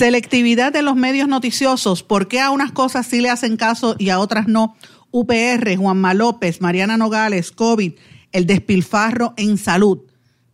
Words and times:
Selectividad 0.00 0.72
de 0.72 0.80
los 0.80 0.96
medios 0.96 1.28
noticiosos. 1.28 2.02
¿Por 2.02 2.26
qué 2.26 2.40
a 2.40 2.50
unas 2.50 2.72
cosas 2.72 3.06
sí 3.06 3.20
le 3.20 3.28
hacen 3.28 3.58
caso 3.58 3.96
y 3.98 4.08
a 4.08 4.18
otras 4.18 4.48
no? 4.48 4.74
UPR, 5.10 5.76
Juanma 5.76 6.14
López, 6.14 6.62
Mariana 6.62 6.96
Nogales, 6.96 7.52
COVID, 7.52 7.92
el 8.32 8.46
despilfarro 8.46 9.34
en 9.36 9.58
salud. 9.58 10.09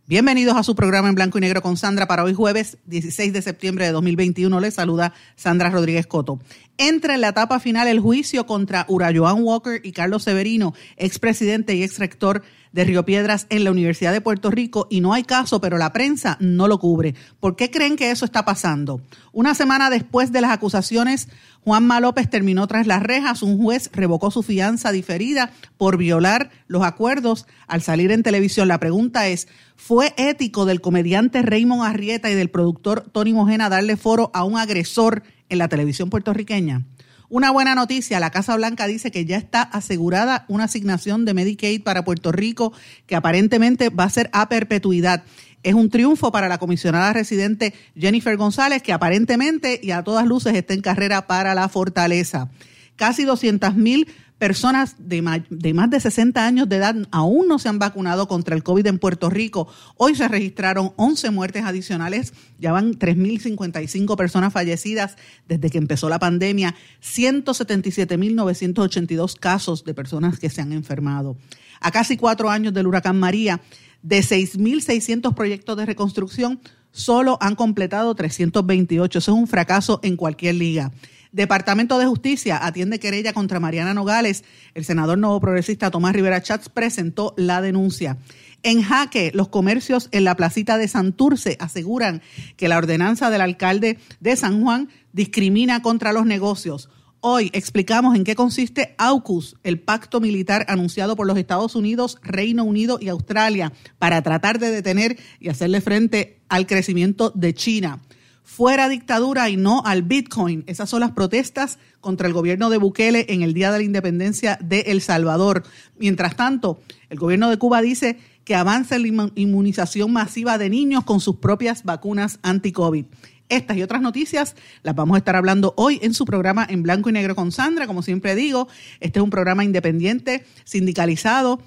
Bienvenidos 0.09 0.55
a 0.55 0.63
su 0.63 0.73
programa 0.73 1.09
en 1.09 1.15
blanco 1.15 1.37
y 1.37 1.41
negro 1.41 1.61
con 1.61 1.75
Sandra 1.75 2.07
para 2.07 2.23
hoy 2.23 2.33
jueves 2.33 2.77
16 2.85 3.33
de 3.33 3.41
septiembre 3.41 3.83
de 3.83 3.91
2021. 3.91 4.57
Les 4.61 4.73
saluda 4.73 5.11
Sandra 5.35 5.69
Rodríguez 5.69 6.07
Coto. 6.07 6.39
Entra 6.77 7.15
en 7.15 7.19
la 7.19 7.27
etapa 7.27 7.59
final 7.59 7.89
el 7.89 7.99
juicio 7.99 8.45
contra 8.45 8.85
Urayoan 8.87 9.43
Walker 9.43 9.81
y 9.83 9.91
Carlos 9.91 10.23
Severino, 10.23 10.73
expresidente 10.95 11.75
y 11.75 11.83
exrector 11.83 12.41
de 12.71 12.85
Río 12.85 13.03
Piedras 13.03 13.47
en 13.49 13.65
la 13.65 13.71
Universidad 13.71 14.13
de 14.13 14.21
Puerto 14.21 14.49
Rico 14.49 14.87
y 14.89 15.01
no 15.01 15.13
hay 15.13 15.23
caso, 15.23 15.59
pero 15.59 15.77
la 15.77 15.91
prensa 15.91 16.37
no 16.39 16.69
lo 16.69 16.79
cubre. 16.79 17.13
¿Por 17.41 17.57
qué 17.57 17.69
creen 17.69 17.97
que 17.97 18.09
eso 18.09 18.23
está 18.23 18.45
pasando? 18.45 19.01
Una 19.33 19.55
semana 19.55 19.89
después 19.89 20.31
de 20.31 20.39
las 20.39 20.51
acusaciones, 20.51 21.27
Juanma 21.67 21.99
López 21.99 22.29
terminó 22.29 22.65
tras 22.65 22.87
las 22.87 23.03
rejas. 23.03 23.43
Un 23.43 23.61
juez 23.61 23.89
revocó 23.91 24.31
su 24.31 24.41
fianza 24.41 24.93
diferida 24.93 25.51
por 25.75 25.97
violar 25.97 26.49
los 26.67 26.81
acuerdos 26.83 27.45
al 27.67 27.81
salir 27.81 28.09
en 28.11 28.23
televisión. 28.23 28.69
La 28.69 28.79
pregunta 28.79 29.27
es, 29.27 29.49
¿fue 29.75 30.13
ético 30.15 30.65
del 30.65 30.79
comediante 30.79 31.41
Raymond 31.41 31.83
Arrieta 31.83 32.31
y 32.31 32.35
del 32.35 32.49
productor 32.49 33.09
Tony 33.11 33.33
Mojena 33.33 33.67
darle 33.67 33.97
foro 33.97 34.31
a 34.33 34.45
un 34.45 34.57
agresor 34.57 35.23
en 35.49 35.57
la 35.57 35.67
televisión 35.67 36.09
puertorriqueña? 36.09 36.85
Una 37.29 37.51
buena 37.51 37.75
noticia, 37.75 38.21
la 38.21 38.29
Casa 38.29 38.55
Blanca 38.55 38.87
dice 38.87 39.11
que 39.11 39.25
ya 39.25 39.35
está 39.35 39.61
asegurada 39.61 40.45
una 40.47 40.63
asignación 40.63 41.25
de 41.25 41.33
Medicaid 41.33 41.83
para 41.83 42.05
Puerto 42.05 42.31
Rico 42.31 42.71
que 43.05 43.17
aparentemente 43.17 43.89
va 43.89 44.05
a 44.05 44.09
ser 44.09 44.29
a 44.31 44.47
perpetuidad. 44.47 45.25
Es 45.63 45.73
un 45.73 45.89
triunfo 45.89 46.31
para 46.31 46.47
la 46.47 46.57
comisionada 46.57 47.13
residente 47.13 47.73
Jennifer 47.95 48.35
González, 48.37 48.81
que 48.81 48.93
aparentemente 48.93 49.79
y 49.81 49.91
a 49.91 50.03
todas 50.03 50.25
luces 50.25 50.55
está 50.55 50.73
en 50.73 50.81
carrera 50.81 51.27
para 51.27 51.55
la 51.55 51.69
fortaleza. 51.69 52.49
Casi 52.95 53.25
200 53.25 53.75
mil 53.75 54.07
personas 54.37 54.95
de 54.99 55.21
más, 55.21 55.41
de 55.49 55.73
más 55.73 55.89
de 55.89 55.99
60 55.99 56.45
años 56.45 56.69
de 56.69 56.77
edad 56.77 56.95
aún 57.11 57.47
no 57.47 57.59
se 57.59 57.67
han 57.69 57.79
vacunado 57.79 58.27
contra 58.27 58.55
el 58.55 58.63
COVID 58.63 58.87
en 58.87 58.99
Puerto 58.99 59.29
Rico. 59.29 59.67
Hoy 59.95 60.15
se 60.15 60.27
registraron 60.27 60.91
11 60.95 61.29
muertes 61.31 61.63
adicionales, 61.65 62.33
ya 62.59 62.71
van 62.71 62.93
3.055 62.93 64.15
personas 64.15 64.53
fallecidas 64.53 65.17
desde 65.47 65.69
que 65.69 65.79
empezó 65.79 66.09
la 66.09 66.19
pandemia, 66.19 66.75
177.982 67.01 69.37
casos 69.39 69.83
de 69.83 69.93
personas 69.93 70.39
que 70.39 70.49
se 70.49 70.61
han 70.61 70.71
enfermado. 70.71 71.35
A 71.79 71.91
casi 71.91 72.17
cuatro 72.17 72.49
años 72.49 72.73
del 72.73 72.87
huracán 72.87 73.19
María, 73.19 73.61
de 74.01 74.19
6.600 74.19 75.33
proyectos 75.33 75.77
de 75.77 75.85
reconstrucción, 75.85 76.59
solo 76.91 77.37
han 77.41 77.55
completado 77.55 78.13
328. 78.15 79.19
Eso 79.19 79.31
es 79.31 79.37
un 79.37 79.47
fracaso 79.47 79.99
en 80.03 80.15
cualquier 80.15 80.55
liga. 80.55 80.91
Departamento 81.31 81.99
de 81.99 82.05
Justicia 82.05 82.65
atiende 82.65 82.99
querella 82.99 83.33
contra 83.33 83.59
Mariana 83.59 83.93
Nogales. 83.93 84.43
El 84.73 84.85
senador 84.85 85.17
nuevo 85.17 85.39
progresista 85.39 85.91
Tomás 85.91 86.13
Rivera 86.13 86.41
Chats 86.41 86.69
presentó 86.69 87.33
la 87.37 87.61
denuncia. 87.61 88.17
En 88.63 88.81
jaque, 88.81 89.31
los 89.33 89.49
comercios 89.49 90.09
en 90.11 90.23
la 90.23 90.35
placita 90.35 90.77
de 90.77 90.87
Santurce 90.87 91.57
aseguran 91.59 92.21
que 92.55 92.67
la 92.67 92.77
ordenanza 92.77 93.29
del 93.29 93.41
alcalde 93.41 93.99
de 94.19 94.35
San 94.35 94.63
Juan 94.63 94.89
discrimina 95.13 95.81
contra 95.81 96.11
los 96.11 96.25
negocios. 96.25 96.89
Hoy 97.19 97.49
explicamos 97.53 98.15
en 98.15 98.23
qué 98.23 98.35
consiste 98.35 98.93
AUKUS, 98.99 99.57
el 99.63 99.79
pacto 99.79 100.19
militar 100.19 100.65
anunciado 100.69 101.15
por 101.15 101.25
los 101.25 101.37
Estados 101.37 101.75
Unidos, 101.75 102.19
Reino 102.21 102.63
Unido 102.63 102.99
y 103.01 103.09
Australia 103.09 103.73
para 103.97 104.21
tratar 104.21 104.59
de 104.59 104.69
detener 104.69 105.17
y 105.39 105.49
hacerle 105.49 105.81
frente 105.81 106.39
al 106.47 106.67
crecimiento 106.67 107.31
de 107.33 107.55
China 107.55 108.01
fuera 108.47 108.87
dictadura 108.87 109.49
y 109.49 109.57
no 109.57 109.83
al 109.85 110.03
Bitcoin. 110.03 110.63
Esas 110.67 110.89
son 110.89 111.01
las 111.01 111.11
protestas 111.11 111.79
contra 111.99 112.27
el 112.27 112.33
gobierno 112.33 112.69
de 112.69 112.77
Bukele 112.77 113.25
en 113.27 113.41
el 113.41 113.53
Día 113.53 113.73
de 113.73 113.79
la 113.79 113.83
Independencia 113.83 114.57
de 114.63 114.85
El 114.87 115.01
Salvador. 115.01 115.63
Mientras 115.99 116.37
tanto, 116.37 116.79
el 117.09 117.19
gobierno 117.19 117.49
de 117.49 117.57
Cuba 117.57 117.81
dice 117.81 118.17
que 118.45 118.55
avanza 118.55 118.97
la 118.97 119.29
inmunización 119.35 120.13
masiva 120.13 120.57
de 120.57 120.69
niños 120.69 121.03
con 121.03 121.19
sus 121.19 121.35
propias 121.35 121.83
vacunas 121.83 122.39
anti-COVID. 122.41 123.05
Estas 123.49 123.77
y 123.77 123.83
otras 123.83 124.01
noticias 124.01 124.55
las 124.83 124.95
vamos 124.95 125.15
a 125.15 125.19
estar 125.19 125.35
hablando 125.35 125.73
hoy 125.77 125.99
en 126.01 126.13
su 126.13 126.25
programa 126.25 126.65
en 126.69 126.83
blanco 126.83 127.09
y 127.09 127.13
negro 127.13 127.35
con 127.35 127.51
Sandra. 127.51 127.87
Como 127.87 128.01
siempre 128.01 128.35
digo, 128.35 128.67
este 128.99 129.19
es 129.19 129.23
un 129.23 129.29
programa 129.29 129.63
independiente, 129.63 130.45
sindicalizado, 130.65 131.61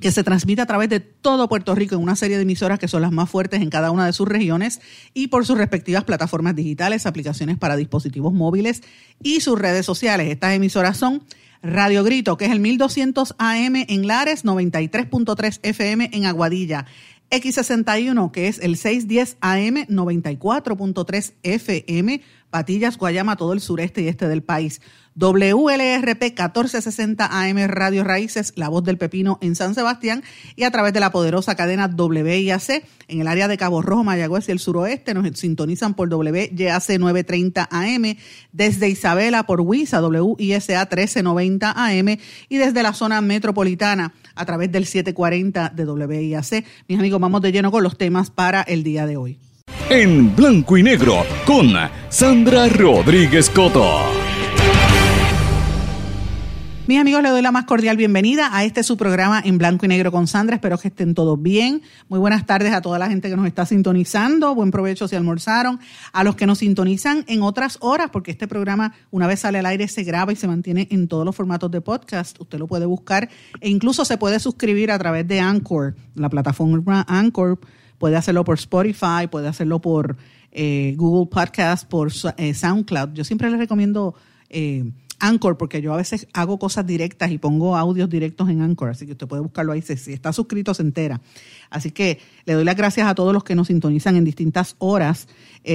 que 0.00 0.10
se 0.10 0.24
transmite 0.24 0.60
a 0.60 0.66
través 0.66 0.88
de 0.88 1.00
todo 1.00 1.48
Puerto 1.48 1.74
Rico 1.74 1.94
en 1.94 2.02
una 2.02 2.16
serie 2.16 2.36
de 2.36 2.42
emisoras 2.42 2.78
que 2.78 2.88
son 2.88 3.02
las 3.02 3.12
más 3.12 3.30
fuertes 3.30 3.62
en 3.62 3.70
cada 3.70 3.90
una 3.90 4.06
de 4.06 4.12
sus 4.12 4.26
regiones 4.26 4.80
y 5.12 5.28
por 5.28 5.46
sus 5.46 5.56
respectivas 5.56 6.04
plataformas 6.04 6.56
digitales, 6.56 7.06
aplicaciones 7.06 7.58
para 7.58 7.76
dispositivos 7.76 8.32
móviles 8.32 8.82
y 9.22 9.40
sus 9.40 9.58
redes 9.58 9.86
sociales. 9.86 10.28
Estas 10.28 10.54
emisoras 10.54 10.96
son 10.96 11.22
Radio 11.62 12.04
Grito, 12.04 12.36
que 12.36 12.44
es 12.44 12.50
el 12.50 12.60
1200 12.60 13.36
AM 13.38 13.86
en 13.88 14.06
Lares, 14.06 14.44
93.3 14.44 15.60
FM 15.62 16.10
en 16.12 16.26
Aguadilla. 16.26 16.84
X61, 17.34 18.30
que 18.30 18.46
es 18.48 18.60
el 18.60 18.76
610 18.76 19.36
AM, 19.40 19.86
94.3 19.88 21.32
FM, 21.42 22.22
Patillas, 22.54 22.98
Guayama, 22.98 23.34
todo 23.34 23.52
el 23.52 23.60
sureste 23.60 24.00
y 24.02 24.06
este 24.06 24.28
del 24.28 24.44
país. 24.44 24.80
WLRP 25.16 26.22
1460 26.22 27.26
AM 27.26 27.66
Radio 27.66 28.04
Raíces, 28.04 28.52
La 28.54 28.68
Voz 28.68 28.84
del 28.84 28.96
Pepino 28.96 29.38
en 29.40 29.56
San 29.56 29.74
Sebastián 29.74 30.22
y 30.54 30.62
a 30.62 30.70
través 30.70 30.92
de 30.92 31.00
la 31.00 31.10
poderosa 31.10 31.56
cadena 31.56 31.86
WIAC 31.92 32.86
en 33.08 33.20
el 33.20 33.26
área 33.26 33.48
de 33.48 33.56
Cabo 33.56 33.82
Rojo, 33.82 34.04
Mayagüez 34.04 34.48
y 34.48 34.52
el 34.52 34.60
suroeste 34.60 35.14
nos 35.14 35.36
sintonizan 35.36 35.94
por 35.94 36.14
WYAC 36.14 36.96
930 36.96 37.68
AM, 37.72 38.16
desde 38.52 38.88
Isabela 38.88 39.46
por 39.46 39.60
WISA 39.60 40.00
WISA 40.00 40.78
1390 40.78 41.72
AM 41.72 42.08
y 42.48 42.56
desde 42.56 42.84
la 42.84 42.92
zona 42.92 43.20
metropolitana 43.20 44.14
a 44.36 44.46
través 44.46 44.70
del 44.70 44.86
740 44.86 45.70
de 45.70 45.84
WIAC. 45.84 46.64
Mis 46.86 47.00
amigos, 47.00 47.20
vamos 47.20 47.42
de 47.42 47.50
lleno 47.50 47.72
con 47.72 47.82
los 47.82 47.98
temas 47.98 48.30
para 48.30 48.62
el 48.62 48.84
día 48.84 49.06
de 49.06 49.16
hoy. 49.16 49.40
En 49.90 50.34
blanco 50.34 50.78
y 50.78 50.82
negro 50.82 51.26
con 51.44 51.68
Sandra 52.08 52.68
Rodríguez 52.68 53.50
Coto. 53.50 53.84
Mis 56.86 56.98
amigos, 56.98 57.22
les 57.22 57.32
doy 57.32 57.42
la 57.42 57.52
más 57.52 57.66
cordial 57.66 57.98
bienvenida 57.98 58.48
a 58.50 58.64
este 58.64 58.82
su 58.82 58.96
programa 58.96 59.42
en 59.44 59.58
blanco 59.58 59.84
y 59.84 59.88
negro 59.88 60.10
con 60.10 60.26
Sandra. 60.26 60.56
Espero 60.56 60.78
que 60.78 60.88
estén 60.88 61.12
todos 61.12 61.40
bien. 61.40 61.82
Muy 62.08 62.18
buenas 62.18 62.46
tardes 62.46 62.72
a 62.72 62.80
toda 62.80 62.98
la 62.98 63.08
gente 63.08 63.28
que 63.28 63.36
nos 63.36 63.46
está 63.46 63.66
sintonizando. 63.66 64.54
Buen 64.54 64.70
provecho 64.70 65.06
si 65.06 65.16
almorzaron. 65.16 65.78
A 66.14 66.24
los 66.24 66.34
que 66.34 66.46
nos 66.46 66.58
sintonizan 66.58 67.24
en 67.28 67.42
otras 67.42 67.76
horas, 67.82 68.08
porque 68.10 68.30
este 68.30 68.48
programa, 68.48 68.94
una 69.10 69.26
vez 69.26 69.40
sale 69.40 69.58
al 69.58 69.66
aire, 69.66 69.86
se 69.88 70.02
graba 70.02 70.32
y 70.32 70.36
se 70.36 70.48
mantiene 70.48 70.88
en 70.90 71.08
todos 71.08 71.26
los 71.26 71.36
formatos 71.36 71.70
de 71.70 71.82
podcast. 71.82 72.40
Usted 72.40 72.58
lo 72.58 72.66
puede 72.66 72.86
buscar 72.86 73.28
e 73.60 73.68
incluso 73.68 74.06
se 74.06 74.16
puede 74.16 74.40
suscribir 74.40 74.90
a 74.90 74.98
través 74.98 75.28
de 75.28 75.40
Anchor, 75.40 75.94
la 76.14 76.30
plataforma 76.30 77.04
Anchor. 77.06 77.58
Puede 77.98 78.16
hacerlo 78.16 78.44
por 78.44 78.58
Spotify, 78.58 79.26
puede 79.30 79.48
hacerlo 79.48 79.80
por 79.80 80.16
eh, 80.52 80.94
Google 80.96 81.28
Podcast, 81.30 81.88
por 81.88 82.12
eh, 82.36 82.54
SoundCloud. 82.54 83.14
Yo 83.14 83.24
siempre 83.24 83.50
les 83.50 83.58
recomiendo. 83.58 84.14
Eh, 84.48 84.84
Anchor, 85.20 85.56
porque 85.56 85.80
yo 85.80 85.94
a 85.94 85.96
veces 85.96 86.26
hago 86.34 86.58
cosas 86.58 86.86
directas 86.86 87.30
y 87.30 87.38
pongo 87.38 87.76
audios 87.76 88.10
directos 88.10 88.50
en 88.50 88.60
Anchor, 88.60 88.90
así 88.90 89.06
que 89.06 89.12
usted 89.12 89.26
puede 89.26 89.40
buscarlo 89.40 89.72
ahí. 89.72 89.80
Si 89.80 90.12
está 90.12 90.34
suscrito, 90.34 90.74
se 90.74 90.82
entera. 90.82 91.20
Así 91.70 91.92
que 91.92 92.18
le 92.44 92.52
doy 92.52 92.64
las 92.64 92.76
gracias 92.76 93.06
a 93.06 93.14
todos 93.14 93.32
los 93.32 93.42
que 93.42 93.54
nos 93.54 93.68
sintonizan 93.68 94.16
en 94.16 94.24
distintas 94.24 94.74
horas. 94.80 95.28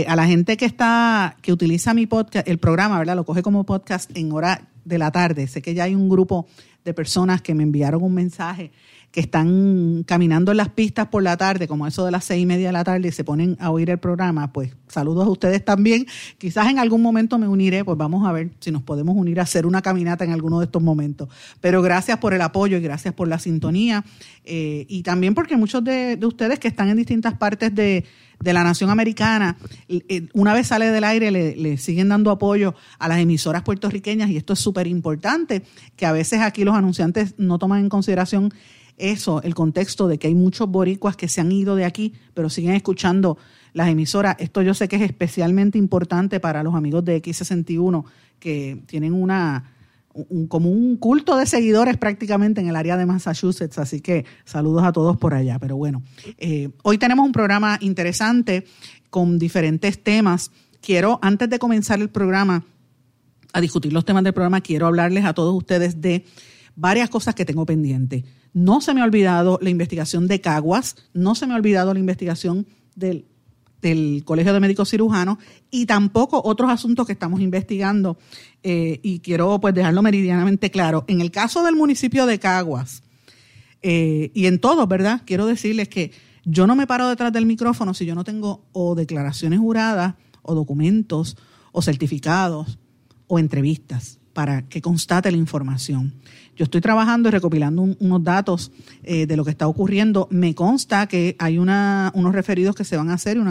A 0.08 0.16
la 0.16 0.28
gente 0.28 0.56
que 0.56 0.66
está, 0.66 1.36
que 1.42 1.52
utiliza 1.52 1.96
mi 1.96 2.06
podcast, 2.06 2.48
el 2.48 2.60
programa, 2.60 3.00
¿verdad? 3.00 3.16
Lo 3.16 3.26
coge 3.26 3.42
como 3.42 3.64
podcast 3.64 4.16
en 4.16 4.32
hora 4.34 4.68
de 4.86 4.98
la 5.00 5.10
tarde. 5.10 5.48
Sé 5.48 5.64
que 5.64 5.74
ya 5.74 5.86
hay 5.86 5.96
un 5.96 6.10
grupo 6.10 6.46
de 6.84 6.94
personas 6.94 7.42
que 7.42 7.56
me 7.56 7.64
enviaron 7.64 8.04
un 8.04 8.14
mensaje 8.14 8.72
que 9.12 9.20
están 9.20 10.04
caminando 10.06 10.52
en 10.52 10.58
las 10.58 10.70
pistas 10.70 11.08
por 11.08 11.24
la 11.24 11.36
tarde, 11.36 11.68
como 11.68 11.88
eso 11.88 12.06
de 12.06 12.12
las 12.12 12.26
seis 12.26 12.44
y 12.44 12.46
media 12.46 12.68
de 12.68 12.74
la 12.74 12.84
tarde, 12.84 13.08
y 13.08 13.12
se 13.12 13.24
ponen 13.24 13.58
a 13.60 13.72
oír 13.72 13.90
el 13.90 13.98
programa, 13.98 14.54
pues 14.54 14.76
saludos 14.88 15.26
a 15.26 15.30
ustedes 15.30 15.66
también. 15.66 16.06
Quizás 16.38 16.70
en 16.70 16.78
algún 16.78 17.02
momento 17.02 17.40
me 17.40 17.48
uniré, 17.48 17.84
pues 17.84 17.98
vamos 17.98 18.28
a 18.28 18.32
ver 18.32 18.52
si 18.60 18.72
nos 18.72 18.84
podemos 18.84 19.16
unir 19.16 19.40
a 19.40 19.44
hacer 19.44 19.66
una 19.66 19.82
caminata 19.82 20.24
en 20.26 20.32
alguno 20.32 20.60
de 20.60 20.66
estos 20.66 20.84
momentos. 20.84 21.30
Pero 21.60 21.82
gracias 21.82 22.20
por 22.20 22.34
el 22.34 22.42
apoyo 22.42 22.78
y 22.78 22.82
gracias 22.82 23.14
por 23.14 23.28
la 23.28 23.40
sintonía. 23.40 24.06
Eh, 24.46 24.86
y 24.88 25.02
también 25.02 25.34
porque 25.34 25.58
muchos 25.58 25.84
de, 25.84 26.20
ustedes 26.24 26.60
que 26.60 26.68
están 26.68 26.90
en 26.90 26.98
distintas 26.98 27.34
partes 27.36 27.74
de, 27.74 28.06
la 28.42 28.64
nación 28.64 28.90
americana, 28.90 29.58
eh, 29.90 30.28
una 30.34 30.54
vez 30.54 30.68
sale 30.68 30.92
del 30.92 31.04
aire 31.04 31.30
le, 31.30 31.58
le, 31.58 31.78
siguen 31.78 32.08
dando 32.08 32.32
apoyo 32.32 32.74
a 32.98 33.10
las 33.10 33.20
emisoras 33.20 33.64
puertorriqueñas 33.64 34.30
y 34.30 34.38
esto 34.38 34.54
es 34.54 34.60
súper 34.60 34.88
importante, 34.88 35.62
que 35.98 36.06
a 36.06 36.14
veces 36.14 36.40
aquí 36.40 36.64
los 36.64 36.74
anunciantes 36.74 37.36
no 37.38 37.60
toman 37.60 37.82
en 37.82 37.90
consideración 37.90 38.54
eso, 39.00 39.42
el 39.42 39.56
contexto 39.56 40.08
de 40.08 40.18
que 40.18 40.28
hay 40.28 40.36
muchos 40.36 40.70
boricuas 40.70 41.16
que 41.16 41.28
se 41.28 41.42
han 41.42 41.52
ido 41.52 41.76
de 41.76 41.86
aquí, 41.86 42.14
pero 42.34 42.50
siguen 42.50 42.76
escuchando 42.76 43.38
las 43.74 43.90
emisoras. 43.90 44.36
Esto 44.40 44.62
yo 44.62 44.74
sé 44.74 44.88
que 44.88 44.98
es 44.98 45.02
especialmente 45.02 45.78
importante 45.78 46.40
para 46.40 46.64
los 46.64 46.76
amigos 46.76 47.06
de 47.06 47.22
X61, 47.22 48.04
que 48.40 48.82
tienen 48.86 49.14
una 49.14 49.74
como 50.48 50.70
un 50.70 50.98
culto 50.98 51.38
de 51.38 51.46
seguidores 51.46 51.98
prácticamente 51.98 52.60
en 52.60 52.68
el 52.68 52.76
área 52.76 52.98
de 52.98 53.06
Massachusetts, 53.06 53.78
así 53.78 54.02
que 54.02 54.26
saludos 54.44 54.84
a 54.84 54.92
todos 54.92 55.18
por 55.18 55.34
allá. 55.34 55.60
Pero 55.60 55.78
bueno, 55.78 56.02
eh, 56.38 56.70
hoy 56.84 56.98
tenemos 56.98 57.26
un 57.26 57.32
programa 57.32 57.78
interesante 57.82 58.66
con 59.10 59.40
diferentes 59.40 60.04
temas. 60.04 60.52
Quiero, 60.82 61.20
antes 61.22 61.50
de 61.50 61.60
comenzar 61.60 62.00
el 62.00 62.10
programa, 62.10 62.66
a 63.54 63.62
discutir 63.62 63.94
los 63.94 64.06
temas 64.06 64.24
del 64.24 64.34
programa, 64.34 64.62
quiero 64.62 64.88
hablarles 64.88 65.26
a 65.26 65.34
todos 65.34 65.56
ustedes 65.56 66.02
de 66.02 66.26
varias 66.76 67.10
cosas 67.10 67.36
que 67.36 67.46
tengo 67.46 67.66
pendientes. 67.66 68.24
No 68.54 68.82
se 68.82 68.94
me 68.94 69.02
ha 69.02 69.04
olvidado 69.04 69.60
la 69.62 69.70
investigación 69.70 70.28
de 70.28 70.42
Caguas, 70.42 70.96
no 71.14 71.36
se 71.36 71.48
me 71.48 71.54
ha 71.54 71.58
olvidado 71.58 71.94
la 71.94 72.00
investigación 72.00 72.68
del, 72.96 73.26
Colegio 74.26 74.52
de 74.52 74.60
Médicos 74.60 74.90
Cirujanos 74.90 75.38
y 75.72 75.86
tampoco 75.86 76.42
otros 76.44 76.70
asuntos 76.70 77.06
que 77.08 77.14
estamos 77.14 77.40
investigando. 77.40 78.18
Eh, 78.62 79.00
y 79.04 79.20
quiero 79.20 79.58
pues 79.62 79.74
dejarlo 79.74 80.02
meridianamente 80.02 80.70
claro. 80.70 81.06
En 81.08 81.22
el 81.22 81.32
caso 81.32 81.64
del 81.64 81.78
municipio 81.78 82.26
de 82.26 82.40
Caguas, 82.40 83.04
eh, 83.82 84.32
y 84.34 84.48
en 84.48 84.60
todos, 84.60 84.86
¿verdad? 84.90 85.22
Quiero 85.26 85.46
decirles 85.46 85.88
que 85.88 86.12
yo 86.44 86.68
no 86.68 86.76
me 86.76 86.88
paro 86.88 87.08
detrás 87.08 87.32
del 87.32 87.46
micrófono 87.46 87.94
si 87.94 88.06
yo 88.06 88.16
no 88.16 88.26
tengo 88.26 88.66
o 88.74 88.96
declaraciones 88.96 89.60
juradas, 89.60 90.16
o 90.42 90.56
documentos, 90.56 91.38
o 91.72 91.82
certificados, 91.82 92.80
o 93.28 93.40
entrevistas 93.40 94.19
para 94.40 94.62
que 94.62 94.82
constate 94.82 95.30
la 95.32 95.38
información. 95.38 96.14
Yo 96.56 96.64
estoy 96.64 96.80
trabajando 96.80 97.28
y 97.28 97.32
recopilando 97.34 97.82
unos 97.82 98.24
datos 98.24 98.72
eh, 99.04 99.28
de 99.28 99.36
lo 99.36 99.44
que 99.44 99.52
está 99.52 99.68
ocurriendo. 99.68 100.30
Me 100.32 100.56
consta 100.56 101.08
que 101.08 101.36
hay 101.40 101.58
una, 101.58 102.10
unos 102.16 102.34
referidos 102.34 102.74
que 102.74 102.86
se 102.86 102.96
van 102.96 103.10
a 103.10 103.16
hacer 103.16 103.36
y 103.36 103.42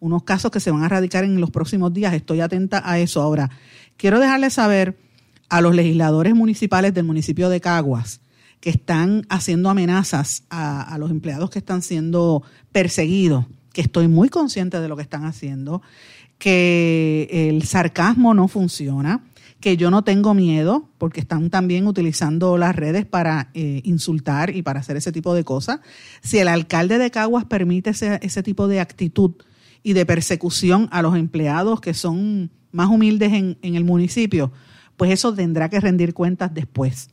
unos 0.00 0.22
casos 0.22 0.50
que 0.50 0.58
se 0.58 0.70
van 0.70 0.84
a 0.84 0.88
radicar 0.88 1.24
en 1.24 1.38
los 1.38 1.50
próximos 1.50 1.92
días. 1.92 2.14
Estoy 2.14 2.40
atenta 2.40 2.80
a 2.82 2.98
eso. 2.98 3.20
Ahora, 3.20 3.50
quiero 3.98 4.20
dejarles 4.20 4.54
saber 4.54 4.96
a 5.50 5.60
los 5.60 5.74
legisladores 5.74 6.34
municipales 6.34 6.94
del 6.94 7.04
municipio 7.04 7.50
de 7.50 7.60
Caguas 7.60 8.22
que 8.60 8.70
están 8.70 9.26
haciendo 9.28 9.68
amenazas 9.68 10.44
a, 10.48 10.80
a 10.80 10.96
los 10.96 11.10
empleados 11.10 11.50
que 11.50 11.58
están 11.58 11.82
siendo 11.82 12.42
perseguidos, 12.72 13.44
que 13.74 13.82
estoy 13.82 14.08
muy 14.08 14.30
consciente 14.30 14.80
de 14.80 14.88
lo 14.88 14.96
que 14.96 15.02
están 15.02 15.26
haciendo, 15.26 15.82
que 16.38 17.28
el 17.50 17.64
sarcasmo 17.64 18.32
no 18.32 18.48
funciona 18.48 19.20
que 19.62 19.78
yo 19.78 19.90
no 19.90 20.02
tengo 20.02 20.34
miedo, 20.34 20.90
porque 20.98 21.20
están 21.20 21.48
también 21.48 21.86
utilizando 21.86 22.58
las 22.58 22.76
redes 22.76 23.06
para 23.06 23.50
eh, 23.54 23.80
insultar 23.84 24.54
y 24.54 24.62
para 24.62 24.80
hacer 24.80 24.98
ese 24.98 25.12
tipo 25.12 25.34
de 25.34 25.44
cosas. 25.44 25.80
Si 26.20 26.38
el 26.38 26.48
alcalde 26.48 26.98
de 26.98 27.10
Caguas 27.10 27.46
permite 27.46 27.90
ese, 27.90 28.18
ese 28.22 28.42
tipo 28.42 28.68
de 28.68 28.80
actitud 28.80 29.32
y 29.82 29.94
de 29.94 30.04
persecución 30.04 30.88
a 30.90 31.00
los 31.00 31.16
empleados 31.16 31.80
que 31.80 31.94
son 31.94 32.50
más 32.72 32.88
humildes 32.88 33.32
en, 33.32 33.56
en 33.62 33.76
el 33.76 33.84
municipio, 33.84 34.52
pues 34.96 35.12
eso 35.12 35.32
tendrá 35.32 35.70
que 35.70 35.80
rendir 35.80 36.12
cuentas 36.12 36.52
después. 36.52 37.10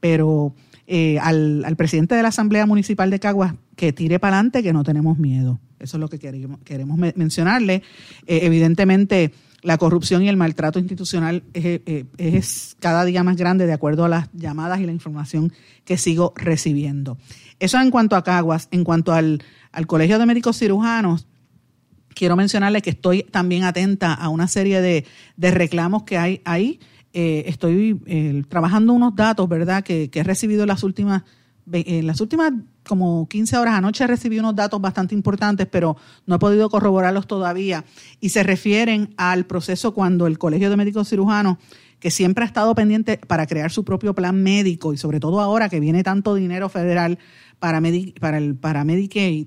Pero 0.00 0.54
eh, 0.86 1.18
al, 1.20 1.64
al, 1.64 1.76
presidente 1.76 2.14
de 2.14 2.22
la 2.22 2.28
Asamblea 2.28 2.66
Municipal 2.66 3.10
de 3.10 3.20
Caguas 3.20 3.54
que 3.76 3.92
tire 3.92 4.18
para 4.18 4.36
adelante, 4.36 4.62
que 4.62 4.72
no 4.72 4.82
tenemos 4.82 5.18
miedo. 5.18 5.60
Eso 5.78 5.96
es 5.98 6.00
lo 6.00 6.08
que 6.08 6.18
queremos, 6.18 6.60
queremos 6.64 6.96
mencionarle. 6.98 7.82
Eh, 8.26 8.40
evidentemente, 8.42 9.32
la 9.62 9.78
corrupción 9.78 10.22
y 10.22 10.28
el 10.28 10.36
maltrato 10.36 10.78
institucional 10.78 11.44
es, 11.54 12.76
cada 12.80 13.04
día 13.04 13.22
más 13.22 13.36
grande 13.36 13.66
de 13.66 13.72
acuerdo 13.72 14.04
a 14.04 14.08
las 14.08 14.28
llamadas 14.32 14.80
y 14.80 14.86
la 14.86 14.92
información 14.92 15.52
que 15.84 15.96
sigo 15.96 16.32
recibiendo. 16.36 17.16
Eso 17.60 17.80
en 17.80 17.90
cuanto 17.90 18.16
a 18.16 18.24
Caguas. 18.24 18.68
En 18.72 18.82
cuanto 18.84 19.12
al, 19.12 19.42
Colegio 19.86 20.18
de 20.18 20.26
Médicos 20.26 20.58
Cirujanos, 20.58 21.28
quiero 22.14 22.36
mencionarle 22.36 22.82
que 22.82 22.90
estoy 22.90 23.22
también 23.22 23.62
atenta 23.62 24.12
a 24.12 24.28
una 24.28 24.48
serie 24.48 24.80
de, 24.80 25.06
reclamos 25.38 26.02
que 26.02 26.18
hay 26.18 26.42
ahí. 26.44 26.80
Eh, 27.14 27.44
estoy 27.46 28.00
eh, 28.06 28.42
trabajando 28.48 28.92
unos 28.92 29.14
datos, 29.14 29.48
¿verdad?, 29.48 29.84
que, 29.84 30.10
que 30.10 30.20
he 30.20 30.24
recibido 30.24 30.62
en 30.62 30.68
las 30.68 30.82
últimas 30.82 31.22
en 31.70 32.06
las 32.06 32.20
últimas 32.20 32.52
como 32.86 33.28
15 33.28 33.56
horas 33.56 33.74
anoche 33.74 34.06
recibí 34.06 34.38
unos 34.38 34.56
datos 34.56 34.80
bastante 34.80 35.14
importantes, 35.14 35.66
pero 35.70 35.96
no 36.26 36.36
he 36.36 36.38
podido 36.38 36.68
corroborarlos 36.68 37.26
todavía. 37.26 37.84
Y 38.20 38.30
se 38.30 38.42
refieren 38.42 39.14
al 39.16 39.46
proceso 39.46 39.94
cuando 39.94 40.26
el 40.26 40.38
Colegio 40.38 40.70
de 40.70 40.76
Médicos 40.76 41.08
Cirujanos, 41.08 41.58
que 42.00 42.10
siempre 42.10 42.44
ha 42.44 42.46
estado 42.46 42.74
pendiente 42.74 43.18
para 43.18 43.46
crear 43.46 43.70
su 43.70 43.84
propio 43.84 44.14
plan 44.14 44.42
médico 44.42 44.92
y 44.92 44.96
sobre 44.96 45.20
todo 45.20 45.40
ahora 45.40 45.68
que 45.68 45.78
viene 45.78 46.02
tanto 46.02 46.34
dinero 46.34 46.68
federal 46.68 47.18
para, 47.60 47.80
para, 48.20 48.38
el, 48.38 48.56
para 48.56 48.82
Medicaid, 48.82 49.46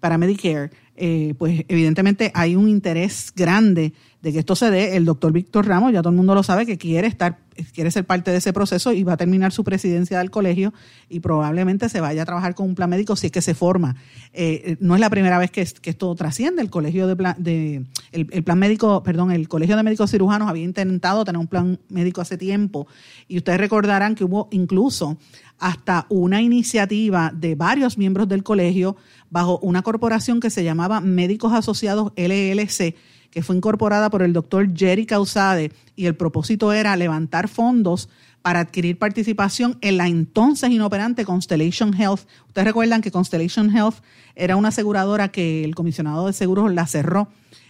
para 0.00 0.18
Medicare, 0.18 0.70
eh, 0.96 1.34
pues 1.38 1.64
evidentemente 1.68 2.30
hay 2.34 2.56
un 2.56 2.68
interés 2.68 3.32
grande 3.34 3.94
de 4.20 4.32
que 4.32 4.38
esto 4.40 4.54
se 4.54 4.70
dé. 4.70 4.96
El 4.96 5.06
doctor 5.06 5.32
Víctor 5.32 5.66
Ramos, 5.66 5.92
ya 5.92 6.02
todo 6.02 6.10
el 6.10 6.16
mundo 6.16 6.34
lo 6.34 6.42
sabe, 6.42 6.66
que 6.66 6.78
quiere 6.78 7.08
estar, 7.08 7.38
quiere 7.72 7.90
ser 7.90 8.04
parte 8.04 8.30
de 8.30 8.38
ese 8.38 8.52
proceso 8.52 8.92
y 8.92 9.02
va 9.04 9.14
a 9.14 9.16
terminar 9.16 9.52
su 9.52 9.64
presidencia 9.64 10.18
del 10.18 10.30
colegio 10.30 10.72
y 11.08 11.20
probablemente 11.20 11.88
se 11.88 12.00
vaya 12.00 12.22
a 12.22 12.24
trabajar 12.24 12.54
con 12.54 12.68
un 12.68 12.74
plan 12.74 12.90
médico 12.90 13.16
si 13.16 13.26
es 13.26 13.32
que 13.32 13.42
se 13.42 13.54
forma. 13.54 13.96
Eh, 14.32 14.76
no 14.80 14.94
es 14.94 15.00
la 15.00 15.10
primera 15.10 15.38
vez 15.38 15.50
que, 15.50 15.62
esto 15.62 16.14
trasciende. 16.14 16.62
El 16.62 16.70
colegio 16.70 17.06
de, 17.06 17.16
plan, 17.16 17.36
de 17.38 17.84
el, 18.12 18.44
plan 18.44 18.58
médico, 18.58 19.02
perdón, 19.02 19.30
el 19.30 19.48
colegio 19.48 19.76
de 19.76 19.82
médicos 19.82 20.10
cirujanos 20.10 20.48
había 20.48 20.64
intentado 20.64 21.24
tener 21.24 21.38
un 21.38 21.46
plan 21.46 21.78
médico 21.88 22.20
hace 22.20 22.36
tiempo 22.36 22.86
y 23.28 23.38
ustedes 23.38 23.58
recordarán 23.58 24.14
que 24.14 24.24
hubo 24.24 24.48
incluso 24.50 25.18
hasta 25.58 26.06
una 26.08 26.42
iniciativa 26.42 27.32
de 27.34 27.54
varios 27.54 27.96
miembros 27.96 28.28
del 28.28 28.42
colegio 28.42 28.96
bajo 29.30 29.58
una 29.60 29.82
corporación 29.82 30.40
que 30.40 30.50
se 30.50 30.64
llamaba 30.64 31.00
Médicos 31.00 31.52
Asociados 31.52 32.12
LLC, 32.16 32.94
que 33.34 33.42
fue 33.42 33.56
incorporada 33.56 34.10
por 34.10 34.22
el 34.22 34.32
doctor 34.32 34.72
Jerry 34.74 35.06
Causade 35.06 35.72
y 35.96 36.06
el 36.06 36.14
propósito 36.14 36.72
era 36.72 36.96
levantar 36.96 37.48
fondos 37.48 38.08
para 38.42 38.60
adquirir 38.60 38.96
participación 38.96 39.76
en 39.80 39.96
la 39.96 40.06
entonces 40.06 40.70
inoperante 40.70 41.24
Constellation 41.24 42.00
Health. 42.00 42.20
Ustedes 42.46 42.66
recuerdan 42.68 43.00
que 43.00 43.10
Constellation 43.10 43.76
Health 43.76 43.96
era 44.36 44.54
una 44.54 44.68
aseguradora 44.68 45.32
que 45.32 45.64
el 45.64 45.74
comisionado 45.74 46.28
de 46.28 46.32
seguros 46.32 46.72
la 46.72 46.86
cerró 46.86 47.28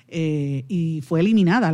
eh, 0.09 0.67
y 0.69 1.01
fue 1.01 1.21
eliminada. 1.21 1.73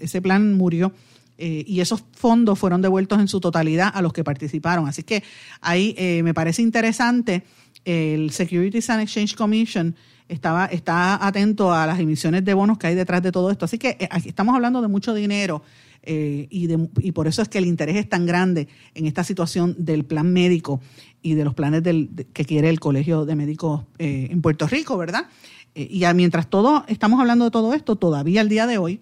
Ese 0.00 0.22
plan 0.22 0.54
murió 0.54 0.92
eh, 1.36 1.62
y 1.66 1.80
esos 1.80 2.04
fondos 2.12 2.58
fueron 2.58 2.80
devueltos 2.80 3.20
en 3.20 3.28
su 3.28 3.38
totalidad 3.38 3.90
a 3.92 4.00
los 4.00 4.14
que 4.14 4.24
participaron. 4.24 4.88
Así 4.88 5.02
que 5.02 5.22
ahí 5.60 5.94
eh, 5.98 6.22
me 6.22 6.32
parece 6.32 6.62
interesante 6.62 7.42
el 7.84 8.30
Securities 8.30 8.88
and 8.88 9.02
Exchange 9.02 9.34
Commission 9.34 9.94
estaba, 10.28 10.66
está 10.66 11.24
atento 11.26 11.72
a 11.72 11.86
las 11.86 11.98
emisiones 12.00 12.44
de 12.44 12.54
bonos 12.54 12.78
que 12.78 12.88
hay 12.88 12.94
detrás 12.94 13.22
de 13.22 13.32
todo 13.32 13.50
esto. 13.50 13.64
Así 13.64 13.78
que 13.78 13.96
eh, 14.00 14.08
aquí 14.10 14.28
estamos 14.28 14.54
hablando 14.54 14.82
de 14.82 14.88
mucho 14.88 15.14
dinero 15.14 15.62
y, 16.08 16.68
y 17.00 17.12
por 17.12 17.26
eso 17.26 17.42
es 17.42 17.48
que 17.48 17.58
el 17.58 17.66
interés 17.66 17.96
es 17.96 18.08
tan 18.08 18.26
grande 18.26 18.68
en 18.94 19.06
esta 19.06 19.24
situación 19.24 19.74
del 19.76 20.04
plan 20.04 20.32
médico 20.32 20.80
y 21.20 21.34
de 21.34 21.44
los 21.44 21.52
planes 21.52 21.82
del, 21.82 22.10
que 22.32 22.44
quiere 22.44 22.68
el 22.68 22.78
Colegio 22.78 23.24
de 23.24 23.34
Médicos 23.34 23.82
en 23.98 24.40
Puerto 24.40 24.68
Rico, 24.68 24.96
¿verdad? 24.96 25.26
y 25.74 26.04
mientras 26.14 26.48
todo 26.48 26.84
estamos 26.86 27.18
hablando 27.18 27.44
de 27.44 27.50
todo 27.50 27.74
esto, 27.74 27.96
todavía 27.96 28.40
al 28.40 28.48
día 28.48 28.68
de 28.68 28.78
hoy, 28.78 29.00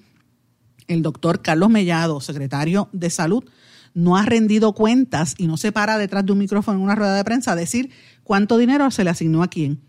el 0.89 1.03
doctor 1.03 1.43
Carlos 1.43 1.71
Mellado, 1.71 2.21
secretario 2.21 2.89
de 2.93 3.11
Salud, 3.11 3.45
no 3.95 4.17
ha 4.17 4.25
rendido 4.25 4.73
cuentas 4.73 5.35
y 5.39 5.47
no 5.47 5.57
se 5.57 5.73
para 5.73 5.99
detrás 5.99 6.27
de 6.27 6.33
un 6.33 6.39
micrófono 6.39 6.79
en 6.79 6.85
una 6.85 6.97
rueda 6.97 7.15
de 7.15 7.25
prensa 7.25 7.53
a 7.53 7.57
decir 7.57 7.91
cuánto 8.25 8.59
dinero 8.59 8.91
se 8.91 9.05
le 9.05 9.11
asignó 9.11 9.43
a 9.43 9.49
quién. 9.49 9.81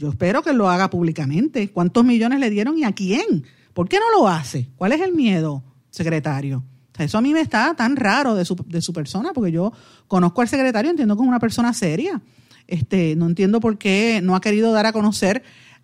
Yo 0.00 0.08
espero 0.08 0.40
que 0.40 0.54
lo 0.54 0.70
haga 0.70 0.88
públicamente. 0.88 1.70
¿Cuántos 1.70 2.06
millones 2.06 2.40
le 2.40 2.48
dieron 2.48 2.78
y 2.78 2.84
a 2.84 2.92
quién? 2.92 3.44
¿Por 3.74 3.86
qué 3.86 3.98
no 3.98 4.10
lo 4.18 4.28
hace? 4.28 4.70
¿Cuál 4.76 4.92
es 4.92 5.00
el 5.02 5.12
miedo, 5.12 5.62
secretario? 5.90 6.64
eso 6.98 7.18
a 7.18 7.20
mí 7.20 7.34
me 7.34 7.40
está 7.40 7.74
tan 7.74 7.96
raro 7.96 8.34
de 8.34 8.46
su, 8.46 8.56
de 8.66 8.80
su 8.80 8.94
persona, 8.94 9.32
porque 9.34 9.52
yo 9.52 9.72
conozco 10.06 10.40
al 10.40 10.48
secretario, 10.48 10.90
entiendo 10.90 11.16
que 11.16 11.22
es 11.22 11.28
una 11.28 11.38
persona 11.38 11.74
seria. 11.74 12.22
Este, 12.66 13.14
no 13.14 13.26
entiendo 13.26 13.60
por 13.60 13.76
qué 13.76 14.20
no 14.22 14.34
ha 14.34 14.40
querido 14.40 14.72
dar 14.72 14.86
a 14.86 14.92
conocer 14.92 15.42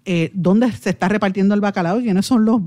eh, 0.08 0.30
dónde 0.34 0.70
se 0.70 0.90
está 0.90 1.08
repartiendo 1.08 1.52
el 1.52 1.60
bacalao 1.60 1.98
y 1.98 2.04
quiénes 2.04 2.25
son 2.25 2.44
los, 2.44 2.60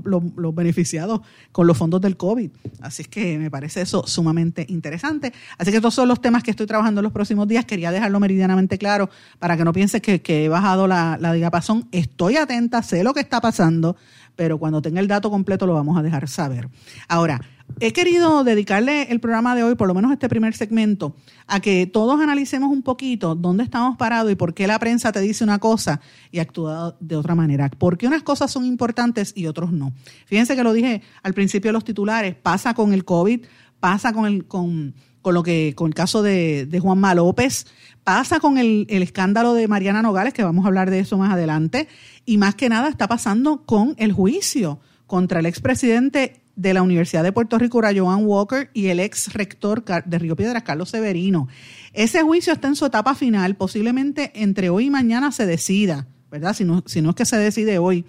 beneficiados 0.54 1.22
con 1.52 1.66
los 1.66 1.74
fondos 1.76 2.02
del 2.02 2.18
COVID. 2.18 2.50
Así 2.82 3.00
es 3.00 3.08
que 3.08 3.38
me 3.38 3.50
parece 3.50 3.80
eso 3.80 4.06
sumamente 4.06 4.66
interesante. 4.68 5.32
Así 5.56 5.70
que 5.70 5.78
estos 5.78 5.94
son 5.94 6.06
los 6.06 6.20
temas 6.20 6.42
que 6.42 6.50
estoy 6.50 6.66
trabajando 6.66 7.00
en 7.00 7.04
los 7.04 7.12
próximos 7.14 7.48
días. 7.48 7.64
Quería 7.64 7.90
dejarlo 7.90 8.20
meridianamente 8.20 8.76
claro 8.76 9.08
para 9.38 9.56
que 9.56 9.64
no 9.64 9.72
pienses 9.72 10.02
que, 10.02 10.20
he 10.22 10.48
bajado 10.50 10.86
la, 10.86 11.16
la 11.18 11.32
digapasón. 11.32 11.88
Estoy 11.92 12.36
atenta, 12.36 12.82
sé 12.82 13.02
lo 13.02 13.14
que 13.14 13.20
está 13.20 13.40
pasando, 13.40 13.96
pero 14.36 14.58
cuando 14.58 14.82
tenga 14.82 15.00
el 15.00 15.08
dato 15.08 15.30
completo 15.30 15.66
lo 15.66 15.72
vamos 15.72 15.96
a 15.96 16.02
dejar 16.02 16.28
saber. 16.28 16.68
Ahora, 17.08 17.40
he 17.78 17.92
querido 17.92 18.44
dedicarle 18.44 19.02
el 19.10 19.20
programa 19.20 19.54
de 19.54 19.62
hoy, 19.62 19.74
por 19.74 19.88
lo 19.88 19.94
menos 19.94 20.12
este 20.12 20.28
primer 20.28 20.54
segmento, 20.54 21.14
a 21.46 21.60
que 21.60 21.86
todos 21.86 22.20
analicemos 22.20 22.70
un 22.70 22.82
poquito 22.82 23.34
dónde 23.34 23.64
estamos 23.64 23.96
parados 23.96 24.32
y 24.32 24.34
por 24.34 24.54
qué 24.54 24.66
la 24.66 24.78
prensa 24.78 25.12
te 25.12 25.20
dice 25.20 25.44
una 25.44 25.58
cosa 25.58 26.00
y 26.30 26.38
actúa 26.40 26.96
de 27.00 27.16
otra 27.16 27.34
manera. 27.34 27.68
¿Por 27.68 27.98
qué 27.98 28.06
unas 28.06 28.22
cosas 28.22 28.50
son 28.50 28.64
importantes 28.64 29.32
y 29.36 29.46
otros 29.46 29.72
no? 29.72 29.92
Fíjense 30.26 30.56
que 30.56 30.64
lo 30.64 30.72
dije 30.72 31.02
al 31.22 31.34
principio 31.34 31.68
de 31.68 31.74
los 31.74 31.84
titulares, 31.84 32.34
pasa 32.34 32.74
con 32.74 32.92
el 32.92 33.04
COVID, 33.04 33.40
pasa 33.78 34.12
con 34.12 34.26
el, 34.26 34.46
con, 34.46 34.94
lo 35.24 35.42
que, 35.42 35.74
con 35.76 35.88
el 35.88 35.94
caso 35.94 36.22
de, 36.22 36.66
de 36.66 36.80
Juanma 36.80 37.14
López, 37.14 37.66
pasa 38.04 38.40
con 38.40 38.58
el, 38.58 38.86
el 38.88 39.02
escándalo 39.02 39.54
de 39.54 39.68
Mariana 39.68 40.02
Nogales, 40.02 40.34
que 40.34 40.44
vamos 40.44 40.64
a 40.64 40.68
hablar 40.68 40.90
de 40.90 41.00
eso 41.00 41.18
más 41.18 41.32
adelante, 41.32 41.88
y 42.26 42.38
más 42.38 42.54
que 42.54 42.68
nada 42.68 42.88
está 42.88 43.08
pasando 43.08 43.62
con 43.64 43.94
el 43.98 44.12
juicio 44.12 44.80
contra 45.06 45.40
el 45.40 45.46
expresidente 45.46 46.39
de 46.56 46.74
la 46.74 46.82
Universidad 46.82 47.22
de 47.22 47.32
Puerto 47.32 47.58
Rico, 47.58 47.80
Joan 47.80 48.24
Walker, 48.24 48.70
y 48.74 48.86
el 48.88 49.00
ex 49.00 49.32
rector 49.32 49.84
de 49.84 50.18
Río 50.18 50.36
Piedras, 50.36 50.62
Carlos 50.62 50.90
Severino. 50.90 51.48
Ese 51.92 52.22
juicio 52.22 52.52
está 52.52 52.68
en 52.68 52.76
su 52.76 52.86
etapa 52.86 53.14
final, 53.14 53.56
posiblemente 53.56 54.32
entre 54.34 54.70
hoy 54.70 54.86
y 54.86 54.90
mañana 54.90 55.32
se 55.32 55.46
decida, 55.46 56.06
¿verdad? 56.30 56.54
Si 56.54 56.64
no, 56.64 56.82
si 56.86 57.02
no 57.02 57.10
es 57.10 57.16
que 57.16 57.24
se 57.24 57.36
decide 57.36 57.78
hoy. 57.78 58.04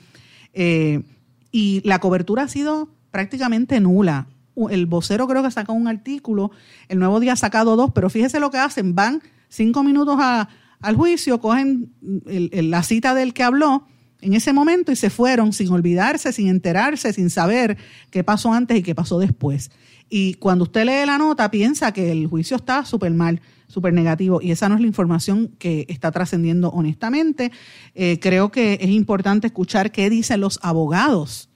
Eh, 0.53 1.03
y 1.51 1.81
la 1.85 1.99
cobertura 1.99 2.43
ha 2.43 2.47
sido 2.47 2.89
prácticamente 3.11 3.79
nula. 3.79 4.27
El 4.69 4.85
vocero 4.85 5.27
creo 5.27 5.43
que 5.43 5.51
sacó 5.51 5.73
un 5.73 5.87
artículo, 5.87 6.51
el 6.89 6.99
nuevo 6.99 7.19
día 7.19 7.33
ha 7.33 7.37
sacado 7.37 7.75
dos, 7.75 7.91
pero 7.93 8.09
fíjese 8.09 8.39
lo 8.39 8.51
que 8.51 8.57
hacen, 8.57 8.95
van 8.95 9.21
cinco 9.47 9.81
minutos 9.83 10.19
al 10.19 10.95
juicio, 10.95 11.39
cogen 11.39 11.93
la 12.25 12.83
cita 12.83 13.13
del 13.13 13.33
que 13.33 13.43
habló 13.43 13.87
en 14.21 14.33
ese 14.33 14.53
momento 14.53 14.91
y 14.91 14.95
se 14.95 15.09
fueron 15.09 15.51
sin 15.53 15.69
olvidarse, 15.71 16.31
sin 16.31 16.47
enterarse, 16.47 17.11
sin 17.13 17.29
saber 17.29 17.77
qué 18.09 18.23
pasó 18.23 18.53
antes 18.53 18.77
y 18.77 18.83
qué 18.83 18.95
pasó 18.95 19.19
después. 19.19 19.71
Y 20.09 20.35
cuando 20.35 20.65
usted 20.65 20.85
lee 20.85 21.05
la 21.05 21.17
nota, 21.17 21.49
piensa 21.49 21.93
que 21.93 22.11
el 22.11 22.27
juicio 22.27 22.57
está 22.57 22.83
súper 22.85 23.11
mal, 23.11 23.41
súper 23.67 23.93
negativo, 23.93 24.41
y 24.41 24.51
esa 24.51 24.67
no 24.67 24.75
es 24.75 24.81
la 24.81 24.87
información 24.87 25.51
que 25.57 25.85
está 25.87 26.11
trascendiendo 26.11 26.69
honestamente. 26.69 27.51
Eh, 27.95 28.19
creo 28.19 28.51
que 28.51 28.77
es 28.81 28.89
importante 28.89 29.47
escuchar 29.47 29.91
qué 29.91 30.09
dicen 30.09 30.41
los 30.41 30.59
abogados 30.61 31.49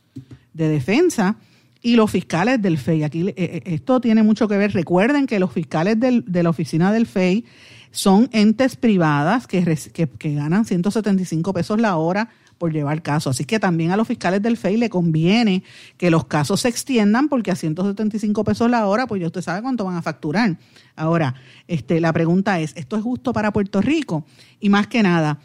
de 0.54 0.70
defensa 0.70 1.36
y 1.82 1.98
los 1.98 2.10
fiscales 2.10 2.62
del 2.62 2.78
FEI. 2.78 3.04
Aquí 3.04 3.28
eh, 3.28 3.34
eh, 3.36 3.62
esto 3.66 4.00
tiene 4.00 4.24
mucho 4.24 4.48
que 4.48 4.58
ver. 4.58 4.72
Recuerden 4.72 5.28
que 5.28 5.38
los 5.38 5.52
fiscales 5.52 5.98
de 6.00 6.44
la 6.44 6.50
oficina 6.50 6.94
del 6.94 7.06
FEI 7.08 7.44
son 7.92 8.30
entes 8.32 8.78
privadas 8.78 9.48
que, 9.48 9.64
que, 9.94 10.08
que 10.08 10.34
ganan 10.34 10.66
175 10.66 11.54
pesos 11.54 11.80
la 11.80 11.98
hora 11.98 12.30
por 12.58 12.72
llevar 12.72 13.02
caso. 13.02 13.30
Así 13.30 13.46
que 13.46 13.60
también 13.60 13.92
a 13.92 13.98
los 13.98 14.08
fiscales 14.08 14.42
del 14.42 14.58
FEI 14.58 14.78
le 14.78 14.90
conviene 14.90 15.64
que 15.98 16.10
los 16.10 16.26
casos 16.26 16.62
se 16.62 16.70
extiendan 16.70 17.30
porque 17.30 17.52
a 17.52 17.56
175 17.56 18.44
pesos 18.44 18.70
la 18.70 18.86
hora, 18.88 19.08
pues 19.08 19.22
ya 19.22 19.28
usted 19.28 19.42
sabe 19.42 19.62
cuánto 19.62 19.86
van 19.86 19.96
a 19.96 20.02
facturar. 20.02 20.58
Ahora, 20.96 21.36
este, 21.68 22.00
la 22.00 22.14
pregunta 22.14 22.60
es, 22.60 22.74
¿esto 22.76 22.98
es 22.98 23.04
justo 23.04 23.34
para 23.34 23.52
Puerto 23.52 23.82
Rico? 23.82 24.26
Y 24.60 24.70
más 24.70 24.88
que 24.88 25.04
nada, 25.04 25.40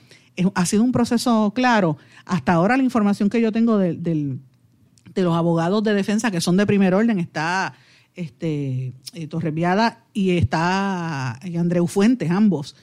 ha 0.54 0.66
sido 0.66 0.82
un 0.82 0.92
proceso 0.92 1.52
claro. 1.54 1.96
Hasta 2.24 2.52
ahora 2.52 2.76
la 2.76 2.82
información 2.82 3.28
que 3.28 3.40
yo 3.40 3.52
tengo 3.52 3.78
de, 3.78 3.94
de 3.94 5.22
los 5.22 5.34
abogados 5.34 5.82
de 5.82 5.94
defensa 5.94 6.30
que 6.30 6.40
son 6.40 6.56
de 6.56 6.66
primer 6.66 6.94
orden 6.94 7.18
está 7.18 7.74
este, 8.14 8.92
eh, 9.14 9.26
Torreviada 9.28 10.04
y 10.12 10.36
está 10.36 11.38
eh, 11.42 11.58
Andreu 11.58 11.86
Fuentes, 11.86 12.30
ambos. 12.30 12.76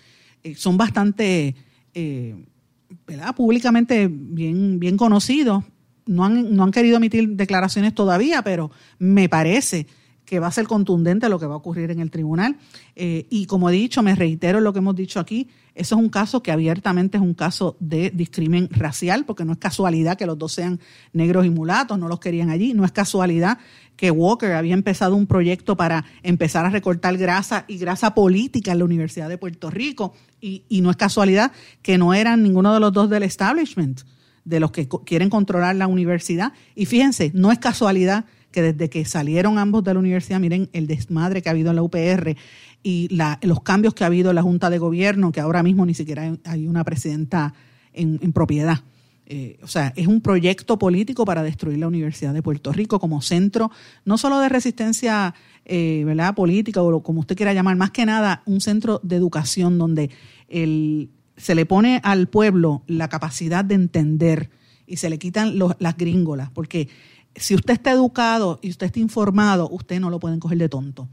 Eh, 0.43 0.55
son 0.55 0.77
bastante 0.77 1.55
públicamente 3.35 4.09
bien, 4.11 4.79
bien 4.79 4.97
conocidos. 4.97 5.63
No 6.05 6.23
han, 6.23 6.55
no 6.55 6.63
han 6.63 6.71
querido 6.71 6.97
emitir 6.97 7.29
declaraciones 7.29 7.93
todavía, 7.93 8.41
pero 8.41 8.71
me 8.97 9.27
parece 9.27 9.87
que 10.27 10.39
va 10.39 10.47
a 10.47 10.51
ser 10.51 10.67
contundente 10.67 11.29
lo 11.29 11.39
que 11.39 11.45
va 11.45 11.53
a 11.53 11.57
ocurrir 11.57 11.89
en 11.89 12.01
el 12.01 12.11
tribunal. 12.11 12.57
Eh, 12.97 13.25
y 13.29 13.45
como 13.45 13.69
he 13.69 13.73
dicho, 13.73 14.03
me 14.03 14.13
reitero 14.13 14.59
lo 14.59 14.73
que 14.73 14.79
hemos 14.79 14.95
dicho 14.95 15.21
aquí, 15.21 15.47
eso 15.73 15.95
es 15.95 16.01
un 16.01 16.09
caso 16.09 16.43
que 16.43 16.51
abiertamente 16.51 17.17
es 17.17 17.23
un 17.23 17.33
caso 17.33 17.77
de 17.79 18.11
discrimen 18.11 18.67
racial, 18.69 19.25
porque 19.25 19.45
no 19.45 19.53
es 19.53 19.57
casualidad 19.57 20.17
que 20.17 20.25
los 20.25 20.37
dos 20.37 20.51
sean 20.51 20.81
negros 21.13 21.45
y 21.45 21.49
mulatos, 21.49 21.97
no 21.97 22.09
los 22.09 22.19
querían 22.19 22.49
allí, 22.49 22.73
no 22.73 22.83
es 22.83 22.91
casualidad 22.91 23.57
que 23.95 24.11
Walker 24.11 24.51
había 24.51 24.73
empezado 24.73 25.15
un 25.15 25.27
proyecto 25.27 25.77
para 25.77 26.03
empezar 26.23 26.65
a 26.65 26.69
recortar 26.71 27.17
grasa 27.17 27.63
y 27.69 27.77
grasa 27.77 28.13
política 28.13 28.73
en 28.73 28.79
la 28.79 28.85
Universidad 28.85 29.29
de 29.29 29.37
Puerto 29.37 29.69
Rico, 29.69 30.13
y, 30.41 30.63
y 30.67 30.81
no 30.81 30.91
es 30.91 30.97
casualidad 30.97 31.53
que 31.81 31.97
no 31.97 32.13
eran 32.13 32.43
ninguno 32.43 32.73
de 32.73 32.81
los 32.81 32.91
dos 32.91 33.09
del 33.09 33.23
establishment, 33.23 34.01
de 34.43 34.59
los 34.59 34.71
que 34.71 34.89
quieren 35.05 35.29
controlar 35.29 35.75
la 35.77 35.87
universidad. 35.87 36.51
Y 36.75 36.85
fíjense, 36.85 37.31
no 37.33 37.51
es 37.51 37.59
casualidad 37.59 38.25
que 38.51 38.61
desde 38.61 38.89
que 38.89 39.05
salieron 39.05 39.57
ambos 39.57 39.83
de 39.83 39.93
la 39.93 39.99
universidad, 39.99 40.39
miren 40.39 40.69
el 40.73 40.87
desmadre 40.87 41.41
que 41.41 41.49
ha 41.49 41.51
habido 41.51 41.69
en 41.69 41.75
la 41.75 41.83
UPR 41.83 42.35
y 42.83 43.09
los 43.41 43.61
cambios 43.61 43.93
que 43.93 44.03
ha 44.03 44.07
habido 44.07 44.29
en 44.29 44.35
la 44.35 44.43
Junta 44.43 44.69
de 44.69 44.77
Gobierno, 44.77 45.31
que 45.31 45.41
ahora 45.41 45.63
mismo 45.63 45.85
ni 45.85 45.93
siquiera 45.93 46.37
hay 46.45 46.67
una 46.67 46.83
presidenta 46.83 47.53
en, 47.93 48.31
propiedad. 48.31 48.79
Eh, 49.25 49.59
o 49.61 49.67
sea, 49.67 49.91
es 49.97 50.07
un 50.07 50.21
proyecto 50.21 50.79
político 50.79 51.25
para 51.25 51.43
destruir 51.43 51.79
la 51.79 51.87
Universidad 51.87 52.33
de 52.33 52.41
Puerto 52.41 52.71
Rico 52.71 52.99
como 52.99 53.21
centro, 53.21 53.71
no 54.05 54.17
solo 54.17 54.39
de 54.39 54.47
resistencia 54.47 55.33
eh, 55.65 56.03
¿verdad? 56.05 56.33
política 56.33 56.81
o 56.81 57.03
como 57.03 57.19
usted 57.19 57.35
quiera 57.35 57.53
llamar, 57.53 57.75
más 57.75 57.91
que 57.91 58.05
nada 58.05 58.41
un 58.45 58.61
centro 58.61 59.01
de 59.03 59.17
educación 59.17 59.77
donde 59.77 60.09
se 60.49 61.55
le 61.55 61.65
pone 61.65 61.99
al 62.03 62.27
pueblo 62.27 62.83
la 62.87 63.09
capacidad 63.09 63.65
de 63.65 63.75
entender 63.75 64.49
y 64.87 64.97
se 64.97 65.09
le 65.09 65.19
quitan 65.19 65.59
las 65.59 65.97
gringolas, 65.97 66.49
porque 66.49 66.87
si 67.37 67.55
usted 67.55 67.73
está 67.73 67.91
educado 67.91 68.59
y 68.61 68.69
usted 68.69 68.87
está 68.87 68.99
informado, 68.99 69.69
usted 69.69 69.99
no 69.99 70.09
lo 70.09 70.19
pueden 70.19 70.39
coger 70.39 70.57
de 70.57 70.69
tonto. 70.69 71.07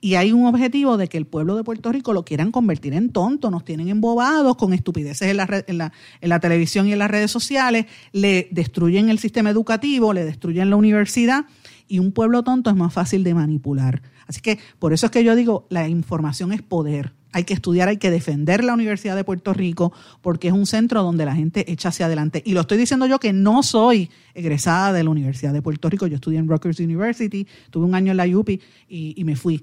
Y 0.00 0.14
hay 0.14 0.30
un 0.30 0.46
objetivo 0.46 0.98
de 0.98 1.08
que 1.08 1.16
el 1.16 1.26
pueblo 1.26 1.56
de 1.56 1.64
Puerto 1.64 1.90
Rico 1.90 2.12
lo 2.12 2.24
quieran 2.24 2.52
convertir 2.52 2.92
en 2.92 3.10
tonto, 3.10 3.50
nos 3.50 3.64
tienen 3.64 3.88
embobados 3.88 4.56
con 4.56 4.72
estupideces 4.72 5.30
en 5.30 5.38
la, 5.38 5.64
en, 5.66 5.78
la, 5.78 5.92
en 6.20 6.28
la 6.28 6.38
televisión 6.38 6.86
y 6.86 6.92
en 6.92 6.98
las 6.98 7.10
redes 7.10 7.30
sociales, 7.30 7.86
le 8.12 8.48
destruyen 8.50 9.08
el 9.08 9.18
sistema 9.18 9.50
educativo, 9.50 10.12
le 10.12 10.24
destruyen 10.24 10.70
la 10.70 10.76
universidad 10.76 11.46
y 11.88 11.98
un 11.98 12.12
pueblo 12.12 12.44
tonto 12.44 12.70
es 12.70 12.76
más 12.76 12.92
fácil 12.92 13.24
de 13.24 13.34
manipular. 13.34 14.02
Así 14.26 14.40
que 14.40 14.58
por 14.78 14.92
eso 14.92 15.06
es 15.06 15.12
que 15.12 15.24
yo 15.24 15.34
digo, 15.34 15.66
la 15.70 15.88
información 15.88 16.52
es 16.52 16.62
poder 16.62 17.15
hay 17.32 17.44
que 17.44 17.54
estudiar, 17.54 17.88
hay 17.88 17.98
que 17.98 18.10
defender 18.10 18.64
la 18.64 18.74
Universidad 18.74 19.16
de 19.16 19.24
Puerto 19.24 19.52
Rico 19.52 19.92
porque 20.22 20.48
es 20.48 20.54
un 20.54 20.66
centro 20.66 21.02
donde 21.02 21.24
la 21.24 21.34
gente 21.34 21.70
echa 21.70 21.90
hacia 21.90 22.06
adelante. 22.06 22.42
Y 22.44 22.52
lo 22.52 22.62
estoy 22.62 22.78
diciendo 22.78 23.06
yo 23.06 23.18
que 23.18 23.32
no 23.32 23.62
soy 23.62 24.10
egresada 24.34 24.92
de 24.92 25.04
la 25.04 25.10
Universidad 25.10 25.52
de 25.52 25.62
Puerto 25.62 25.90
Rico. 25.90 26.06
Yo 26.06 26.14
estudié 26.14 26.38
en 26.38 26.48
Rutgers 26.48 26.80
University, 26.80 27.46
tuve 27.70 27.84
un 27.84 27.94
año 27.94 28.12
en 28.12 28.16
la 28.16 28.26
UPI 28.26 28.60
y, 28.88 29.24
me 29.24 29.36
fui. 29.36 29.62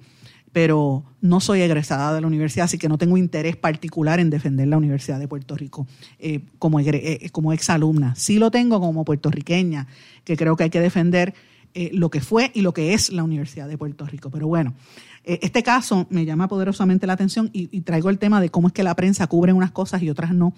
Pero 0.52 1.04
no 1.20 1.40
soy 1.40 1.62
egresada 1.62 2.14
de 2.14 2.22
la 2.22 2.28
universidad, 2.28 2.66
así 2.66 2.78
que 2.78 2.88
no 2.88 3.00
tengo 3.00 3.18
interés 3.18 3.56
particular 3.56 4.20
en 4.20 4.30
defender 4.30 4.68
la 4.68 4.78
Universidad 4.78 5.20
de 5.20 5.28
Puerto 5.28 5.56
Rico 5.56 5.88
eh, 6.20 6.42
como, 6.60 6.80
eh, 6.80 7.30
como 7.32 7.54
exalumna. 7.54 8.14
Sí 8.16 8.38
lo 8.38 8.52
tengo 8.52 8.80
como 8.80 9.04
puertorriqueña, 9.04 9.88
que 10.24 10.38
creo 10.38 10.56
que 10.56 10.66
hay 10.66 10.70
que 10.70 10.80
defender 10.80 11.34
eh, 11.76 11.90
lo 11.92 12.12
que 12.12 12.22
fue 12.22 12.52
y 12.54 12.62
lo 12.62 12.72
que 12.72 12.94
es 12.94 13.12
la 13.12 13.24
Universidad 13.24 13.68
de 13.68 13.80
Puerto 13.80 14.06
Rico. 14.06 14.30
Pero 14.30 14.48
bueno, 14.48 14.76
eh, 15.24 15.40
este 15.42 15.64
caso 15.64 16.06
me 16.12 16.24
llama 16.24 16.48
poderosamente 16.48 17.08
la 17.08 17.14
atención 17.14 17.50
y, 17.52 17.82
traigo 17.82 18.12
el 18.12 18.20
tema 18.20 18.40
de 18.40 18.50
cómo 18.50 18.68
es 18.68 18.74
que 18.74 18.84
la 18.84 18.96
prensa 18.96 19.26
cubre 19.26 19.54
unas 19.54 19.72
cosas 19.72 20.04
y 20.04 20.10
otras 20.12 20.36
no. 20.36 20.54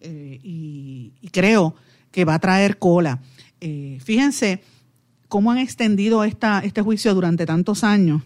Eh, 0.00 0.38
y, 0.44 1.12
creo 1.32 1.74
que 2.12 2.24
va 2.24 2.34
a 2.34 2.38
traer 2.38 2.78
cola. 2.78 3.20
Fíjense 3.60 4.62
cómo 5.28 5.50
han 5.50 5.58
extendido 5.58 6.24
esta, 6.24 6.60
este 6.60 6.82
juicio 6.82 7.14
durante 7.14 7.46
tantos 7.46 7.84
años, 7.84 8.22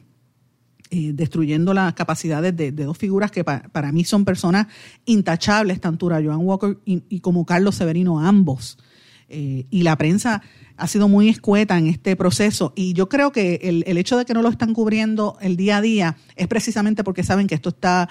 destruyendo 0.90 1.74
las 1.74 1.92
capacidades 1.94 2.56
de, 2.56 2.70
dos 2.72 2.96
figuras 2.96 3.30
que 3.30 3.42
para 3.42 3.92
mí 3.92 4.04
son 4.04 4.24
personas 4.24 4.68
intachables, 5.04 5.80
tanto 5.80 6.06
Joan 6.06 6.46
Walker 6.46 6.78
y, 6.84 7.20
como 7.20 7.44
Carlos 7.44 7.74
Severino, 7.74 8.20
ambos. 8.20 8.78
Y 9.34 9.82
la 9.82 9.96
prensa 9.96 10.42
ha 10.76 10.86
sido 10.88 11.08
muy 11.08 11.28
escueta 11.28 11.78
en 11.78 11.86
este 11.86 12.16
proceso 12.16 12.72
y 12.74 12.94
yo 12.94 13.08
creo 13.08 13.32
que 13.32 13.60
el, 13.62 13.84
el, 13.86 13.96
hecho 13.96 14.18
de 14.18 14.24
que 14.24 14.34
no 14.34 14.42
lo 14.42 14.48
están 14.48 14.74
cubriendo 14.74 15.36
el 15.40 15.56
día 15.56 15.76
a 15.76 15.80
día 15.80 16.16
es 16.36 16.48
precisamente 16.48 17.04
porque 17.04 17.22
saben 17.22 17.46
que 17.46 17.54
esto 17.54 17.68
está 17.68 18.08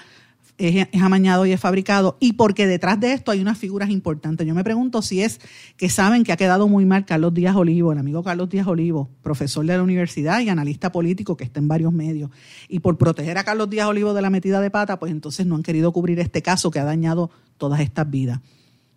es, 0.58 0.86
amañado 1.02 1.46
y 1.46 1.52
es 1.52 1.60
fabricado 1.60 2.16
y 2.20 2.34
porque 2.34 2.66
detrás 2.66 3.00
de 3.00 3.12
esto 3.12 3.30
hay 3.30 3.40
unas 3.40 3.58
figuras 3.58 3.90
importantes. 3.90 4.46
Yo 4.46 4.54
me 4.54 4.64
pregunto 4.64 5.02
si 5.02 5.22
es 5.22 5.40
que 5.76 5.88
saben 5.88 6.24
que 6.24 6.32
ha 6.32 6.36
quedado 6.36 6.68
muy 6.68 6.84
mal 6.84 7.04
Carlos 7.04 7.34
Díaz 7.34 7.56
Olivo, 7.56 7.92
el 7.92 7.98
amigo 7.98 8.22
Carlos 8.22 8.48
Díaz 8.48 8.66
Olivo, 8.66 9.10
profesor 9.22 9.66
de 9.66 9.76
la 9.76 9.82
universidad 9.82 10.40
y 10.40 10.48
analista 10.48 10.92
político 10.92 11.36
que 11.36 11.44
está 11.44 11.60
en 11.60 11.68
varios 11.68 11.92
medios. 11.92 12.30
Y 12.68 12.80
por 12.80 12.98
proteger 12.98 13.38
a 13.38 13.44
Carlos 13.44 13.70
Díaz 13.70 13.88
Olivo 13.88 14.14
de 14.14 14.22
la 14.22 14.30
metida 14.30 14.60
de 14.60 14.70
pata, 14.70 14.98
pues 14.98 15.12
entonces 15.12 15.46
no 15.46 15.56
han 15.56 15.62
querido 15.62 15.92
cubrir 15.92 16.20
este 16.20 16.42
caso 16.42 16.70
que 16.70 16.78
ha 16.78 16.84
dañado 16.84 17.30
todas 17.58 17.80
estas 17.80 18.08
vidas. 18.08 18.40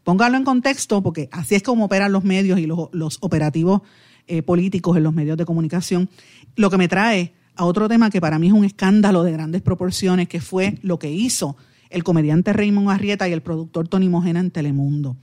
Póngalo 0.08 0.38
en 0.38 0.46
contexto 0.46 1.04
porque 1.04 1.28
así 1.34 1.56
es 1.56 1.64
como 1.64 1.84
operan 1.84 2.14
los 2.14 2.24
medios 2.24 2.60
y 2.60 2.66
los, 2.66 3.18
operativos 3.20 3.82
eh, 4.28 4.42
políticos 4.42 4.96
en 4.96 5.04
los 5.04 5.14
medios 5.14 5.36
de 5.36 5.44
comunicación. 5.44 6.08
Lo 6.56 6.70
que 6.70 6.78
me 6.78 6.88
trae 6.88 7.34
a 7.56 7.66
otro 7.66 7.90
tema 7.90 8.10
que 8.10 8.22
para 8.22 8.40
mí 8.40 8.48
es 8.48 8.54
un 8.54 8.64
escándalo 8.64 9.24
de 9.24 9.34
grandes 9.34 9.62
proporciones, 9.62 10.30
que 10.30 10.40
fue 10.40 10.80
lo 10.82 10.98
que 10.98 11.12
hizo 11.12 11.58
el 11.90 12.06
comediante 12.06 12.54
Raymond 12.54 12.90
Arrieta 12.90 13.28
y 13.28 13.34
el 13.34 13.42
productor 13.42 13.90
Tony 13.90 14.08
Mojena 14.08 14.40
en 14.40 14.50
Telemundo. 14.50 15.18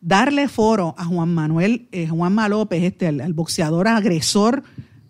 Darle 0.00 0.46
foro 0.46 0.94
a 0.96 1.04
Juan 1.04 1.34
Manuel, 1.34 1.88
eh, 1.90 2.06
Juan 2.06 2.36
López, 2.48 2.84
este, 2.84 3.08
el, 3.08 3.34
boxeador 3.34 3.88
agresor 3.88 4.62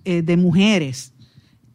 eh, 0.07 0.23
de 0.23 0.39
mujeres, 0.39 1.13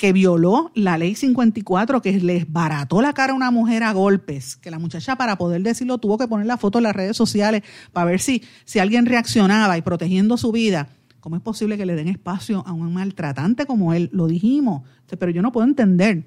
que 0.01 0.13
violó 0.13 0.71
la 0.73 0.97
ley 0.97 1.13
54, 1.13 2.01
que 2.01 2.13
les 2.13 2.51
barató 2.51 3.03
la 3.03 3.13
cara 3.13 3.33
a 3.33 3.35
una 3.35 3.51
mujer 3.51 3.83
a 3.83 3.93
golpes, 3.93 4.55
que 4.55 4.71
la 4.71 4.79
muchacha 4.79 5.15
para 5.15 5.37
poder 5.37 5.61
decirlo 5.61 5.99
tuvo 5.99 6.17
que 6.17 6.27
poner 6.27 6.47
la 6.47 6.57
foto 6.57 6.79
en 6.79 6.85
las 6.85 6.95
redes 6.95 7.15
sociales 7.15 7.61
para 7.93 8.05
ver 8.05 8.19
si, 8.19 8.41
si 8.65 8.79
alguien 8.79 9.05
reaccionaba 9.05 9.77
y 9.77 9.83
protegiendo 9.83 10.37
su 10.37 10.51
vida. 10.51 10.89
¿Cómo 11.19 11.35
es 11.35 11.43
posible 11.43 11.77
que 11.77 11.85
le 11.85 11.93
den 11.93 12.07
espacio 12.07 12.63
a 12.65 12.73
un 12.73 12.91
maltratante 12.91 13.67
como 13.67 13.93
él? 13.93 14.09
Lo 14.11 14.25
dijimos, 14.25 14.81
pero 15.19 15.29
yo 15.29 15.43
no 15.43 15.51
puedo 15.51 15.67
entender. 15.67 16.25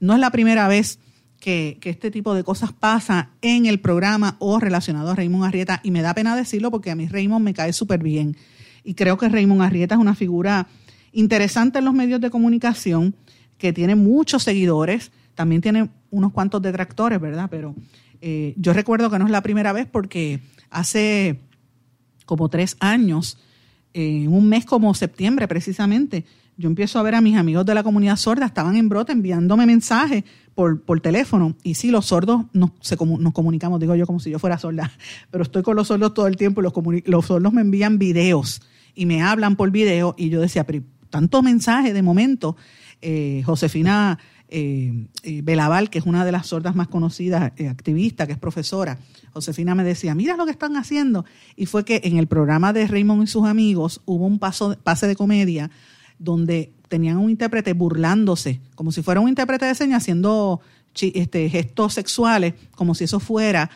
No 0.00 0.12
es 0.12 0.20
la 0.20 0.30
primera 0.30 0.68
vez 0.68 0.98
que, 1.40 1.78
este 1.82 2.10
tipo 2.10 2.34
de 2.34 2.44
cosas 2.44 2.74
pasa 2.74 3.30
en 3.40 3.64
el 3.64 3.80
programa 3.80 4.36
o 4.38 4.60
relacionado 4.60 5.12
a 5.12 5.14
Raymond 5.14 5.44
Arrieta 5.44 5.80
y 5.82 5.92
me 5.92 6.02
da 6.02 6.12
pena 6.12 6.36
decirlo 6.36 6.70
porque 6.70 6.90
a 6.90 6.94
mí 6.94 7.08
Raymond 7.08 7.42
me 7.42 7.54
cae 7.54 7.72
súper 7.72 8.02
bien. 8.02 8.36
Y 8.84 8.92
creo 8.92 9.16
que 9.16 9.30
Raymond 9.30 9.62
Arrieta 9.62 9.94
es 9.94 10.00
una 10.02 10.14
figura 10.14 10.68
interesante 11.14 11.78
en 11.78 11.86
los 11.86 11.94
medios 11.94 12.20
de 12.20 12.30
comunicación, 12.30 13.14
que 13.58 13.72
tiene 13.72 13.94
muchos 13.94 14.42
seguidores, 14.42 15.12
también 15.34 15.62
tiene 15.62 15.88
unos 16.10 16.32
cuantos 16.32 16.60
detractores, 16.60 17.20
¿verdad? 17.20 17.48
Pero 17.50 17.74
eh, 18.20 18.54
yo 18.56 18.72
recuerdo 18.72 19.10
que 19.10 19.18
no 19.18 19.24
es 19.24 19.30
la 19.30 19.42
primera 19.42 19.72
vez 19.72 19.86
porque 19.90 20.40
hace 20.70 21.40
como 22.26 22.48
tres 22.48 22.76
años, 22.80 23.38
en 23.92 24.32
un 24.32 24.48
mes 24.48 24.64
como 24.64 24.92
septiembre 24.94 25.46
precisamente, 25.46 26.24
yo 26.56 26.68
empiezo 26.68 26.98
a 26.98 27.02
ver 27.02 27.16
a 27.16 27.20
mis 27.20 27.36
amigos 27.36 27.66
de 27.66 27.74
la 27.74 27.82
comunidad 27.82 28.16
sorda, 28.16 28.46
estaban 28.46 28.76
en 28.76 28.88
brote 28.88 29.12
enviándome 29.12 29.66
mensajes 29.66 30.24
por, 30.54 30.82
por 30.82 31.00
teléfono. 31.00 31.56
Y 31.62 31.74
sí, 31.74 31.90
los 31.90 32.06
sordos 32.06 32.46
nos, 32.52 32.70
comunicamos, 33.32 33.80
digo 33.80 33.94
yo 33.96 34.06
como 34.06 34.20
si 34.20 34.30
yo 34.30 34.38
fuera 34.38 34.58
sorda, 34.58 34.92
pero 35.30 35.42
estoy 35.42 35.62
con 35.62 35.76
los 35.76 35.88
sordos 35.88 36.14
todo 36.14 36.26
el 36.26 36.36
tiempo 36.36 36.60
y 36.60 36.64
los, 36.64 36.72
los 37.06 37.26
sordos 37.26 37.52
me 37.52 37.60
envían 37.60 37.98
videos 37.98 38.62
y 38.94 39.06
me 39.06 39.22
hablan 39.22 39.56
por 39.56 39.70
video 39.70 40.14
y 40.16 40.28
yo 40.28 40.40
decía, 40.40 40.64
tanto 41.14 41.44
mensaje 41.44 41.92
de 41.92 42.02
momento. 42.02 42.56
Eh, 43.00 43.44
Josefina 43.46 44.18
eh, 44.48 45.06
eh, 45.22 45.42
Belaval, 45.44 45.88
que 45.88 46.00
es 46.00 46.06
una 46.06 46.24
de 46.24 46.32
las 46.32 46.48
sordas 46.48 46.74
más 46.74 46.88
conocidas, 46.88 47.52
activista, 47.70 48.26
que 48.26 48.32
es 48.32 48.38
profesora, 48.38 48.98
Josefina 49.32 49.76
me 49.76 49.84
decía, 49.84 50.16
mira 50.16 50.36
lo 50.36 50.44
que 50.44 50.50
están 50.50 50.76
haciendo. 50.76 51.24
Y 51.54 51.66
fue 51.66 51.84
que 51.84 52.00
en 52.02 52.16
el 52.16 52.26
programa 52.26 52.72
de 52.72 52.88
Raymond 52.88 53.22
y 53.22 53.26
sus 53.28 53.46
amigos 53.46 54.00
hubo 54.06 54.26
un 54.26 54.40
paso, 54.40 54.76
pase 54.82 55.06
de 55.06 55.14
comedia 55.14 55.70
donde 56.18 56.72
tenían 56.88 57.18
un 57.18 57.30
intérprete 57.30 57.74
burlándose, 57.74 58.60
como 58.74 58.90
si 58.90 59.00
fuera 59.00 59.20
un 59.20 59.28
intérprete 59.28 59.66
de 59.66 59.76
señas, 59.76 60.02
haciendo 60.02 60.62
este, 61.00 61.48
gestos 61.48 61.94
sexuales, 61.94 62.54
como 62.74 62.96
si 62.96 63.04
eso 63.04 63.20
fuera, 63.20 63.70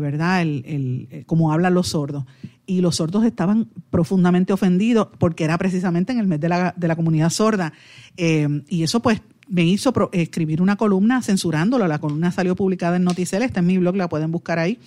¿verdad?, 0.00 0.42
el, 0.42 1.24
como 1.26 1.52
hablan 1.52 1.74
los 1.74 1.88
sordos 1.88 2.24
y 2.70 2.82
los 2.82 2.96
sordos 2.96 3.24
estaban 3.24 3.68
profundamente 3.90 4.52
ofendidos 4.52 5.08
porque 5.18 5.42
era 5.42 5.58
precisamente 5.58 6.12
en 6.12 6.20
el 6.20 6.28
mes 6.28 6.38
de 6.38 6.48
la, 6.48 6.72
de 6.76 6.86
la 6.86 6.94
comunidad 6.94 7.30
sorda. 7.30 7.72
Eh, 8.16 8.62
y 8.68 8.84
eso 8.84 9.00
pues 9.00 9.22
me 9.48 9.64
hizo 9.64 9.92
escribir 10.12 10.62
una 10.62 10.76
columna 10.76 11.20
censurándolo. 11.20 11.88
La 11.88 11.98
columna 11.98 12.30
salió 12.30 12.54
publicada 12.54 12.96
en 12.96 13.02
Noticel, 13.02 13.42
está 13.42 13.58
en 13.58 13.66
mi 13.66 13.78
blog, 13.78 13.96
la 13.96 14.08
pueden 14.08 14.30
buscar 14.30 14.60
ahí. 14.60 14.78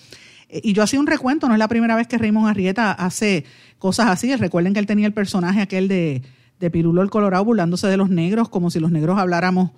Eh, 0.48 0.62
y 0.64 0.72
yo 0.72 0.82
hacía 0.82 1.00
un 1.00 1.08
recuento, 1.08 1.50
no 1.50 1.56
es 1.56 1.60
la 1.60 1.68
primera 1.68 1.98
vez 1.98 2.08
que 2.08 2.18
Raymond 2.18 2.48
Arrieta 2.48 2.94
hace 2.94 3.44
cosas 3.80 4.08
así. 4.08 4.34
Recuerden 4.34 4.74
que 4.74 4.80
él 4.80 4.86
tenía 4.86 5.06
el 5.06 5.14
personaje 5.14 5.60
aquel 5.60 5.90
de, 5.90 6.22
de 6.62 6.72
Pirulo 6.72 7.02
el 7.02 7.10
Colorado 7.10 7.44
burlándose 7.44 7.88
de 7.88 7.98
los 7.98 8.10
negros, 8.10 8.48
como 8.48 8.70
si 8.70 8.80
los 8.80 8.92
negros 8.92 9.20
habláramos 9.20 9.72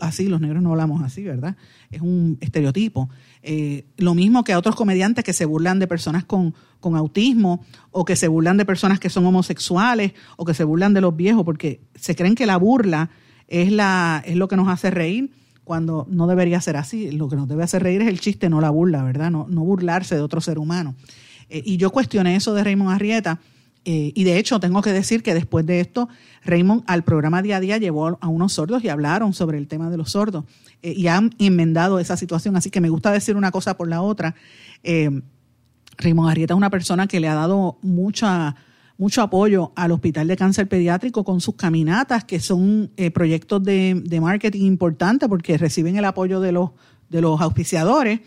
así, 0.00 0.26
los 0.26 0.40
negros 0.40 0.62
no 0.62 0.70
hablamos 0.70 1.02
así, 1.02 1.22
¿verdad? 1.22 1.56
Es 1.90 2.00
un 2.00 2.38
estereotipo. 2.40 3.08
Eh, 3.42 3.84
lo 3.96 4.14
mismo 4.14 4.44
que 4.44 4.52
a 4.52 4.58
otros 4.58 4.74
comediantes 4.74 5.24
que 5.24 5.32
se 5.32 5.44
burlan 5.44 5.78
de 5.78 5.86
personas 5.86 6.24
con, 6.24 6.54
con, 6.80 6.96
autismo 6.96 7.64
o 7.90 8.04
que 8.04 8.16
se 8.16 8.28
burlan 8.28 8.56
de 8.56 8.64
personas 8.64 8.98
que 9.00 9.10
son 9.10 9.24
homosexuales 9.26 10.12
o 10.36 10.44
que 10.44 10.54
se 10.54 10.64
burlan 10.64 10.94
de 10.94 11.00
los 11.00 11.16
viejos 11.16 11.44
porque 11.44 11.80
se 11.94 12.16
creen 12.16 12.34
que 12.34 12.46
la 12.46 12.56
burla 12.56 13.10
es, 13.48 13.70
la, 13.70 14.22
es 14.26 14.36
lo 14.36 14.48
que 14.48 14.56
nos 14.56 14.68
hace 14.68 14.90
reír 14.90 15.30
cuando 15.62 16.06
no 16.10 16.26
debería 16.26 16.60
ser 16.60 16.76
así. 16.76 17.10
Lo 17.10 17.28
que 17.28 17.36
nos 17.36 17.48
debe 17.48 17.62
hacer 17.62 17.82
reír 17.82 18.02
es 18.02 18.08
el 18.08 18.20
chiste, 18.20 18.48
no 18.50 18.60
la 18.60 18.70
burla, 18.70 19.02
¿verdad? 19.02 19.30
No, 19.30 19.46
no 19.48 19.62
burlarse 19.64 20.14
de 20.14 20.20
otro 20.20 20.40
ser 20.40 20.58
humano. 20.58 20.94
Eh, 21.48 21.62
y 21.64 21.76
yo 21.76 21.90
cuestioné 21.90 22.36
eso 22.36 22.54
de 22.54 22.64
Raymond 22.64 22.90
Arrieta 22.90 23.40
eh, 23.84 24.12
y 24.14 24.24
de 24.24 24.38
hecho, 24.38 24.60
tengo 24.60 24.80
que 24.80 24.92
decir 24.92 25.22
que 25.22 25.34
después 25.34 25.66
de 25.66 25.80
esto, 25.80 26.08
Raymond 26.44 26.84
al 26.86 27.04
programa 27.04 27.42
día 27.42 27.58
a 27.58 27.60
día 27.60 27.78
llevó 27.78 28.18
a 28.20 28.28
unos 28.28 28.54
sordos 28.54 28.82
y 28.82 28.88
hablaron 28.88 29.34
sobre 29.34 29.58
el 29.58 29.68
tema 29.68 29.90
de 29.90 29.98
los 29.98 30.12
sordos 30.12 30.44
eh, 30.82 30.94
y 30.96 31.08
han 31.08 31.30
enmendado 31.38 31.98
esa 31.98 32.16
situación. 32.16 32.56
Así 32.56 32.70
que 32.70 32.80
me 32.80 32.88
gusta 32.88 33.12
decir 33.12 33.36
una 33.36 33.50
cosa 33.50 33.76
por 33.76 33.88
la 33.88 34.00
otra. 34.00 34.34
Eh, 34.82 35.10
Raymond 35.98 36.30
Arrieta 36.30 36.54
es 36.54 36.58
una 36.58 36.70
persona 36.70 37.06
que 37.06 37.20
le 37.20 37.28
ha 37.28 37.34
dado 37.34 37.78
mucha, 37.82 38.56
mucho 38.96 39.20
apoyo 39.20 39.72
al 39.76 39.92
Hospital 39.92 40.28
de 40.28 40.36
Cáncer 40.36 40.66
Pediátrico 40.66 41.22
con 41.22 41.40
sus 41.40 41.54
caminatas, 41.54 42.24
que 42.24 42.40
son 42.40 42.90
proyectos 43.12 43.62
de, 43.62 44.02
de, 44.04 44.20
marketing 44.20 44.62
importantes 44.62 45.28
porque 45.28 45.56
reciben 45.56 45.96
el 45.96 46.04
apoyo 46.04 46.40
de 46.40 46.50
los, 46.50 46.70
de 47.10 47.20
los 47.20 47.40
auspiciadores 47.40 48.20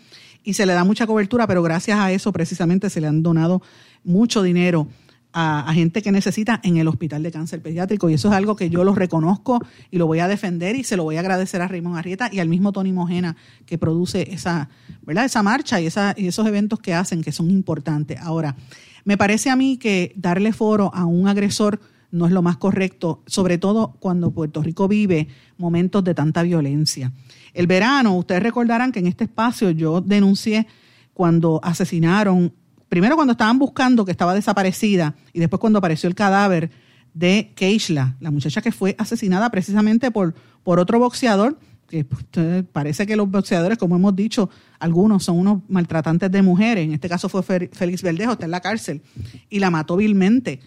y 0.44 0.54
se 0.54 0.64
le 0.64 0.72
da 0.72 0.84
mucha 0.84 1.06
cobertura, 1.06 1.46
pero 1.46 1.62
gracias 1.62 1.98
a 1.98 2.10
eso 2.10 2.32
precisamente 2.32 2.88
se 2.88 3.02
le 3.02 3.08
han 3.08 3.22
donado 3.22 3.60
mucho 4.02 4.42
dinero 4.42 4.88
a, 5.32 5.72
gente 5.74 6.02
que 6.02 6.12
necesita 6.12 6.60
en 6.62 6.78
el 6.78 6.88
Hospital 6.88 7.22
de 7.22 7.30
Cáncer 7.30 7.62
Pediátrico. 7.62 8.10
Y 8.10 8.14
eso 8.14 8.28
es 8.28 8.34
algo 8.34 8.56
que 8.56 8.70
yo 8.70 8.84
lo 8.84 8.94
reconozco 8.94 9.60
y 9.90 9.98
lo 9.98 10.06
voy 10.06 10.20
a 10.20 10.28
defender 10.28 10.76
y 10.76 10.84
se 10.84 10.96
lo 10.96 11.04
voy 11.04 11.16
a 11.16 11.20
agradecer 11.20 11.60
a 11.60 11.68
Raymond 11.68 11.96
Arrieta 11.96 12.28
y 12.32 12.40
al 12.40 12.48
mismo 12.48 12.72
Tony 12.72 12.92
Mojena 12.92 13.36
que 13.66 13.78
produce 13.78 14.32
esa, 14.32 14.68
¿verdad? 15.02 15.24
esa 15.24 15.42
marcha 15.42 15.80
y, 15.80 15.86
esa, 15.86 16.14
y 16.16 16.28
esos 16.28 16.46
eventos 16.46 16.80
que 16.80 16.94
hacen 16.94 17.22
que 17.22 17.32
son 17.32 17.50
importantes. 17.50 18.18
Ahora, 18.20 18.56
me 19.04 19.16
parece 19.16 19.50
a 19.50 19.56
mí 19.56 19.76
que 19.76 20.12
darle 20.16 20.52
foro 20.52 20.90
a 20.94 21.04
un 21.04 21.28
agresor 21.28 21.80
no 22.10 22.26
es 22.26 22.32
lo 22.32 22.42
más 22.42 22.56
correcto, 22.56 23.22
sobre 23.26 23.58
todo 23.58 23.96
cuando 24.00 24.30
Puerto 24.30 24.62
Rico 24.62 24.88
vive 24.88 25.28
momentos 25.58 26.02
de 26.04 26.14
tanta 26.14 26.42
violencia. 26.42 27.12
El 27.52 27.66
verano, 27.66 28.16
ustedes 28.16 28.42
recordarán 28.42 28.92
que 28.92 29.00
en 29.00 29.06
este 29.06 29.24
espacio 29.24 29.70
yo 29.70 30.00
denuncié 30.00 30.66
cuando 31.12 31.60
asesinaron 31.62 32.52
primero 32.88 33.16
cuando 33.16 33.32
estaban 33.32 33.58
buscando 33.58 34.04
que 34.04 34.10
estaba 34.10 34.34
desaparecida 34.34 35.14
y 35.32 35.40
después 35.40 35.60
cuando 35.60 35.78
apareció 35.78 36.08
el 36.08 36.14
cadáver 36.14 36.70
de 37.14 37.52
Keishla, 37.54 38.16
la 38.20 38.30
muchacha 38.30 38.62
que 38.62 38.72
fue 38.72 38.94
asesinada 38.98 39.50
precisamente 39.50 40.10
por, 40.10 40.34
por 40.62 40.78
otro 40.78 40.98
boxeador, 40.98 41.58
que 41.88 42.04
pues, 42.04 42.24
parece 42.70 43.06
que 43.06 43.16
los 43.16 43.30
boxeadores, 43.30 43.78
como 43.78 43.96
hemos 43.96 44.14
dicho, 44.14 44.50
algunos 44.78 45.24
son 45.24 45.38
unos 45.38 45.62
maltratantes 45.68 46.30
de 46.30 46.42
mujeres, 46.42 46.84
en 46.84 46.92
este 46.92 47.08
caso 47.08 47.28
fue 47.28 47.42
Félix 47.42 48.02
Verdejo, 48.02 48.32
está 48.32 48.44
en 48.44 48.50
la 48.50 48.60
cárcel, 48.60 49.02
y 49.48 49.58
la 49.58 49.70
mató 49.70 49.96
vilmente. 49.96 50.60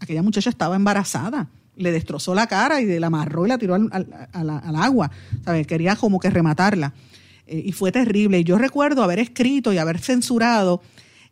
aquella 0.00 0.22
muchacha 0.22 0.50
estaba 0.50 0.76
embarazada, 0.76 1.48
le 1.76 1.90
destrozó 1.90 2.34
la 2.34 2.46
cara 2.46 2.80
y 2.80 2.98
la 2.98 3.08
amarró 3.08 3.46
y 3.46 3.48
la 3.48 3.58
tiró 3.58 3.74
al, 3.74 4.76
agua, 4.76 5.10
quería 5.66 5.96
como 5.96 6.20
que 6.20 6.30
rematarla. 6.30 6.94
Eh, 7.46 7.62
y 7.66 7.72
fue 7.72 7.92
terrible. 7.92 8.38
Y 8.38 8.44
yo 8.44 8.56
recuerdo 8.56 9.02
haber 9.02 9.18
escrito 9.18 9.72
y 9.72 9.78
haber 9.78 9.98
censurado 9.98 10.80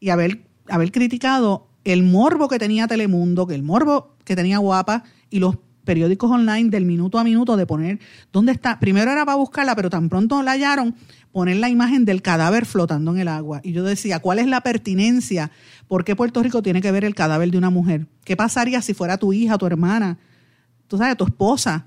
y 0.02 0.10
haber, 0.10 0.42
haber 0.68 0.90
criticado 0.90 1.68
el 1.84 2.02
morbo 2.02 2.48
que 2.48 2.58
tenía 2.58 2.88
Telemundo, 2.88 3.46
que 3.46 3.54
el 3.54 3.62
morbo 3.62 4.16
que 4.24 4.34
tenía 4.34 4.58
Guapa 4.58 5.04
y 5.30 5.38
los 5.38 5.58
periódicos 5.84 6.28
online 6.28 6.70
del 6.70 6.84
minuto 6.84 7.20
a 7.20 7.24
minuto 7.24 7.56
de 7.56 7.66
poner 7.66 8.00
dónde 8.32 8.50
está. 8.50 8.80
Primero 8.80 9.12
era 9.12 9.24
para 9.24 9.36
buscarla, 9.36 9.76
pero 9.76 9.90
tan 9.90 10.08
pronto 10.08 10.42
la 10.42 10.52
hallaron, 10.52 10.96
poner 11.30 11.58
la 11.58 11.68
imagen 11.68 12.04
del 12.04 12.20
cadáver 12.20 12.66
flotando 12.66 13.12
en 13.12 13.20
el 13.20 13.28
agua. 13.28 13.60
Y 13.62 13.70
yo 13.70 13.84
decía, 13.84 14.18
¿cuál 14.18 14.40
es 14.40 14.48
la 14.48 14.62
pertinencia? 14.62 15.52
¿Por 15.86 16.04
qué 16.04 16.16
Puerto 16.16 16.42
Rico 16.42 16.62
tiene 16.62 16.82
que 16.82 16.90
ver 16.90 17.04
el 17.04 17.14
cadáver 17.14 17.52
de 17.52 17.58
una 17.58 17.70
mujer? 17.70 18.08
¿Qué 18.24 18.36
pasaría 18.36 18.82
si 18.82 18.94
fuera 18.94 19.18
tu 19.18 19.32
hija, 19.32 19.56
tu 19.56 19.66
hermana, 19.66 20.18
tú 20.88 20.98
sabes, 20.98 21.16
tu 21.16 21.24
esposa? 21.24 21.86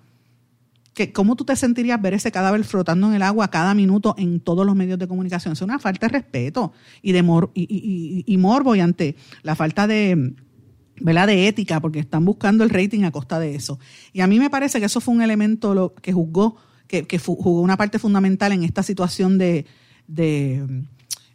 ¿Cómo 1.14 1.36
tú 1.36 1.44
te 1.44 1.56
sentirías 1.56 2.02
ver 2.02 2.14
ese 2.14 2.32
cadáver 2.32 2.64
flotando 2.64 3.08
en 3.08 3.16
el 3.16 3.22
agua 3.22 3.50
cada 3.50 3.74
minuto 3.74 4.16
en 4.18 4.40
todos 4.40 4.66
los 4.66 4.76
medios 4.76 4.98
de 4.98 5.08
comunicación? 5.08 5.54
Es 5.54 5.62
una 5.62 5.78
falta 5.78 6.08
de 6.08 6.14
respeto 6.14 6.72
y 7.02 7.12
de 7.12 7.20
y, 7.54 8.38
morbo 8.38 8.76
y 8.76 8.80
ante 8.80 9.18
la 9.44 9.56
falta 9.56 9.88
de, 9.88 10.34
¿verdad? 11.02 11.28
de 11.28 11.48
ética, 11.50 11.82
porque 11.82 12.00
están 12.00 12.24
buscando 12.24 12.64
el 12.64 12.70
rating 12.70 13.04
a 13.04 13.12
costa 13.12 13.40
de 13.40 13.56
eso. 13.56 13.78
Y 14.14 14.22
a 14.22 14.28
mí 14.28 14.40
me 14.40 14.50
parece 14.50 14.80
que 14.80 14.86
eso 14.86 15.02
fue 15.02 15.14
un 15.14 15.22
elemento 15.22 15.94
que 16.02 16.14
juzgó, 16.14 16.56
que, 16.88 17.20
jugó 17.20 17.60
una 17.60 17.76
parte 17.76 18.00
fundamental 18.00 18.54
en 18.54 18.64
esta 18.64 18.82
situación 18.82 19.38
de, 19.38 19.66
de, 20.08 20.66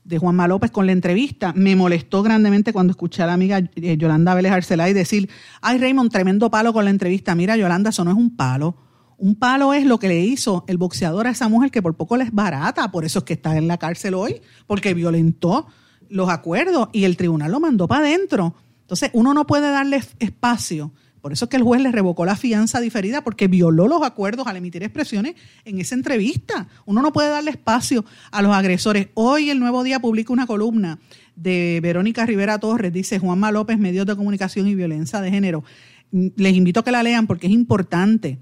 de 0.04 0.18
Juanma 0.18 0.48
López 0.48 0.70
con 0.70 0.86
la 0.86 0.92
entrevista. 0.92 1.52
Me 1.54 1.76
molestó 1.76 2.22
grandemente 2.22 2.72
cuando 2.72 2.92
escuché 2.92 3.22
a 3.24 3.26
la 3.26 3.34
amiga 3.34 3.58
eh, 3.58 3.96
Yolanda 3.98 4.34
Vélez 4.34 4.52
Arcelay 4.52 4.94
decir, 4.94 5.28
ay 5.60 5.76
Raymond, 5.76 6.10
tremendo 6.10 6.50
palo 6.50 6.72
con 6.72 6.86
la 6.86 6.90
entrevista. 6.90 7.34
Mira, 7.34 7.58
Yolanda, 7.58 7.90
eso 7.90 8.04
no 8.06 8.10
es 8.10 8.16
un 8.16 8.34
palo 8.34 8.88
un 9.20 9.34
palo 9.34 9.74
es 9.74 9.84
lo 9.84 9.98
que 9.98 10.08
le 10.08 10.18
hizo 10.20 10.64
el 10.66 10.78
boxeador 10.78 11.26
a 11.26 11.30
esa 11.30 11.48
mujer 11.48 11.70
que 11.70 11.82
por 11.82 11.94
poco 11.94 12.16
les 12.16 12.32
barata, 12.32 12.90
por 12.90 13.04
eso 13.04 13.18
es 13.20 13.24
que 13.26 13.34
está 13.34 13.56
en 13.56 13.68
la 13.68 13.76
cárcel 13.76 14.14
hoy, 14.14 14.40
porque 14.66 14.94
violentó 14.94 15.66
los 16.08 16.30
acuerdos 16.30 16.88
y 16.92 17.04
el 17.04 17.18
tribunal 17.18 17.52
lo 17.52 17.60
mandó 17.60 17.86
para 17.86 18.06
adentro. 18.06 18.54
Entonces, 18.80 19.10
uno 19.12 19.34
no 19.34 19.46
puede 19.46 19.70
darle 19.70 20.02
espacio. 20.18 20.92
Por 21.20 21.34
eso 21.34 21.44
es 21.44 21.48
que 21.50 21.58
el 21.58 21.62
juez 21.62 21.82
le 21.82 21.92
revocó 21.92 22.24
la 22.24 22.34
fianza 22.34 22.80
diferida 22.80 23.22
porque 23.22 23.46
violó 23.46 23.88
los 23.88 24.02
acuerdos 24.02 24.46
al 24.46 24.56
emitir 24.56 24.82
expresiones 24.82 25.34
en 25.66 25.78
esa 25.78 25.94
entrevista. 25.94 26.66
Uno 26.86 27.02
no 27.02 27.12
puede 27.12 27.28
darle 27.28 27.50
espacio 27.50 28.06
a 28.30 28.40
los 28.40 28.56
agresores. 28.56 29.08
Hoy 29.12 29.50
el 29.50 29.60
Nuevo 29.60 29.82
Día 29.84 30.00
publica 30.00 30.32
una 30.32 30.46
columna 30.46 30.98
de 31.36 31.78
Verónica 31.82 32.24
Rivera 32.24 32.58
Torres, 32.58 32.90
dice 32.90 33.18
Juanma 33.18 33.52
López, 33.52 33.78
medios 33.78 34.06
de 34.06 34.16
comunicación 34.16 34.66
y 34.66 34.74
violencia 34.74 35.20
de 35.20 35.30
género. 35.30 35.62
Les 36.10 36.56
invito 36.56 36.80
a 36.80 36.84
que 36.84 36.90
la 36.90 37.02
lean 37.02 37.26
porque 37.26 37.48
es 37.48 37.52
importante. 37.52 38.38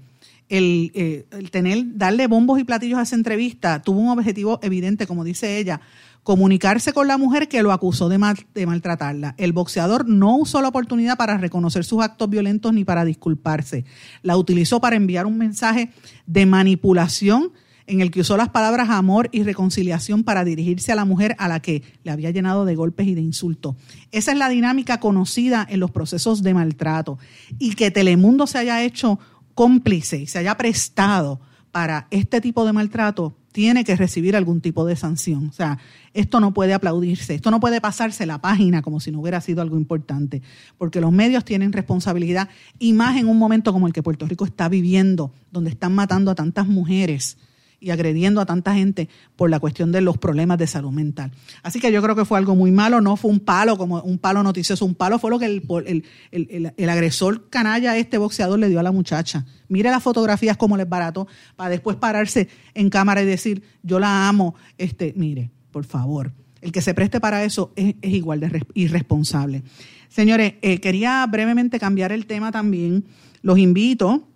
El, 0.49 0.91
eh, 0.95 1.25
el 1.31 1.51
tener, 1.51 1.97
darle 1.97 2.27
bombos 2.27 2.59
y 2.59 2.63
platillos 2.63 2.99
a 2.99 3.03
esa 3.03 3.15
entrevista 3.15 3.81
tuvo 3.81 3.99
un 3.99 4.09
objetivo 4.09 4.59
evidente, 4.63 5.07
como 5.07 5.23
dice 5.23 5.59
ella, 5.59 5.79
comunicarse 6.23 6.93
con 6.93 7.07
la 7.07 7.17
mujer 7.17 7.47
que 7.47 7.63
lo 7.63 7.71
acusó 7.71 8.09
de, 8.09 8.17
maltratarla. 8.17 9.35
El 9.37 9.53
boxeador 9.53 10.07
no 10.07 10.37
usó 10.37 10.61
la 10.61 10.67
oportunidad 10.67 11.17
para 11.17 11.37
reconocer 11.37 11.83
sus 11.83 12.03
actos 12.03 12.29
violentos 12.29 12.73
ni 12.73 12.83
para 12.83 13.05
disculparse. 13.05 13.85
La 14.21 14.37
utilizó 14.37 14.79
para 14.79 14.95
enviar 14.95 15.25
un 15.25 15.37
mensaje 15.37 15.91
de 16.27 16.45
manipulación 16.45 17.51
en 17.87 18.01
el 18.01 18.11
que 18.11 18.21
usó 18.21 18.37
las 18.37 18.49
palabras 18.49 18.89
amor 18.91 19.29
y 19.31 19.41
reconciliación 19.41 20.23
para 20.23 20.43
dirigirse 20.43 20.91
a 20.91 20.95
la 20.95 21.05
mujer 21.05 21.35
a 21.39 21.47
la 21.47 21.59
que 21.59 21.81
le 22.03 22.11
había 22.11 22.29
llenado 22.29 22.63
de 22.63 22.75
golpes 22.75 23.07
y 23.07 23.15
de 23.15 23.21
insultos. 23.21 23.75
Esa 24.11 24.31
es 24.31 24.37
la 24.37 24.49
dinámica 24.49 24.99
conocida 24.99 25.65
en 25.67 25.79
los 25.79 25.89
procesos 25.89 26.43
de 26.43 26.53
maltrato. 26.53 27.17
Y 27.57 27.73
que 27.73 27.89
Telemundo 27.89 28.45
se 28.45 28.59
haya 28.59 28.83
hecho 28.83 29.17
cómplice 29.59 30.21
y 30.21 30.25
se 30.25 30.39
haya 30.39 30.55
prestado 30.55 31.41
para 31.73 32.07
este 32.11 32.39
tipo 32.39 32.63
de 32.63 32.71
maltrato 32.71 33.35
tiene 33.51 33.83
que 33.83 33.97
recibir 33.97 34.37
algún 34.37 34.61
tipo 34.61 34.85
de 34.85 34.95
sanción. 34.95 35.49
O 35.49 35.51
sea, 35.51 35.79
esto 36.13 36.39
no 36.39 36.53
puede 36.53 36.73
aplaudirse, 36.73 37.35
esto 37.35 37.51
no 37.51 37.59
puede 37.59 37.81
pasarse 37.81 38.25
la 38.25 38.39
página 38.39 38.81
como 38.81 39.01
si 39.01 39.11
no 39.11 39.19
hubiera 39.19 39.41
sido 39.41 39.61
algo 39.61 39.75
importante, 39.75 40.41
porque 40.77 41.01
los 41.01 41.11
medios 41.11 41.43
tienen 41.43 41.73
responsabilidad 41.73 42.47
y 42.79 42.93
más 42.93 43.17
en 43.17 43.27
un 43.27 43.37
momento 43.37 43.73
como 43.73 43.85
el 43.85 43.91
que 43.91 44.01
Puerto 44.01 44.25
Rico 44.27 44.45
está 44.45 44.69
viviendo, 44.69 45.33
donde 45.51 45.71
están 45.71 45.93
matando 45.93 46.31
a 46.31 46.35
tantas 46.35 46.65
mujeres 46.65 47.37
y 47.79 47.91
agrediendo 47.91 48.41
a 48.41 48.45
tanta 48.45 48.73
gente 48.73 49.09
por 49.35 49.49
la 49.49 49.59
cuestión 49.59 49.91
de 49.91 50.01
los 50.01 50.17
problemas 50.17 50.57
de 50.57 50.67
salud 50.67 50.91
mental. 50.91 51.31
Así 51.63 51.79
que 51.79 51.91
yo 51.91 52.01
creo 52.01 52.15
que 52.15 52.25
fue 52.25 52.37
algo 52.37 52.55
muy 52.55 52.71
malo, 52.71 53.01
no 53.01 53.15
fue 53.15 53.31
un 53.31 53.39
palo 53.39 53.77
como 53.77 54.01
un 54.01 54.17
palo 54.17 54.43
noticioso, 54.43 54.85
un 54.85 54.95
palo 54.95 55.19
fue 55.19 55.29
lo 55.29 55.39
que 55.39 55.45
el, 55.45 56.03
el, 56.31 56.89
agresor 56.89 57.49
canalla, 57.49 57.97
este 57.97 58.17
boxeador, 58.17 58.59
le 58.59 58.69
dio 58.69 58.79
a 58.79 58.83
la 58.83 58.91
muchacha. 58.91 59.45
Mire 59.67 59.89
las 59.89 60.03
fotografías 60.03 60.57
como 60.57 60.77
les 60.77 60.89
barato, 60.89 61.27
para 61.55 61.69
después 61.69 61.95
pararse 61.97 62.49
en 62.73 62.89
cámara 62.89 63.21
y 63.21 63.25
decir, 63.25 63.63
yo 63.83 63.99
la 63.99 64.27
amo, 64.27 64.55
este, 64.77 65.13
mire, 65.15 65.51
por 65.71 65.85
favor. 65.85 66.33
El 66.61 66.71
que 66.71 66.81
se 66.81 66.93
preste 66.93 67.21
para 67.21 67.43
eso 67.43 67.71
es, 67.75 67.95
igual 68.01 68.41
de 68.41 68.61
irresponsable. 68.73 69.63
Señores, 70.09 70.55
eh, 70.61 70.79
quería 70.79 71.25
brevemente 71.27 71.79
cambiar 71.79 72.11
el 72.11 72.25
tema 72.25 72.51
también. 72.51 73.05
Los 73.41 73.59
invito 73.59 74.27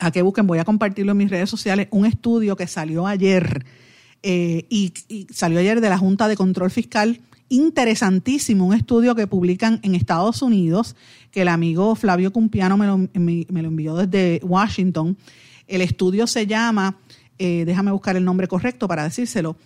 a 0.00 0.10
que 0.10 0.22
busquen, 0.22 0.46
voy 0.46 0.58
a 0.58 0.64
compartirlo 0.64 1.12
en 1.12 1.18
mis 1.18 1.30
redes 1.30 1.50
sociales, 1.50 1.88
un 1.90 2.06
estudio 2.06 2.56
que 2.56 2.66
salió 2.66 3.06
ayer 3.06 3.64
eh, 4.22 4.66
y, 4.68 4.92
salió 5.32 5.60
ayer 5.60 5.80
de 5.80 5.88
la 5.88 5.98
Junta 5.98 6.28
de 6.28 6.36
Control 6.36 6.70
Fiscal, 6.70 7.20
interesantísimo, 7.48 8.66
un 8.66 8.74
estudio 8.74 9.14
que 9.14 9.26
publican 9.26 9.80
en 9.82 9.94
Estados 9.94 10.42
Unidos, 10.42 10.96
que 11.30 11.42
el 11.42 11.48
amigo 11.48 11.94
Flavio 11.94 12.32
Cumpiano 12.32 12.76
me 12.76 12.86
lo, 12.86 12.98
me, 12.98 13.62
lo 13.62 13.68
envió 13.68 13.96
desde 13.96 14.40
Washington. 14.44 15.16
El 15.66 15.82
estudio 15.82 16.26
se 16.26 16.46
llama, 16.46 16.96
eh, 17.38 17.64
déjame 17.64 17.92
buscar 17.92 18.16
el 18.16 18.24
nombre 18.24 18.46
correcto 18.48 18.88
para 18.88 19.04
decírselo, 19.04 19.56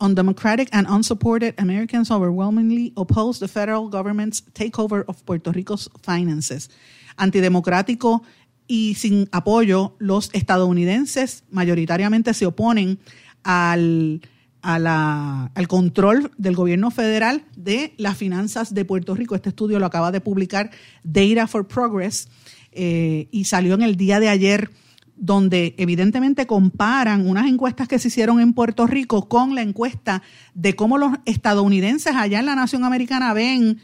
Undemocratic 0.00 0.68
and 0.72 0.88
unsupported 0.88 1.54
Americans 1.58 2.10
overwhelmingly 2.10 2.92
oppose 2.96 3.38
the 3.38 3.48
federal 3.48 3.88
government's 3.88 4.42
takeover 4.52 5.04
of 5.06 5.24
Puerto 5.24 5.52
Rico's 5.52 5.88
finances. 6.02 6.68
Antidemocrático 7.16 8.22
y 8.66 8.94
sin 8.94 9.28
apoyo, 9.32 9.94
los 9.98 10.30
estadounidenses 10.32 11.44
mayoritariamente 11.50 12.34
se 12.34 12.46
oponen 12.46 12.98
al, 13.42 14.22
al 14.62 15.68
control 15.68 16.30
del 16.38 16.56
gobierno 16.56 16.90
federal 16.90 17.44
de 17.56 17.94
las 17.98 18.16
finanzas 18.16 18.72
de 18.72 18.84
Puerto 18.84 19.14
Rico. 19.14 19.34
Este 19.34 19.50
estudio 19.50 19.78
lo 19.78 19.86
acaba 19.86 20.10
de 20.12 20.20
publicar 20.20 20.70
Data 21.02 21.46
for 21.46 21.66
Progress 21.66 22.28
eh, 22.72 23.28
y 23.30 23.44
salió 23.44 23.74
en 23.74 23.82
el 23.82 23.96
día 23.96 24.20
de 24.20 24.28
ayer 24.28 24.70
donde 25.16 25.74
evidentemente 25.78 26.46
comparan 26.46 27.28
unas 27.28 27.46
encuestas 27.46 27.86
que 27.86 27.98
se 27.98 28.08
hicieron 28.08 28.40
en 28.40 28.52
Puerto 28.52 28.86
Rico 28.86 29.28
con 29.28 29.54
la 29.54 29.62
encuesta 29.62 30.22
de 30.54 30.74
cómo 30.74 30.98
los 30.98 31.12
estadounidenses 31.24 32.14
allá 32.16 32.40
en 32.40 32.46
la 32.46 32.56
nación 32.56 32.84
americana 32.84 33.32
ven 33.32 33.78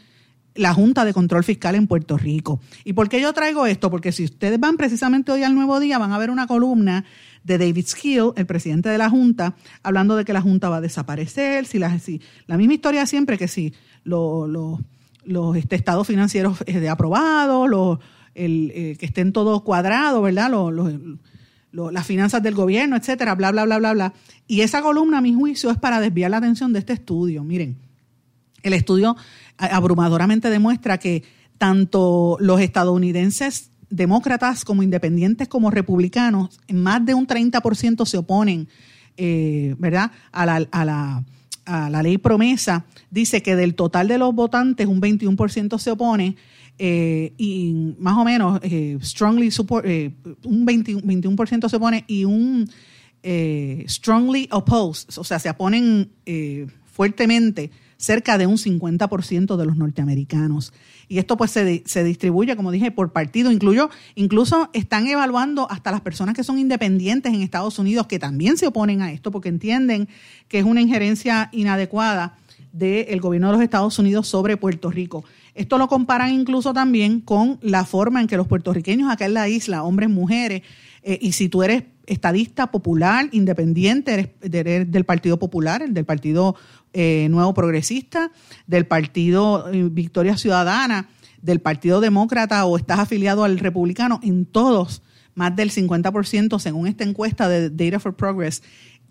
la 0.55 0.73
Junta 0.73 1.05
de 1.05 1.13
Control 1.13 1.43
Fiscal 1.43 1.75
en 1.75 1.87
Puerto 1.87 2.17
Rico. 2.17 2.59
¿Y 2.83 2.93
por 2.93 3.09
qué 3.09 3.21
yo 3.21 3.33
traigo 3.33 3.65
esto? 3.65 3.89
Porque 3.89 4.11
si 4.11 4.25
ustedes 4.25 4.59
van 4.59 4.77
precisamente 4.77 5.31
hoy 5.31 5.43
al 5.43 5.55
Nuevo 5.55 5.79
Día, 5.79 5.97
van 5.97 6.11
a 6.11 6.17
ver 6.17 6.29
una 6.29 6.47
columna 6.47 7.05
de 7.43 7.57
David 7.57 7.85
Skill, 7.87 8.31
el 8.35 8.45
presidente 8.45 8.89
de 8.89 8.97
la 8.97 9.09
Junta, 9.09 9.55
hablando 9.83 10.15
de 10.15 10.25
que 10.25 10.33
la 10.33 10.41
Junta 10.41 10.69
va 10.69 10.77
a 10.77 10.81
desaparecer, 10.81 11.65
si 11.65 11.79
la, 11.79 11.97
la 12.47 12.57
misma 12.57 12.73
historia 12.73 13.05
siempre 13.05 13.37
que 13.37 13.47
si 13.47 13.73
los 14.03 14.79
este, 15.55 15.75
estados 15.75 16.05
financieros 16.05 16.59
de 16.65 16.89
aprobados, 16.89 17.69
los, 17.69 17.99
eh, 18.35 18.95
que 18.99 19.05
estén 19.05 19.33
todos 19.33 19.61
cuadrados, 19.63 20.21
¿verdad? 20.21 20.51
las 21.71 22.05
finanzas 22.05 22.43
del 22.43 22.55
gobierno, 22.55 22.95
etcétera, 22.95 23.35
bla, 23.35 23.51
bla, 23.51 23.65
bla, 23.65 23.77
bla, 23.77 23.93
bla. 23.93 24.13
Y 24.47 24.61
esa 24.61 24.81
columna, 24.81 25.19
a 25.19 25.21
mi 25.21 25.33
juicio, 25.33 25.71
es 25.71 25.77
para 25.77 25.99
desviar 25.99 26.31
la 26.31 26.37
atención 26.37 26.73
de 26.73 26.79
este 26.79 26.93
estudio. 26.93 27.43
Miren, 27.43 27.77
el 28.63 28.73
estudio 28.73 29.15
abrumadoramente 29.69 30.49
demuestra 30.49 30.97
que 30.97 31.23
tanto 31.57 32.37
los 32.39 32.59
estadounidenses 32.59 33.69
demócratas 33.91 34.65
como 34.65 34.81
independientes 34.81 35.47
como 35.47 35.69
republicanos, 35.69 36.59
más 36.69 37.05
de 37.05 37.13
un 37.13 37.27
30% 37.27 38.05
se 38.05 38.17
oponen, 38.17 38.67
eh, 39.17 39.75
¿verdad?, 39.77 40.11
a 40.31 40.45
la, 40.45 40.67
a, 40.71 40.85
la, 40.85 41.23
a 41.65 41.89
la, 41.89 42.01
ley 42.01 42.17
promesa. 42.17 42.85
Dice 43.11 43.43
que 43.43 43.55
del 43.55 43.75
total 43.75 44.07
de 44.07 44.17
los 44.17 44.33
votantes, 44.33 44.87
un 44.87 45.01
21% 45.01 45.77
se 45.77 45.91
opone 45.91 46.35
eh, 46.79 47.33
y 47.37 47.95
más 47.99 48.17
o 48.17 48.23
menos 48.23 48.59
eh, 48.63 48.97
strongly 49.01 49.51
support, 49.51 49.85
un 49.85 50.65
21% 50.65 51.69
se 51.69 51.75
opone 51.75 52.05
y 52.07 52.25
un 52.25 52.67
strongly 53.87 54.47
opposed, 54.49 55.15
o 55.15 55.23
sea, 55.23 55.37
se 55.37 55.49
oponen 55.51 56.09
fuertemente 56.85 57.69
cerca 58.01 58.39
de 58.39 58.47
un 58.47 58.57
50% 58.57 59.55
de 59.55 59.65
los 59.65 59.77
norteamericanos. 59.77 60.73
Y 61.07 61.19
esto 61.19 61.37
pues 61.37 61.51
se, 61.51 61.83
se, 61.85 62.03
distribuye, 62.03 62.55
como 62.55 62.71
dije, 62.71 62.89
por 62.89 63.11
partido. 63.11 63.51
Incluyo, 63.51 63.91
incluso 64.15 64.69
están 64.73 65.07
evaluando 65.07 65.69
hasta 65.69 65.91
las 65.91 66.01
personas 66.01 66.35
que 66.35 66.43
son 66.43 66.57
independientes 66.57 67.31
en 67.31 67.43
Estados 67.43 67.77
Unidos 67.77 68.07
que 68.07 68.17
también 68.17 68.57
se 68.57 68.65
oponen 68.65 69.03
a 69.03 69.11
esto 69.11 69.29
porque 69.29 69.49
entienden 69.49 70.09
que 70.47 70.57
es 70.57 70.65
una 70.65 70.81
injerencia 70.81 71.49
inadecuada 71.51 72.37
del 72.73 73.21
gobierno 73.21 73.47
de 73.47 73.53
los 73.53 73.61
Estados 73.61 73.99
Unidos 73.99 74.27
sobre 74.27 74.57
Puerto 74.57 74.89
Rico. 74.89 75.23
Esto 75.53 75.77
lo 75.77 75.87
comparan 75.87 76.33
incluso 76.33 76.73
también 76.73 77.19
con 77.19 77.59
la 77.61 77.85
forma 77.85 78.21
en 78.21 78.27
que 78.27 78.37
los 78.37 78.47
puertorriqueños 78.47 79.11
acá 79.11 79.25
en 79.25 79.35
la 79.35 79.47
isla, 79.47 79.83
hombres, 79.83 80.09
mujeres, 80.09 80.63
eh, 81.03 81.17
y 81.21 81.31
si 81.31 81.49
tú 81.49 81.63
eres 81.63 81.83
estadista 82.05 82.71
popular, 82.71 83.29
independiente, 83.31 84.35
eres, 84.41 84.91
del 84.91 85.05
Partido 85.05 85.39
Popular, 85.39 85.87
del 85.87 86.05
Partido 86.05 86.55
eh, 86.93 87.27
Nuevo 87.29 87.53
Progresista, 87.53 88.31
del 88.67 88.85
Partido 88.85 89.71
eh, 89.71 89.87
Victoria 89.91 90.37
Ciudadana, 90.37 91.09
del 91.41 91.59
Partido 91.59 92.01
Demócrata 92.01 92.65
o 92.65 92.77
estás 92.77 92.99
afiliado 92.99 93.43
al 93.43 93.57
Republicano, 93.59 94.19
en 94.23 94.45
todos, 94.45 95.01
más 95.33 95.55
del 95.55 95.71
50%, 95.71 96.59
según 96.59 96.87
esta 96.87 97.03
encuesta 97.03 97.49
de 97.49 97.69
Data 97.69 97.99
for 97.99 98.15
Progress, 98.15 98.61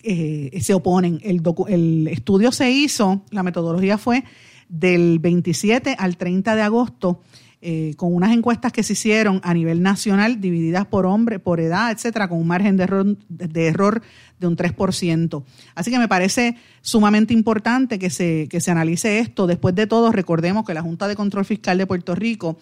se 0.02 0.74
oponen. 0.74 1.20
El, 1.22 1.42
el 1.68 2.08
estudio 2.08 2.52
se 2.52 2.70
hizo, 2.70 3.22
la 3.30 3.42
metodología 3.42 3.98
fue 3.98 4.24
del 4.68 5.18
27 5.18 5.96
al 5.98 6.16
30 6.16 6.54
de 6.54 6.62
agosto 6.62 7.20
eh, 7.62 7.92
con 7.98 8.14
unas 8.14 8.32
encuestas 8.32 8.72
que 8.72 8.82
se 8.82 8.94
hicieron 8.94 9.40
a 9.44 9.52
nivel 9.52 9.82
nacional, 9.82 10.40
divididas 10.40 10.86
por 10.86 11.04
hombre, 11.04 11.38
por 11.38 11.60
edad, 11.60 11.90
etcétera, 11.90 12.26
con 12.26 12.38
un 12.38 12.46
margen 12.46 12.78
de 12.78 12.84
error 12.84 13.16
de, 13.28 13.66
error 13.66 14.02
de 14.38 14.46
un 14.46 14.56
3%. 14.56 15.42
Así 15.74 15.90
que 15.90 15.98
me 15.98 16.08
parece 16.08 16.56
sumamente 16.80 17.34
importante 17.34 17.98
que 17.98 18.08
se, 18.08 18.48
que 18.48 18.62
se 18.62 18.70
analice 18.70 19.18
esto. 19.18 19.46
Después 19.46 19.74
de 19.74 19.86
todo, 19.86 20.10
recordemos 20.10 20.64
que 20.64 20.72
la 20.72 20.80
Junta 20.80 21.06
de 21.06 21.16
Control 21.16 21.44
Fiscal 21.44 21.76
de 21.76 21.86
Puerto 21.86 22.14
Rico 22.14 22.56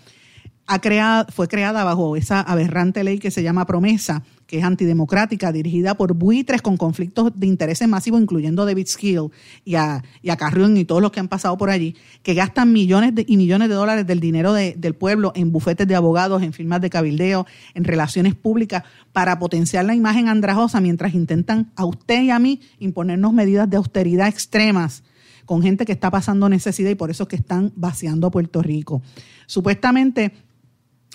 ha 0.68 0.80
creado, 0.80 1.26
fue 1.32 1.48
creada 1.48 1.82
bajo 1.82 2.14
esa 2.14 2.42
aberrante 2.42 3.02
ley 3.02 3.18
que 3.18 3.30
se 3.30 3.42
llama 3.42 3.66
Promesa, 3.66 4.22
que 4.46 4.58
es 4.58 4.64
antidemocrática, 4.64 5.50
dirigida 5.50 5.96
por 5.96 6.12
buitres 6.12 6.60
con 6.60 6.76
conflictos 6.76 7.32
de 7.34 7.46
intereses 7.46 7.88
masivos, 7.88 8.20
incluyendo 8.20 8.66
David 8.66 8.86
Skill 8.86 9.30
y 9.64 9.76
a, 9.76 10.04
y 10.22 10.28
a 10.28 10.36
Carrión 10.36 10.76
y 10.76 10.84
todos 10.84 11.00
los 11.00 11.10
que 11.10 11.20
han 11.20 11.28
pasado 11.28 11.56
por 11.56 11.70
allí, 11.70 11.96
que 12.22 12.34
gastan 12.34 12.70
millones 12.70 13.14
y 13.26 13.38
millones 13.38 13.70
de 13.70 13.74
dólares 13.74 14.06
del 14.06 14.20
dinero 14.20 14.52
del 14.52 14.94
pueblo 14.94 15.32
en 15.34 15.52
bufetes 15.52 15.88
de 15.88 15.94
abogados, 15.94 16.42
en 16.42 16.52
firmas 16.52 16.82
de 16.82 16.90
cabildeo, 16.90 17.46
en 17.72 17.84
relaciones 17.84 18.34
públicas, 18.34 18.84
para 19.12 19.38
potenciar 19.38 19.86
la 19.86 19.94
imagen 19.94 20.28
andrajosa 20.28 20.82
mientras 20.82 21.14
intentan 21.14 21.72
a 21.76 21.86
usted 21.86 22.22
y 22.22 22.30
a 22.30 22.38
mí 22.38 22.60
imponernos 22.78 23.32
medidas 23.32 23.70
de 23.70 23.78
austeridad 23.78 24.28
extremas 24.28 25.02
con 25.46 25.62
gente 25.62 25.86
que 25.86 25.92
está 25.92 26.10
pasando 26.10 26.46
necesidad 26.50 26.90
y 26.90 26.94
por 26.94 27.10
eso 27.10 27.22
es 27.22 27.28
que 27.30 27.36
están 27.36 27.72
vaciando 27.74 28.26
a 28.26 28.30
Puerto 28.30 28.60
Rico. 28.60 29.00
Supuestamente 29.46 30.32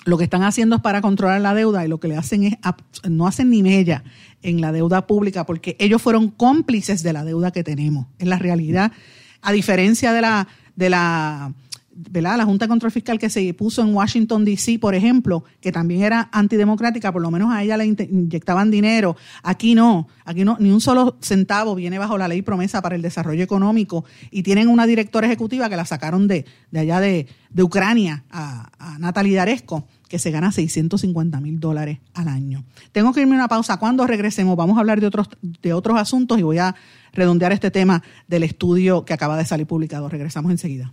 lo 0.04 0.18
que 0.18 0.24
están 0.24 0.42
haciendo 0.42 0.76
es 0.76 0.82
para 0.82 1.00
controlar 1.00 1.40
la 1.40 1.54
deuda 1.54 1.84
y 1.84 1.88
lo 1.88 1.98
que 1.98 2.08
le 2.08 2.16
hacen 2.16 2.44
es, 2.44 2.58
no 3.08 3.26
hacen 3.26 3.50
ni 3.50 3.62
mella 3.62 4.04
en 4.42 4.60
la 4.60 4.72
deuda 4.72 5.06
pública 5.06 5.44
porque 5.44 5.76
ellos 5.78 6.02
fueron 6.02 6.28
cómplices 6.28 7.02
de 7.02 7.12
la 7.12 7.24
deuda 7.24 7.50
que 7.50 7.64
tenemos. 7.64 8.06
Es 8.18 8.28
la 8.28 8.38
realidad. 8.38 8.92
A 9.42 9.52
diferencia 9.52 10.12
de 10.12 10.20
la, 10.20 10.48
de 10.76 10.90
la 10.90 11.52
La 12.12 12.44
Junta 12.44 12.64
de 12.64 12.68
Control 12.68 12.90
Fiscal 12.90 13.18
que 13.18 13.30
se 13.30 13.54
puso 13.54 13.82
en 13.82 13.94
Washington, 13.94 14.44
D.C., 14.44 14.78
por 14.78 14.94
ejemplo, 14.94 15.44
que 15.60 15.70
también 15.70 16.02
era 16.02 16.28
antidemocrática, 16.32 17.12
por 17.12 17.22
lo 17.22 17.30
menos 17.30 17.52
a 17.52 17.62
ella 17.62 17.76
le 17.76 17.86
inyectaban 17.86 18.70
dinero. 18.70 19.16
Aquí 19.42 19.74
no, 19.74 20.08
aquí 20.24 20.44
no, 20.44 20.56
ni 20.58 20.70
un 20.70 20.80
solo 20.80 21.16
centavo 21.20 21.74
viene 21.74 21.98
bajo 21.98 22.18
la 22.18 22.28
ley 22.28 22.42
promesa 22.42 22.82
para 22.82 22.96
el 22.96 23.02
desarrollo 23.02 23.42
económico 23.42 24.04
y 24.30 24.42
tienen 24.42 24.68
una 24.68 24.86
directora 24.86 25.26
ejecutiva 25.26 25.68
que 25.68 25.76
la 25.76 25.84
sacaron 25.84 26.26
de, 26.26 26.44
de 26.70 26.80
allá 26.80 27.00
de, 27.00 27.28
de 27.50 27.62
Ucrania, 27.62 28.24
a, 28.30 28.70
a 28.78 28.98
Natalie 28.98 29.36
Daresco, 29.36 29.86
que 30.08 30.18
se 30.18 30.30
gana 30.30 30.52
650 30.52 31.40
mil 31.40 31.60
dólares 31.60 31.98
al 32.14 32.28
año. 32.28 32.64
Tengo 32.92 33.12
que 33.12 33.20
irme 33.20 33.34
a 33.34 33.38
una 33.38 33.48
pausa. 33.48 33.78
Cuando 33.78 34.06
regresemos 34.06 34.56
vamos 34.56 34.76
a 34.76 34.80
hablar 34.80 35.00
de 35.00 35.06
otros, 35.06 35.28
de 35.42 35.72
otros 35.72 35.98
asuntos 35.98 36.38
y 36.38 36.42
voy 36.42 36.58
a 36.58 36.74
redondear 37.12 37.52
este 37.52 37.70
tema 37.70 38.02
del 38.28 38.42
estudio 38.42 39.04
que 39.04 39.12
acaba 39.12 39.36
de 39.36 39.44
salir 39.44 39.66
publicado. 39.66 40.08
Regresamos 40.08 40.50
enseguida. 40.50 40.92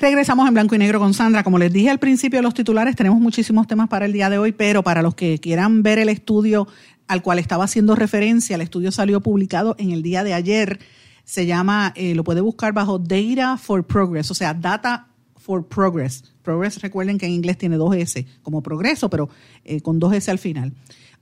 Regresamos 0.00 0.48
en 0.48 0.54
blanco 0.54 0.74
y 0.74 0.78
negro 0.78 0.98
con 0.98 1.12
Sandra. 1.12 1.44
Como 1.44 1.58
les 1.58 1.70
dije 1.70 1.90
al 1.90 1.98
principio 1.98 2.38
de 2.38 2.42
los 2.42 2.54
titulares, 2.54 2.96
tenemos 2.96 3.20
muchísimos 3.20 3.66
temas 3.66 3.90
para 3.90 4.06
el 4.06 4.14
día 4.14 4.30
de 4.30 4.38
hoy, 4.38 4.52
pero 4.52 4.82
para 4.82 5.02
los 5.02 5.14
que 5.14 5.38
quieran 5.38 5.82
ver 5.82 5.98
el 5.98 6.08
estudio 6.08 6.66
al 7.06 7.20
cual 7.20 7.38
estaba 7.38 7.64
haciendo 7.64 7.94
referencia, 7.94 8.56
el 8.56 8.62
estudio 8.62 8.92
salió 8.92 9.20
publicado 9.20 9.76
en 9.78 9.90
el 9.90 10.02
día 10.02 10.24
de 10.24 10.32
ayer. 10.32 10.78
Se 11.24 11.44
llama, 11.44 11.92
eh, 11.96 12.14
lo 12.14 12.24
puede 12.24 12.40
buscar 12.40 12.72
bajo 12.72 12.98
Data 12.98 13.58
for 13.58 13.86
Progress, 13.86 14.30
o 14.30 14.34
sea, 14.34 14.54
Data 14.54 15.06
for 15.36 15.68
Progress. 15.68 16.24
Progress, 16.42 16.80
recuerden 16.80 17.18
que 17.18 17.26
en 17.26 17.32
inglés 17.32 17.58
tiene 17.58 17.76
dos 17.76 17.94
S, 17.94 18.26
como 18.40 18.62
progreso, 18.62 19.10
pero 19.10 19.28
eh, 19.66 19.82
con 19.82 19.98
dos 19.98 20.14
S 20.14 20.30
al 20.30 20.38
final. 20.38 20.72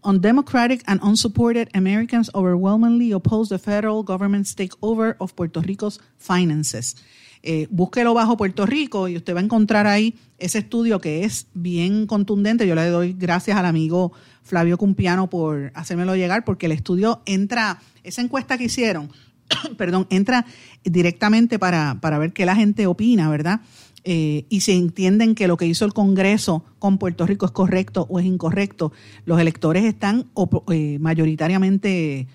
Undemocratic 0.05 0.85
and 0.87 1.03
unsupported 1.03 1.69
Americans 1.75 2.31
overwhelmingly 2.33 3.12
oppose 3.12 3.49
the 3.49 3.59
federal 3.59 4.05
government's 4.05 4.55
takeover 4.55 5.17
of 5.19 5.35
Puerto 5.35 5.61
Rico's 5.61 6.01
finances. 6.17 6.95
Eh, 7.42 7.66
búsquelo 7.70 8.14
bajo 8.14 8.37
Puerto 8.37 8.66
Rico 8.66 9.09
y 9.09 9.16
usted 9.16 9.35
va 9.35 9.40
a 9.40 9.44
encontrar 9.44 9.87
ahí 9.87 10.14
ese 10.38 10.59
estudio 10.59 11.01
que 11.01 11.24
es 11.24 11.46
bien 11.55 12.07
contundente. 12.07 12.66
Yo 12.66 12.74
le 12.74 12.87
doy 12.88 13.12
gracias 13.12 13.57
al 13.57 13.66
amigo 13.66 14.12
Flavio 14.42 14.79
Cumpiano 14.79 15.29
por 15.31 15.70
hacérmelo 15.74 16.16
llegar, 16.16 16.44
porque 16.44 16.66
el 16.66 16.72
estudio 16.72 17.22
entra, 17.27 17.81
esa 18.03 18.22
encuesta 18.22 18.59
que 18.59 18.64
hicieron, 18.64 19.11
perdón, 19.77 20.07
entra 20.11 20.46
directamente 20.85 21.59
para, 21.59 21.98
para 22.01 22.18
ver 22.18 22.33
qué 22.33 22.46
la 22.46 22.57
gente 22.57 22.87
opina, 22.87 23.29
¿verdad? 23.29 23.61
Eh, 24.05 24.46
y 24.48 24.61
si 24.61 24.72
entienden 24.72 25.35
que 25.35 25.48
lo 25.48 25.57
que 25.57 25.66
hizo 25.66 25.85
el 25.85 25.92
Congreso 25.92 26.64
con 26.79 26.98
Puerto 26.98 27.27
Rico 27.27 27.46
es 27.46 27.53
correcto 27.53 28.07
o 28.09 28.18
es 28.18 28.27
incorrecto, 28.27 28.92
los 29.27 29.40
electores 29.40 29.85
están 29.85 30.27
eh, 30.70 30.98
mayoritariamente 31.01 32.27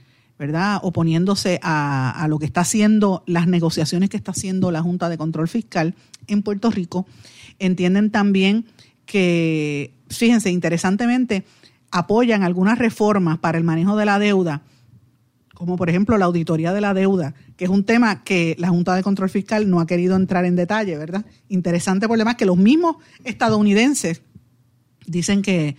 ¿verdad? 0.43 0.79
Oponiéndose 0.81 1.61
a, 1.63 2.25
lo 2.27 2.37
que 2.37 2.45
está 2.45 2.61
haciendo, 2.61 3.23
las 3.27 3.47
negociaciones 3.47 4.09
que 4.09 4.17
está 4.17 4.31
haciendo 4.31 4.71
la 4.71 4.81
Junta 4.81 5.07
de 5.07 5.17
Control 5.17 5.47
Fiscal 5.47 5.95
en 6.27 6.41
Puerto 6.41 6.69
Rico. 6.69 7.05
Entienden 7.59 8.11
también 8.11 8.65
que, 9.05 9.93
fíjense, 10.09 10.51
interesantemente, 10.51 11.45
apoyan 11.91 12.43
algunas 12.43 12.77
reformas 12.77 13.37
para 13.37 13.57
el 13.57 13.63
manejo 13.63 13.95
de 13.95 14.05
la 14.05 14.19
deuda, 14.19 14.63
como 15.53 15.77
por 15.77 15.89
ejemplo 15.89 16.17
la 16.17 16.25
auditoría 16.25 16.73
de 16.73 16.81
la 16.81 16.93
deuda, 16.93 17.33
que 17.55 17.63
es 17.63 17.71
un 17.71 17.85
tema 17.85 18.25
que 18.25 18.57
la 18.59 18.67
Junta 18.67 18.95
de 18.95 19.03
Control 19.03 19.29
Fiscal 19.29 19.69
no 19.69 19.79
ha 19.79 19.87
querido 19.87 20.17
entrar 20.17 20.43
en 20.43 20.57
detalle, 20.57 20.97
¿verdad? 20.97 21.25
Interesante 21.47 22.05
por 22.05 22.17
demás 22.17 22.35
que 22.35 22.45
los 22.45 22.57
mismos 22.57 22.97
estadounidenses 23.23 24.23
dicen 25.05 25.41
que, 25.41 25.77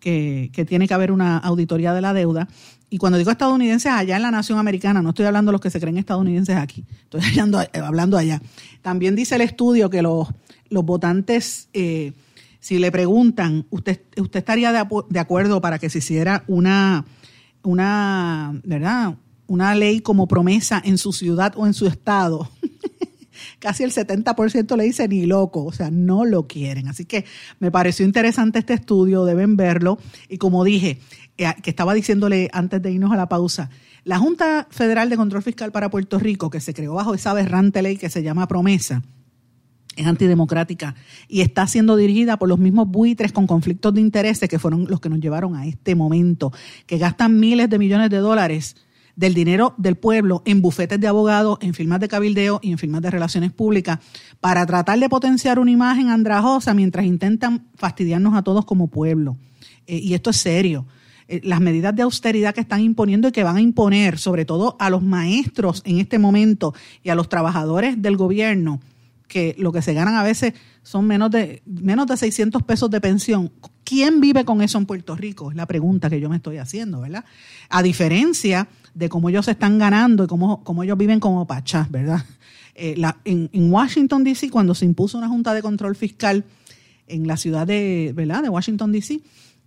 que, 0.00 0.50
que, 0.52 0.64
tiene 0.64 0.88
que 0.88 0.94
haber 0.94 1.12
una 1.12 1.38
auditoría 1.38 1.94
de 1.94 2.00
la 2.00 2.12
deuda 2.12 2.48
y 2.90 2.98
cuando 2.98 3.18
digo 3.18 3.30
estadounidenses, 3.30 3.92
allá 3.92 4.16
en 4.16 4.22
la 4.22 4.32
nación 4.32 4.58
americana, 4.58 5.00
no 5.00 5.10
estoy 5.10 5.24
hablando 5.24 5.50
de 5.50 5.52
los 5.52 5.60
que 5.60 5.70
se 5.70 5.80
creen 5.80 5.96
estadounidenses 5.96 6.56
aquí, 6.56 6.84
estoy 7.04 7.20
hablando, 7.30 7.62
eh, 7.62 7.68
hablando 7.74 8.18
allá. 8.18 8.42
También 8.82 9.14
dice 9.14 9.36
el 9.36 9.42
estudio 9.42 9.88
que 9.88 10.02
los, 10.02 10.28
los 10.68 10.84
votantes, 10.84 11.68
eh, 11.72 12.12
si 12.58 12.80
le 12.80 12.90
preguntan, 12.90 13.64
¿usted, 13.70 14.02
usted 14.16 14.40
estaría 14.40 14.72
de, 14.72 14.84
de, 15.08 15.20
acuerdo 15.20 15.60
para 15.60 15.78
que 15.78 15.88
se 15.88 15.98
hiciera 15.98 16.42
una, 16.48 17.04
una, 17.62 18.60
¿verdad? 18.64 19.14
una 19.46 19.74
ley 19.76 20.00
como 20.00 20.26
promesa 20.26 20.82
en 20.84 20.98
su 20.98 21.12
ciudad 21.12 21.54
o 21.56 21.66
en 21.66 21.74
su 21.74 21.86
estado? 21.86 22.50
Casi 23.58 23.84
el 23.84 23.92
70% 23.92 24.76
le 24.76 24.84
dice 24.84 25.08
ni 25.08 25.26
loco, 25.26 25.64
o 25.64 25.72
sea, 25.72 25.90
no 25.90 26.24
lo 26.24 26.46
quieren. 26.46 26.88
Así 26.88 27.04
que 27.04 27.24
me 27.58 27.70
pareció 27.70 28.04
interesante 28.04 28.58
este 28.58 28.74
estudio, 28.74 29.24
deben 29.24 29.56
verlo. 29.56 29.98
Y 30.28 30.38
como 30.38 30.64
dije, 30.64 30.98
que 31.62 31.70
estaba 31.70 31.94
diciéndole 31.94 32.50
antes 32.52 32.82
de 32.82 32.92
irnos 32.92 33.12
a 33.12 33.16
la 33.16 33.28
pausa, 33.28 33.70
la 34.04 34.18
Junta 34.18 34.66
Federal 34.70 35.08
de 35.08 35.16
Control 35.16 35.42
Fiscal 35.42 35.72
para 35.72 35.90
Puerto 35.90 36.18
Rico, 36.18 36.50
que 36.50 36.60
se 36.60 36.74
creó 36.74 36.94
bajo 36.94 37.14
esa 37.14 37.30
aberrante 37.30 37.82
ley 37.82 37.96
que 37.96 38.10
se 38.10 38.22
llama 38.22 38.46
Promesa, 38.46 39.02
es 39.96 40.06
antidemocrática 40.06 40.94
y 41.28 41.40
está 41.40 41.66
siendo 41.66 41.96
dirigida 41.96 42.38
por 42.38 42.48
los 42.48 42.58
mismos 42.58 42.88
buitres 42.88 43.32
con 43.32 43.46
conflictos 43.46 43.92
de 43.94 44.00
intereses 44.00 44.48
que 44.48 44.58
fueron 44.58 44.86
los 44.88 45.00
que 45.00 45.08
nos 45.08 45.20
llevaron 45.20 45.56
a 45.56 45.66
este 45.66 45.94
momento, 45.94 46.52
que 46.86 46.98
gastan 46.98 47.38
miles 47.38 47.68
de 47.68 47.78
millones 47.78 48.10
de 48.10 48.18
dólares 48.18 48.76
del 49.16 49.34
dinero 49.34 49.74
del 49.76 49.96
pueblo 49.96 50.42
en 50.46 50.62
bufetes 50.62 51.00
de 51.00 51.08
abogados, 51.08 51.58
en 51.60 51.74
firmas 51.74 52.00
de 52.00 52.08
cabildeo 52.08 52.60
y 52.62 52.70
en 52.72 52.78
firmas 52.78 53.02
de 53.02 53.10
relaciones 53.10 53.52
públicas 53.52 53.98
para 54.40 54.64
tratar 54.64 54.98
de 54.98 55.08
potenciar 55.08 55.58
una 55.58 55.70
imagen 55.70 56.08
andrajosa 56.08 56.72
mientras 56.72 57.04
intentan 57.04 57.66
fastidiarnos 57.74 58.34
a 58.34 58.42
todos 58.42 58.64
como 58.64 58.88
pueblo. 58.88 59.36
Eh, 59.86 59.98
y 59.98 60.14
esto 60.14 60.30
es 60.30 60.36
serio. 60.36 60.86
Eh, 61.32 61.40
las 61.44 61.60
medidas 61.60 61.94
de 61.94 62.02
austeridad 62.02 62.52
que 62.52 62.60
están 62.60 62.80
imponiendo 62.80 63.28
y 63.28 63.30
que 63.30 63.44
van 63.44 63.56
a 63.56 63.60
imponer, 63.60 64.18
sobre 64.18 64.44
todo 64.44 64.74
a 64.80 64.90
los 64.90 65.00
maestros 65.00 65.80
en 65.84 66.00
este 66.00 66.18
momento 66.18 66.74
y 67.04 67.10
a 67.10 67.14
los 67.14 67.28
trabajadores 67.28 68.02
del 68.02 68.16
gobierno, 68.16 68.80
que 69.28 69.54
lo 69.56 69.70
que 69.70 69.80
se 69.80 69.94
ganan 69.94 70.16
a 70.16 70.24
veces 70.24 70.54
son 70.82 71.06
menos 71.06 71.30
de, 71.30 71.62
menos 71.66 72.08
de 72.08 72.16
600 72.16 72.64
pesos 72.64 72.90
de 72.90 73.00
pensión. 73.00 73.52
¿Quién 73.84 74.20
vive 74.20 74.44
con 74.44 74.60
eso 74.60 74.76
en 74.78 74.86
Puerto 74.86 75.14
Rico? 75.14 75.52
Es 75.52 75.56
la 75.56 75.66
pregunta 75.66 76.10
que 76.10 76.18
yo 76.18 76.28
me 76.28 76.34
estoy 76.34 76.56
haciendo, 76.56 77.02
¿verdad? 77.02 77.24
A 77.68 77.80
diferencia 77.84 78.66
de 78.92 79.08
cómo 79.08 79.28
ellos 79.28 79.44
se 79.44 79.52
están 79.52 79.78
ganando 79.78 80.24
y 80.24 80.26
cómo, 80.26 80.64
cómo 80.64 80.82
ellos 80.82 80.98
viven 80.98 81.20
como 81.20 81.46
pachás, 81.46 81.88
¿verdad? 81.92 82.24
Eh, 82.74 83.00
en, 83.24 83.48
en, 83.52 83.72
Washington, 83.72 84.24
D.C., 84.24 84.50
cuando 84.50 84.74
se 84.74 84.84
impuso 84.84 85.16
una 85.16 85.28
junta 85.28 85.54
de 85.54 85.62
control 85.62 85.94
fiscal 85.94 86.44
en 87.06 87.28
la 87.28 87.36
ciudad 87.36 87.68
de, 87.68 88.12
¿verdad? 88.16 88.42
de 88.42 88.48
Washington, 88.48 88.90
D.C., 88.90 89.20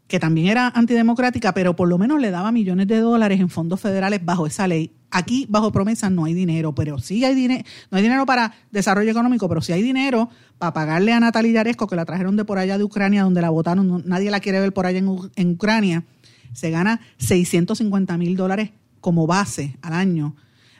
que 0.08 0.20
también 0.20 0.48
era 0.48 0.68
antidemocrática, 0.68 1.54
pero 1.54 1.76
por 1.76 1.88
lo 1.88 1.98
menos 1.98 2.20
le 2.20 2.32
daba 2.32 2.52
millones 2.52 2.88
de 2.88 3.00
dólares 3.00 3.40
en 3.40 3.50
fondos 3.50 3.80
federales 3.80 4.24
bajo 4.24 4.46
esa 4.46 4.68
ley. 4.68 4.92
Aquí, 5.12 5.46
bajo 5.50 5.72
promesa, 5.72 6.10
no 6.10 6.26
hay 6.26 6.34
dinero, 6.34 6.74
pero 6.74 7.00
sí 7.00 7.24
hay 7.24 7.36
dinero, 7.36 7.64
no 7.92 7.98
hay 7.98 8.04
dinero 8.04 8.26
para 8.26 8.54
desarrollo 8.72 9.12
económico, 9.12 9.48
pero 9.48 9.62
sí 9.62 9.72
hay 9.72 9.82
dinero 9.82 10.30
para 10.58 10.74
pagarle 10.74 11.14
a 11.14 11.20
Natalia 11.20 11.54
Yaresco, 11.54 11.88
que 11.88 11.96
la 11.96 12.06
trajeron 12.06 12.36
de 12.36 12.46
por 12.46 12.58
allá 12.58 12.78
de 12.78 12.84
Ucrania, 12.84 13.24
donde 13.24 13.42
la 13.42 13.50
votaron, 13.50 14.04
nadie 14.06 14.32
la 14.32 14.40
quiere 14.40 14.60
ver 14.60 14.74
por 14.74 14.86
allá 14.86 15.00
en, 15.00 15.18
en 15.36 15.52
Ucrania. 15.52 16.04
Se 16.52 16.70
gana 16.70 17.00
650 17.18 18.18
mil 18.18 18.36
dólares 18.36 18.72
como 19.02 19.28
base 19.28 19.78
al 19.82 19.94
año, 19.94 20.36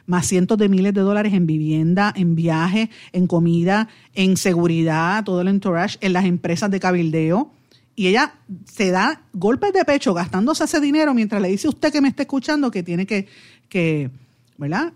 más 0.06 0.26
cientos 0.26 0.58
de 0.58 0.68
miles 0.68 0.94
de 0.94 1.00
dólares 1.00 1.32
en 1.32 1.46
vivienda, 1.46 2.12
en 2.14 2.34
viaje, 2.34 2.90
en 3.12 3.26
comida, 3.26 3.88
en 4.14 4.36
seguridad, 4.36 5.24
todo 5.24 5.40
el 5.40 5.48
entourage, 5.48 5.98
en 6.00 6.12
las 6.12 6.24
empresas 6.24 6.70
de 6.70 6.80
cabildeo 6.80 7.52
y 7.96 8.08
ella 8.08 8.34
se 8.64 8.90
da 8.90 9.22
golpes 9.32 9.72
de 9.72 9.84
pecho 9.84 10.14
gastándose 10.14 10.64
ese 10.64 10.80
dinero 10.80 11.14
mientras 11.14 11.40
le 11.40 11.48
dice 11.48 11.66
a 11.66 11.70
usted 11.70 11.92
que 11.92 12.00
me 12.00 12.08
está 12.08 12.22
escuchando 12.22 12.70
que 12.70 12.82
tiene 12.82 13.06
que, 13.06 13.28
que 13.68 14.10
¿verdad? 14.56 14.92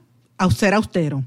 Ser 0.54 0.74
austero. 0.74 1.24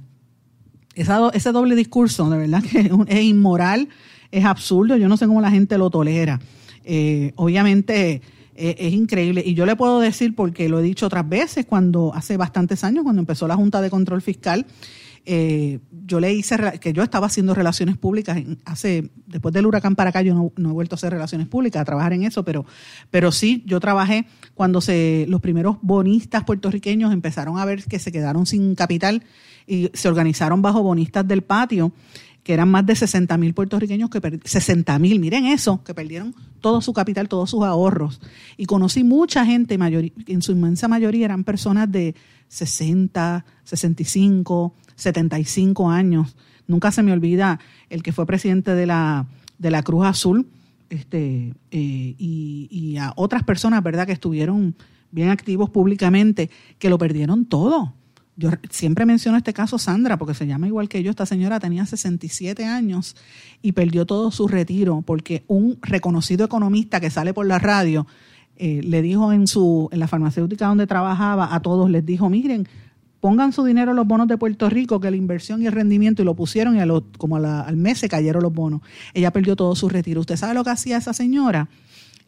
Esa, 0.95 1.29
ese 1.33 1.51
doble 1.51 1.75
discurso, 1.75 2.29
de 2.29 2.37
verdad 2.37 2.63
que 2.63 2.91
es 3.07 3.23
inmoral, 3.23 3.89
es 4.31 4.45
absurdo, 4.45 4.97
yo 4.97 5.07
no 5.07 5.17
sé 5.17 5.27
cómo 5.27 5.41
la 5.41 5.51
gente 5.51 5.77
lo 5.77 5.89
tolera. 5.89 6.39
Eh, 6.83 7.31
obviamente 7.35 8.21
eh, 8.55 8.75
es 8.77 8.93
increíble. 8.93 9.43
Y 9.45 9.53
yo 9.53 9.65
le 9.65 9.75
puedo 9.75 9.99
decir, 9.99 10.35
porque 10.35 10.69
lo 10.69 10.79
he 10.79 10.83
dicho 10.83 11.05
otras 11.05 11.27
veces, 11.27 11.65
cuando 11.65 12.13
hace 12.13 12.37
bastantes 12.37 12.83
años, 12.83 13.03
cuando 13.03 13.21
empezó 13.21 13.47
la 13.47 13.55
Junta 13.55 13.81
de 13.81 13.89
Control 13.89 14.21
Fiscal, 14.21 14.65
eh, 15.25 15.79
yo 16.05 16.19
le 16.19 16.33
hice, 16.33 16.57
que 16.79 16.93
yo 16.93 17.03
estaba 17.03 17.27
haciendo 17.27 17.53
relaciones 17.53 17.97
públicas 17.97 18.41
hace, 18.65 19.11
después 19.27 19.53
del 19.53 19.65
huracán 19.65 19.95
para 19.95 20.09
acá, 20.09 20.21
yo 20.21 20.51
no, 20.55 20.69
he 20.69 20.73
vuelto 20.73 20.95
a 20.95 20.97
hacer 20.97 21.11
relaciones 21.11 21.47
públicas, 21.47 21.81
a 21.81 21.85
trabajar 21.85 22.13
en 22.13 22.23
eso, 22.23 22.43
pero, 22.43 22.65
pero 23.09 23.31
sí, 23.31 23.63
yo 23.65 23.79
trabajé 23.79 24.25
cuando 24.55 24.81
se, 24.81 25.25
los 25.29 25.41
primeros 25.41 25.77
bonistas 25.81 26.43
puertorriqueños 26.43 27.13
empezaron 27.13 27.59
a 27.59 27.65
ver 27.65 27.83
que 27.85 27.99
se 27.99 28.11
quedaron 28.11 28.45
sin 28.45 28.75
capital 28.75 29.23
y 29.67 29.91
se 29.93 30.07
organizaron 30.07 30.61
bajo 30.61 30.81
bonistas 30.81 31.27
del 31.27 31.43
patio 31.43 31.93
que 32.43 32.53
eran 32.53 32.69
más 32.69 32.85
de 32.85 32.95
60 32.95 33.37
mil 33.37 33.53
puertorriqueños 33.53 34.09
que 34.09 34.19
perdieron, 34.19 34.47
60 34.47 34.97
mil, 34.99 35.19
miren 35.19 35.45
eso, 35.45 35.83
que 35.83 35.93
perdieron 35.93 36.33
todo 36.59 36.81
su 36.81 36.93
capital, 36.93 37.29
todos 37.29 37.49
sus 37.49 37.63
ahorros. 37.63 38.19
Y 38.57 38.65
conocí 38.65 39.03
mucha 39.03 39.45
gente, 39.45 39.77
en 40.27 40.41
su 40.41 40.51
inmensa 40.51 40.87
mayoría 40.87 41.25
eran 41.25 41.43
personas 41.43 41.91
de 41.91 42.15
60, 42.47 43.45
65, 43.63 44.75
75 45.01 45.89
años. 45.89 46.35
Nunca 46.67 46.91
se 46.91 47.03
me 47.03 47.11
olvida 47.11 47.59
el 47.89 48.03
que 48.03 48.11
fue 48.11 48.25
presidente 48.25 48.75
de 48.75 48.85
la, 48.85 49.27
de 49.57 49.71
la 49.71 49.83
Cruz 49.83 50.05
Azul 50.05 50.47
este, 50.89 51.53
eh, 51.71 52.15
y, 52.17 52.67
y 52.69 52.97
a 52.97 53.13
otras 53.15 53.43
personas, 53.43 53.83
¿verdad?, 53.83 54.05
que 54.05 54.13
estuvieron 54.13 54.75
bien 55.11 55.29
activos 55.29 55.69
públicamente, 55.69 56.49
que 56.79 56.89
lo 56.89 56.97
perdieron 56.97 57.45
todo 57.45 57.93
yo 58.37 58.49
siempre 58.69 59.05
menciono 59.05 59.37
este 59.37 59.53
caso 59.53 59.77
Sandra, 59.77 60.17
porque 60.17 60.33
se 60.33 60.47
llama 60.47 60.67
igual 60.67 60.89
que 60.89 61.03
yo. 61.03 61.11
Esta 61.11 61.25
señora 61.25 61.59
tenía 61.59 61.85
67 61.85 62.65
años 62.65 63.15
y 63.61 63.73
perdió 63.73 64.05
todo 64.05 64.31
su 64.31 64.47
retiro 64.47 65.03
porque 65.05 65.43
un 65.47 65.77
reconocido 65.81 66.45
economista 66.45 66.99
que 66.99 67.09
sale 67.09 67.33
por 67.33 67.45
la 67.45 67.59
radio 67.59 68.07
eh, 68.57 68.81
le 68.83 69.01
dijo 69.01 69.31
en, 69.31 69.47
su, 69.47 69.89
en 69.91 69.99
la 69.99 70.07
farmacéutica 70.07 70.67
donde 70.67 70.87
trabajaba 70.87 71.53
a 71.53 71.61
todos, 71.61 71.89
les 71.89 72.05
dijo, 72.05 72.29
miren, 72.29 72.67
pongan 73.21 73.53
su 73.53 73.63
dinero 73.63 73.91
en 73.91 73.97
los 73.97 74.07
bonos 74.07 74.27
de 74.27 74.37
Puerto 74.37 74.69
Rico, 74.69 74.99
que 74.99 75.09
la 75.09 75.15
inversión 75.15 75.61
y 75.61 75.67
el 75.67 75.71
rendimiento, 75.71 76.21
y 76.21 76.25
lo 76.25 76.35
pusieron 76.35 76.75
y 76.75 76.79
a 76.79 76.87
como 77.17 77.37
al 77.37 77.77
mes 77.77 77.99
se 77.99 78.09
cayeron 78.09 78.43
los 78.43 78.51
bonos. 78.51 78.81
Ella 79.13 79.31
perdió 79.31 79.55
todo 79.55 79.75
su 79.75 79.87
retiro. 79.87 80.19
¿Usted 80.19 80.35
sabe 80.35 80.55
lo 80.55 80.63
que 80.63 80.71
hacía 80.71 80.97
esa 80.97 81.13
señora? 81.13 81.69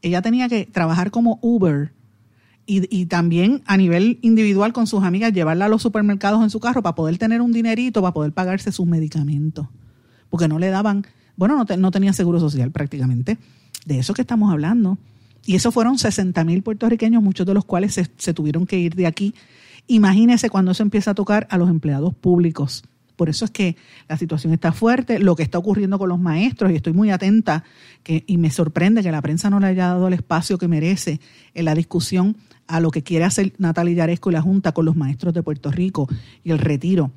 Ella 0.03 0.21
tenía 0.21 0.47
que 0.47 0.65
trabajar 0.65 1.11
como 1.11 1.39
Uber 1.41 1.91
y, 2.65 3.07
también 3.07 3.61
a 3.65 3.75
nivel 3.75 4.19
individual 4.21 4.71
con 4.71 4.87
sus 4.87 5.03
amigas, 5.03 5.33
llevarla 5.33 5.65
a 5.65 5.67
los 5.67 5.81
supermercados 5.81 6.41
en 6.43 6.49
su 6.49 6.61
carro 6.61 6.81
para 6.81 6.95
poder 6.95 7.17
tener 7.17 7.41
un 7.41 7.51
dinerito, 7.51 8.01
para 8.01 8.13
poder 8.13 8.31
pagarse 8.31 8.71
sus 8.71 8.85
medicamentos. 8.85 9.67
Porque 10.29 10.47
no 10.47 10.59
le 10.59 10.69
daban, 10.69 11.05
bueno, 11.35 11.57
no, 11.57 11.77
no 11.77 11.91
tenía 11.91 12.13
seguro 12.13 12.39
social 12.39 12.71
prácticamente. 12.71 13.37
De 13.85 13.99
eso 13.99 14.13
que 14.13 14.21
estamos 14.21 14.51
hablando. 14.51 14.97
Y 15.45 15.55
eso 15.55 15.73
fueron 15.73 15.97
60 15.97 16.41
mil 16.45 16.63
puertorriqueños, 16.63 17.21
muchos 17.21 17.45
de 17.45 17.53
los 17.53 17.65
cuales 17.65 17.95
se, 17.95 18.07
se 18.17 18.33
tuvieron 18.33 18.65
que 18.65 18.79
ir 18.79 18.95
de 18.95 19.07
aquí. 19.07 19.33
Imagínese 19.87 20.49
cuando 20.49 20.71
eso 20.71 20.83
empieza 20.83 21.11
a 21.11 21.15
tocar 21.15 21.47
a 21.49 21.57
los 21.57 21.69
empleados 21.69 22.13
públicos. 22.13 22.83
Por 23.15 23.29
eso 23.29 23.45
es 23.45 23.51
que 23.51 23.75
la 24.07 24.17
situación 24.17 24.53
está 24.53 24.71
fuerte, 24.71 25.19
lo 25.19 25.35
que 25.35 25.43
está 25.43 25.57
ocurriendo 25.57 25.99
con 25.99 26.09
los 26.09 26.19
maestros, 26.19 26.71
y 26.71 26.75
estoy 26.75 26.93
muy 26.93 27.11
atenta 27.11 27.63
que, 28.01 28.23
y 28.25 28.37
me 28.37 28.49
sorprende 28.49 29.03
que 29.03 29.11
la 29.11 29.21
prensa 29.21 29.49
no 29.49 29.59
le 29.59 29.67
haya 29.67 29.87
dado 29.87 30.07
el 30.07 30.13
espacio 30.13 30.57
que 30.57 30.67
merece 30.67 31.19
en 31.53 31.65
la 31.65 31.75
discusión 31.75 32.37
a 32.67 32.79
lo 32.79 32.91
que 32.91 33.03
quiere 33.03 33.25
hacer 33.25 33.53
Natalia 33.57 33.95
Yaresco 33.95 34.29
y 34.29 34.33
la 34.33 34.41
Junta 34.41 34.71
con 34.71 34.85
los 34.85 34.95
maestros 34.95 35.33
de 35.33 35.43
Puerto 35.43 35.69
Rico 35.69 36.07
y 36.43 36.51
el 36.51 36.59
retiro 36.59 37.11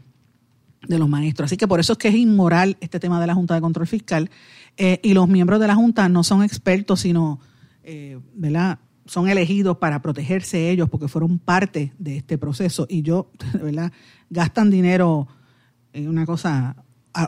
de 0.87 0.99
los 0.99 1.09
maestros. 1.09 1.47
Así 1.47 1.57
que 1.57 1.69
por 1.69 1.81
eso 1.81 1.95
es 1.95 1.99
que 1.99 2.09
es 2.09 2.15
inmoral 2.15 2.77
este 2.81 3.01
tema 3.01 3.21
de 3.21 3.27
la 3.27 3.35
Junta 3.35 3.55
de 3.55 3.61
Control 3.61 3.87
Fiscal 3.87 4.31
eh, 4.77 5.01
y 5.03 5.15
los 5.15 5.29
miembros 5.29 5.61
de 5.61 5.67
la 5.67 5.75
Junta 5.75 6.09
no 6.09 6.23
son 6.23 6.43
expertos, 6.43 7.01
sino, 7.01 7.41
eh, 7.83 8.19
¿verdad? 8.35 8.79
Son 9.07 9.29
elegidos 9.29 9.79
para 9.79 10.03
protegerse 10.03 10.71
ellos 10.71 10.89
porque 10.89 11.09
fueron 11.09 11.39
parte 11.39 11.93
de 11.99 12.17
este 12.17 12.39
proceso 12.39 12.87
y 12.89 13.03
yo, 13.03 13.31
¿verdad? 13.63 13.93
Gastan 14.31 14.71
dinero 14.71 15.29
en 15.93 16.09
una 16.09 16.27
cosa 16.27 16.77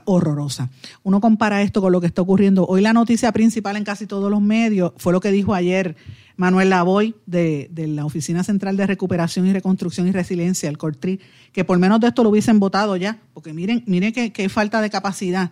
horrorosa. 0.04 0.70
Uno 1.02 1.20
compara 1.20 1.62
esto 1.62 1.80
con 1.80 1.92
lo 1.92 2.00
que 2.00 2.06
está 2.06 2.22
ocurriendo. 2.22 2.66
Hoy 2.66 2.82
la 2.82 2.92
noticia 2.92 3.32
principal 3.32 3.76
en 3.76 3.84
casi 3.84 4.06
todos 4.06 4.30
los 4.30 4.40
medios 4.40 4.92
fue 4.96 5.12
lo 5.12 5.20
que 5.20 5.30
dijo 5.30 5.54
ayer 5.54 5.96
Manuel 6.36 6.70
Lavoy 6.70 7.16
de, 7.26 7.70
la 7.74 8.04
Oficina 8.04 8.44
Central 8.44 8.76
de 8.76 8.86
Recuperación 8.86 9.46
y 9.46 9.52
Reconstrucción 9.52 10.06
y 10.06 10.12
Resiliencia, 10.12 10.68
el 10.68 10.78
CORTRI, 10.78 11.20
que 11.52 11.64
por 11.64 11.78
menos 11.78 12.00
de 12.00 12.08
esto 12.08 12.22
lo 12.22 12.30
hubiesen 12.30 12.60
votado 12.60 12.96
ya, 12.96 13.18
porque 13.34 13.52
miren, 13.52 13.82
miren 13.86 14.12
qué, 14.12 14.48
falta 14.48 14.80
de 14.80 14.90
capacidad. 14.90 15.50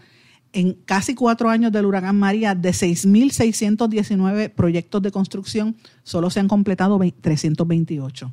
En 0.57 0.73
casi 0.73 1.15
cuatro 1.15 1.51
años 1.51 1.71
del 1.71 1.85
huracán 1.85 2.17
María, 2.17 2.55
de 2.55 2.71
6.619 2.71 4.49
proyectos 4.49 5.03
de 5.03 5.11
construcción, 5.11 5.77
solo 6.03 6.31
se 6.31 6.41
han 6.41 6.49
completado 6.49 6.99
328. 6.99 8.33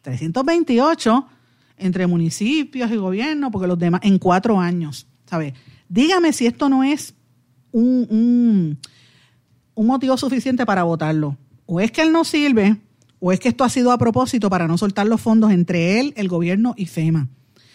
328 0.00 1.26
entre 1.76 2.06
municipios 2.06 2.90
y 2.90 2.96
gobierno, 2.96 3.50
porque 3.50 3.68
los 3.68 3.78
demás, 3.78 4.00
en 4.02 4.18
cuatro 4.18 4.58
años. 4.58 5.06
Dígame 5.90 6.32
si 6.32 6.46
esto 6.46 6.70
no 6.70 6.84
es 6.84 7.12
un, 7.70 8.78
un, 9.74 9.86
motivo 9.86 10.16
suficiente 10.16 10.64
para 10.64 10.84
votarlo. 10.84 11.36
O 11.66 11.80
es 11.80 11.92
que 11.92 12.00
él 12.00 12.12
no 12.12 12.24
sirve, 12.24 12.78
o 13.20 13.30
es 13.30 13.38
que 13.40 13.50
esto 13.50 13.62
ha 13.64 13.68
sido 13.68 13.92
a 13.92 13.98
propósito 13.98 14.48
para 14.48 14.66
no 14.66 14.78
soltar 14.78 15.06
los 15.06 15.20
fondos 15.20 15.52
entre 15.52 16.00
él, 16.00 16.14
el 16.16 16.28
gobierno 16.28 16.72
y 16.78 16.86
FEMA. 16.86 17.28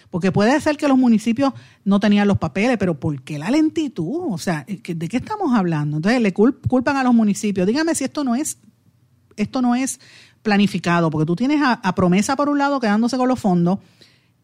Porque 0.09 0.31
puede 0.31 0.59
ser 0.61 0.77
que 0.77 0.87
los 0.87 0.97
municipios 0.97 1.53
no 1.83 1.99
tenían 1.99 2.27
los 2.27 2.37
papeles, 2.37 2.77
pero 2.77 2.99
¿por 2.99 3.21
qué 3.23 3.37
la 3.37 3.51
lentitud? 3.51 4.31
O 4.31 4.37
sea, 4.37 4.65
¿de 4.67 5.07
qué 5.07 5.17
estamos 5.17 5.53
hablando? 5.53 5.97
Entonces 5.97 6.21
le 6.21 6.33
culpan 6.33 6.95
a 6.95 7.03
los 7.03 7.13
municipios. 7.13 7.67
Dígame 7.67 7.93
si 7.93 8.05
esto 8.05 8.23
no 8.23 8.35
es, 8.35 8.57
esto 9.35 9.61
no 9.61 9.75
es 9.75 9.99
planificado, 10.43 11.09
porque 11.09 11.25
tú 11.25 11.35
tienes 11.35 11.61
a 11.61 11.95
promesa 11.95 12.35
por 12.35 12.47
un 12.47 12.57
lado 12.57 12.79
quedándose 12.79 13.17
con 13.17 13.27
los 13.27 13.39
fondos 13.39 13.79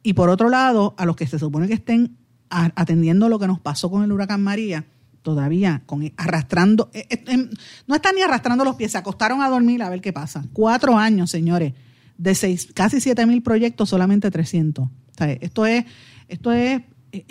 y 0.04 0.14
por 0.14 0.30
otro 0.30 0.50
lado 0.50 0.94
a 0.98 1.06
los 1.06 1.16
que 1.16 1.26
se 1.26 1.40
supone 1.40 1.68
que 1.68 1.74
estén 1.74 2.18
atendiendo 2.50 3.30
lo 3.30 3.40
que 3.40 3.48
nos 3.48 3.60
pasó 3.60 3.90
con 3.90 4.04
el 4.04 4.12
huracán 4.12 4.44
María, 4.44 4.86
todavía 5.24 5.82
arrastrando, 6.18 6.92
eh, 6.94 7.08
eh, 7.10 7.24
em, 7.28 7.50
no 7.88 7.96
están 7.96 8.16
ni 8.16 8.22
arrastrando 8.22 8.64
los 8.64 8.76
pies, 8.76 8.92
se 8.92 8.98
acostaron 8.98 9.42
a 9.42 9.50
dormir 9.50 9.82
a 9.82 9.90
ver 9.90 10.02
qué 10.02 10.14
pasa. 10.14 10.44
Cuatro 10.54 10.98
años, 10.98 11.32
señores, 11.32 11.74
de 12.18 12.36
seis, 12.36 12.70
casi 12.76 13.02
siete 13.02 13.26
mil 13.26 13.42
proyectos, 13.42 13.90
solamente 13.90 14.30
300. 14.30 14.90
Esto 15.20 15.66
es, 15.66 15.86
esto 16.28 16.52
es, 16.52 16.82
eh, 17.12 17.26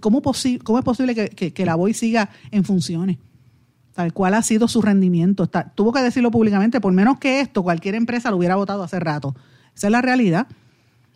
¿cómo, 0.00 0.22
¿cómo 0.64 0.78
es 0.78 0.84
posible 0.84 1.14
que, 1.14 1.66
la 1.66 1.74
BOI 1.74 1.94
siga 1.94 2.30
en 2.50 2.64
funciones? 2.64 3.18
Tal 3.92 4.12
cual 4.12 4.34
ha 4.34 4.42
sido 4.42 4.68
su 4.68 4.82
rendimiento. 4.82 5.46
tuvo 5.74 5.92
que 5.92 6.00
decirlo 6.00 6.30
públicamente, 6.30 6.80
por 6.80 6.92
menos 6.92 7.18
que 7.18 7.40
esto, 7.40 7.62
cualquier 7.62 7.94
empresa 7.94 8.30
lo 8.30 8.36
hubiera 8.36 8.56
votado 8.56 8.82
hace 8.82 9.00
rato. 9.00 9.34
Esa 9.74 9.88
es 9.88 9.90
la 9.90 10.02
realidad. 10.02 10.46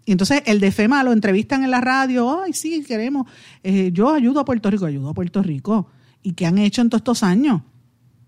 Y 0.05 0.13
entonces 0.13 0.43
el 0.47 0.61
de 0.61 0.73
FEMA 0.73 1.03
lo 1.03 1.13
entrevistan 1.13 1.63
en 1.63 1.71
la 1.71 1.81
radio, 1.81 2.43
ay, 2.43 2.53
sí, 2.53 2.85
queremos, 2.87 3.27
eh, 3.63 3.91
yo 3.93 4.13
ayudo 4.13 4.41
a 4.41 4.45
Puerto 4.45 4.71
Rico, 4.71 4.87
ayudo 4.87 5.11
a 5.11 5.15
Puerto 5.15 5.43
Rico. 5.43 5.89
¿Y 6.23 6.33
qué 6.33 6.47
han 6.47 6.59
hecho 6.59 6.83
en 6.83 6.91
todos 6.91 7.01
estos 7.01 7.23
años? 7.23 7.63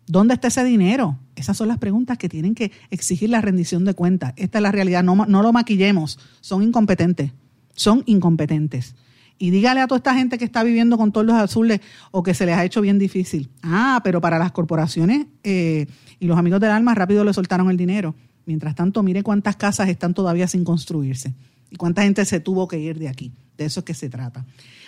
¿Dónde 0.07 0.35
está 0.35 0.49
ese 0.49 0.65
dinero? 0.65 1.19
Esas 1.35 1.57
son 1.57 1.69
las 1.69 1.79
preguntas 1.79 2.19
que 2.19 2.29
tienen 2.29 2.55
que 2.55 2.73
exigir 2.91 3.31
la 3.31 3.41
rendición 3.41 3.85
de 3.85 3.95
cuentas. 3.95 4.33
Esta 4.37 4.59
es 4.59 4.63
la 4.63 4.73
realidad, 4.73 5.03
no 5.03 5.43
lo 5.43 5.53
maquillemos, 5.53 6.19
son 6.41 6.63
incompetentes, 6.63 7.33
son 7.75 8.03
incompetentes. 8.07 8.95
Y 9.39 9.51
dígale 9.51 9.81
a 9.81 9.89
toda 9.89 9.97
esta 9.99 10.15
gente 10.15 10.39
que 10.39 10.45
está 10.45 10.63
viviendo 10.63 10.97
con 10.97 11.11
todos 11.11 11.27
los 11.27 11.35
azules 11.35 11.81
o 12.13 12.23
que 12.23 12.33
se 12.33 12.47
les 12.47 12.57
ha 12.57 12.65
hecho 12.65 12.81
bien 12.81 12.99
difícil. 12.99 13.51
Ah, 13.63 14.01
pero 14.05 14.21
para 14.21 14.39
las 14.39 14.53
corporaciones 14.53 15.27
eh, 15.43 15.87
y 16.21 16.27
los 16.27 16.39
amigos 16.39 16.61
del 16.61 16.71
alma 16.71 16.95
rápido 16.95 17.25
le 17.25 17.33
soltaron 17.33 17.69
el 17.71 17.77
dinero. 17.77 18.15
Mientras 18.47 18.75
tanto, 18.75 19.03
mire 19.03 19.23
cuántas 19.23 19.57
casas 19.57 19.89
están 19.89 20.15
todavía 20.15 20.47
sin 20.47 20.65
construirse 20.65 21.35
y 21.71 21.77
cuánta 21.77 22.03
gente 22.03 22.25
se 22.25 22.41
tuvo 22.41 22.69
que 22.69 22.79
ir 22.79 22.99
de 22.99 23.09
aquí. 23.09 23.33
De 23.57 23.65
eso 23.65 23.81
es 23.81 23.85
que 23.85 23.95
se 23.95 24.09
trata. 24.09 24.45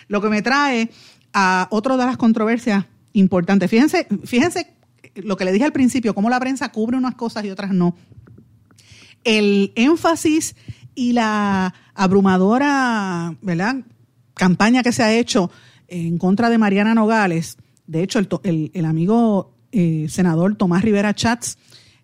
Lo 0.07 0.21
que 0.21 0.29
me 0.29 0.43
trae 0.43 0.91
a 1.33 1.67
otra 1.71 1.97
de 1.97 2.05
las 2.05 2.17
controversias 2.17 2.85
importantes. 3.13 3.71
Fíjense, 3.71 4.07
fíjense 4.25 4.75
lo 5.17 5.37
que 5.37 5.45
le 5.45 5.53
dije 5.53 5.65
al 5.65 5.73
principio, 5.73 6.15
cómo 6.15 6.31
la 6.31 6.41
prensa 6.41 6.71
cubre 6.71 6.97
unas 6.97 7.15
cosas 7.15 7.45
y 7.45 7.51
otras 7.51 7.73
no. 7.73 7.97
El 9.25 9.73
énfasis 9.75 10.55
y 10.95 11.13
la 11.13 11.75
abrumadora 11.95 13.35
¿verdad? 13.43 13.77
campaña 14.35 14.83
que 14.83 14.93
se 14.93 15.03
ha 15.03 15.13
hecho 15.13 15.51
en 15.89 16.19
contra 16.19 16.51
de 16.51 16.59
Mariana 16.59 16.95
Nogales, 16.95 17.57
de 17.87 18.03
hecho 18.03 18.19
el, 18.19 18.71
el, 18.73 18.85
amigo 18.85 19.55
eh, 19.73 20.07
senador 20.09 20.57
Tomás 20.57 20.83
Rivera 20.83 21.15
Chats 21.15 21.59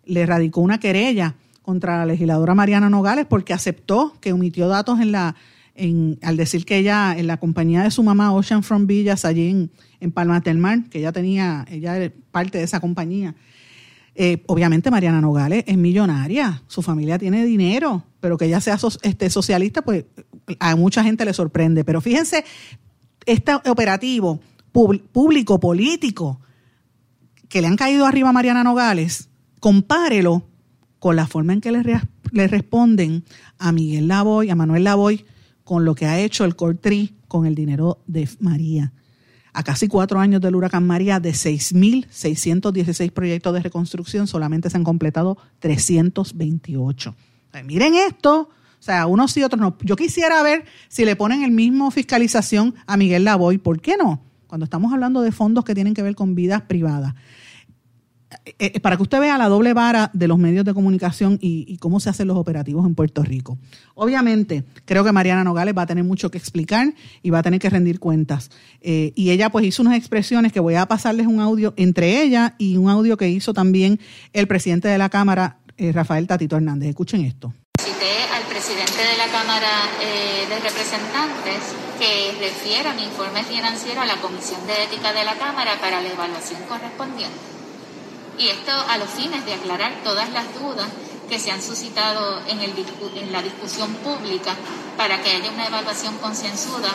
le 0.04 0.26
radicó 0.26 0.60
una 0.60 0.78
querella 0.78 1.34
contra 1.62 1.98
la 1.98 2.06
legisladora 2.06 2.54
Mariana 2.54 2.90
Nogales 2.90 3.26
porque 3.28 3.52
aceptó 3.52 4.14
que 4.20 4.32
omitió 4.32 4.68
datos 4.68 5.00
en 5.00 5.12
la 5.12 5.36
en, 5.74 6.18
al 6.22 6.36
decir 6.36 6.64
que 6.64 6.76
ella 6.76 7.14
en 7.16 7.26
la 7.26 7.38
compañía 7.38 7.82
de 7.82 7.90
su 7.90 8.02
mamá 8.02 8.32
Ocean 8.32 8.62
From 8.62 8.86
Villas 8.86 9.24
allí 9.24 9.48
en, 9.48 9.70
en 10.00 10.42
del 10.42 10.58
Mar, 10.58 10.84
que 10.90 10.98
ella 10.98 11.12
tenía, 11.12 11.64
ella 11.70 11.96
era 11.96 12.12
parte 12.30 12.58
de 12.58 12.64
esa 12.64 12.80
compañía. 12.80 13.34
Eh, 14.14 14.42
obviamente 14.46 14.90
Mariana 14.90 15.20
Nogales 15.20 15.64
es 15.66 15.76
millonaria, 15.76 16.62
su 16.66 16.82
familia 16.82 17.18
tiene 17.18 17.44
dinero, 17.44 18.04
pero 18.20 18.36
que 18.36 18.46
ella 18.46 18.60
sea 18.60 18.78
este, 19.02 19.30
socialista, 19.30 19.82
pues 19.82 20.04
a 20.58 20.76
mucha 20.76 21.02
gente 21.02 21.24
le 21.24 21.32
sorprende. 21.32 21.84
Pero 21.84 22.00
fíjense, 22.00 22.44
este 23.26 23.54
operativo 23.54 24.40
público, 24.72 25.58
político, 25.60 26.40
que 27.48 27.60
le 27.60 27.66
han 27.66 27.76
caído 27.76 28.06
arriba 28.06 28.28
a 28.28 28.32
Mariana 28.32 28.64
Nogales, 28.64 29.28
compárelo 29.58 30.44
con 30.98 31.16
la 31.16 31.26
forma 31.26 31.52
en 31.52 31.60
que 31.60 31.72
le, 31.72 32.46
responden 32.46 33.24
a 33.58 33.72
Miguel 33.72 34.06
Lavoy, 34.06 34.50
a 34.50 34.54
Manuel 34.54 34.84
Lavoy, 34.84 35.24
con 35.64 35.84
lo 35.84 35.94
que 35.94 36.06
ha 36.06 36.20
hecho 36.20 36.44
el 36.44 36.56
Cortri 36.56 37.16
con 37.26 37.46
el 37.46 37.54
dinero 37.54 38.02
de 38.06 38.28
María. 38.38 38.92
A 39.60 39.62
casi 39.62 39.88
cuatro 39.88 40.18
años 40.18 40.40
del 40.40 40.56
huracán 40.56 40.86
María, 40.86 41.20
de 41.20 41.32
6.616 41.32 43.10
proyectos 43.12 43.52
de 43.52 43.60
reconstrucción, 43.60 44.26
solamente 44.26 44.70
se 44.70 44.78
han 44.78 44.84
completado 44.84 45.36
328. 45.58 47.14
miren 47.66 47.94
esto, 47.94 48.48
o 48.48 48.82
sea, 48.82 49.06
unos 49.06 49.36
y 49.36 49.42
otros 49.42 49.60
no. 49.60 49.76
Yo 49.82 49.96
quisiera 49.96 50.42
ver 50.42 50.64
si 50.88 51.04
le 51.04 51.14
ponen 51.14 51.42
el 51.42 51.50
mismo 51.50 51.90
fiscalización 51.90 52.74
a 52.86 52.96
Miguel 52.96 53.24
Lavoy. 53.24 53.58
¿Por 53.58 53.82
qué 53.82 53.98
no? 53.98 54.22
Cuando 54.46 54.64
estamos 54.64 54.94
hablando 54.94 55.20
de 55.20 55.30
fondos 55.30 55.62
que 55.66 55.74
tienen 55.74 55.92
que 55.92 56.02
ver 56.02 56.14
con 56.14 56.34
vidas 56.34 56.62
privadas. 56.62 57.14
Eh, 58.44 58.54
eh, 58.58 58.80
para 58.80 58.96
que 58.96 59.02
usted 59.02 59.18
vea 59.18 59.36
la 59.38 59.48
doble 59.48 59.74
vara 59.74 60.10
de 60.12 60.28
los 60.28 60.38
medios 60.38 60.64
de 60.64 60.72
comunicación 60.72 61.38
y, 61.40 61.76
cómo 61.78 61.98
se 61.98 62.10
hacen 62.10 62.28
los 62.28 62.36
operativos 62.36 62.86
en 62.86 62.94
Puerto 62.94 63.22
Rico. 63.24 63.58
Obviamente, 63.94 64.64
creo 64.84 65.02
que 65.02 65.10
Mariana 65.10 65.42
Nogales 65.42 65.74
va 65.76 65.82
a 65.82 65.86
tener 65.86 66.04
mucho 66.04 66.30
que 66.30 66.38
explicar 66.38 66.94
y 67.22 67.30
va 67.30 67.40
a 67.40 67.42
tener 67.42 67.58
que 67.58 67.68
rendir 67.68 67.98
cuentas. 67.98 68.50
Eh, 68.82 69.12
y 69.16 69.30
ella 69.30 69.50
pues 69.50 69.64
hizo 69.64 69.82
unas 69.82 69.96
expresiones 69.96 70.52
que 70.52 70.60
voy 70.60 70.76
a 70.76 70.86
pasarles 70.86 71.26
un 71.26 71.40
audio 71.40 71.74
entre 71.76 72.22
ella 72.22 72.54
y 72.58 72.76
un 72.76 72.88
audio 72.88 73.16
que 73.16 73.28
hizo 73.28 73.52
también 73.52 73.98
el 74.32 74.46
presidente 74.46 74.86
de 74.86 74.98
la 74.98 75.08
Cámara, 75.08 75.58
Rafael 75.76 76.26
Tatito 76.26 76.56
Hernández. 76.56 76.90
Escuchen 76.90 77.22
esto. 77.22 77.52
Cité 77.80 78.22
al 78.34 78.44
presidente 78.44 79.00
de 79.00 79.16
la 79.16 79.26
Cámara 79.32 79.88
de 79.98 80.54
Representantes 80.56 81.74
que 81.98 82.38
refiera 82.38 82.94
mi 82.94 83.04
informe 83.04 83.42
financiero 83.44 84.02
a 84.02 84.06
la 84.06 84.16
Comisión 84.16 84.60
de 84.66 84.84
Ética 84.84 85.12
de 85.14 85.24
la 85.24 85.34
Cámara 85.36 85.80
para 85.80 86.02
la 86.02 86.12
evaluación 86.12 86.60
correspondiente 86.68 87.59
y 88.38 88.48
esto 88.48 88.72
a 88.72 88.98
los 88.98 89.10
fines 89.10 89.44
de 89.44 89.54
aclarar 89.54 90.02
todas 90.02 90.30
las 90.30 90.54
dudas 90.54 90.88
que 91.28 91.38
se 91.38 91.50
han 91.50 91.62
suscitado 91.62 92.40
en, 92.48 92.60
el, 92.60 92.72
en 93.16 93.32
la 93.32 93.40
discusión 93.42 93.94
pública 93.96 94.54
para 94.96 95.22
que 95.22 95.30
haya 95.30 95.50
una 95.50 95.66
evaluación 95.66 96.18
concienzuda 96.18 96.90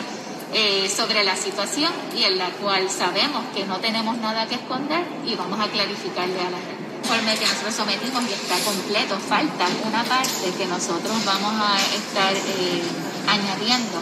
eh, 0.52 0.88
sobre 0.94 1.24
la 1.24 1.34
situación 1.36 1.90
y 2.14 2.22
en 2.22 2.38
la 2.38 2.50
cual 2.50 2.88
sabemos 2.90 3.44
que 3.54 3.64
no 3.64 3.78
tenemos 3.78 4.16
nada 4.18 4.46
que 4.46 4.56
esconder 4.56 5.04
y 5.24 5.34
vamos 5.34 5.58
a 5.58 5.68
clarificarle 5.68 6.38
a 6.38 6.50
la 6.50 6.58
gente. 6.58 6.86
Informe 7.02 7.34
que 7.36 7.46
nosotros 7.46 7.74
sometimos 7.74 8.22
y 8.28 8.32
está 8.32 8.58
completo, 8.64 9.18
falta 9.18 9.66
una 9.84 10.04
parte 10.04 10.52
que 10.56 10.66
nosotros 10.66 11.24
vamos 11.24 11.52
a 11.60 11.76
estar 11.94 12.32
eh, 12.34 12.82
añadiendo 13.28 13.98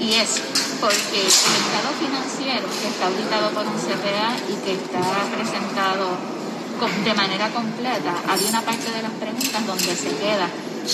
y 0.00 0.14
es 0.14 0.40
porque 0.80 1.20
el 1.20 1.26
estado 1.26 1.90
financiero 1.98 2.68
que 2.80 2.88
está 2.88 3.06
auditado 3.06 3.50
por 3.50 3.66
un 3.66 3.78
CPA 3.78 4.36
y 4.48 4.54
que 4.64 4.74
está 4.74 5.00
presentado 5.34 6.37
de 6.86 7.14
manera 7.14 7.48
completa, 7.50 8.14
había 8.28 8.48
una 8.50 8.62
parte 8.62 8.90
de 8.92 9.02
las 9.02 9.10
preguntas 9.12 9.66
donde 9.66 9.96
se 9.96 10.14
queda 10.14 10.46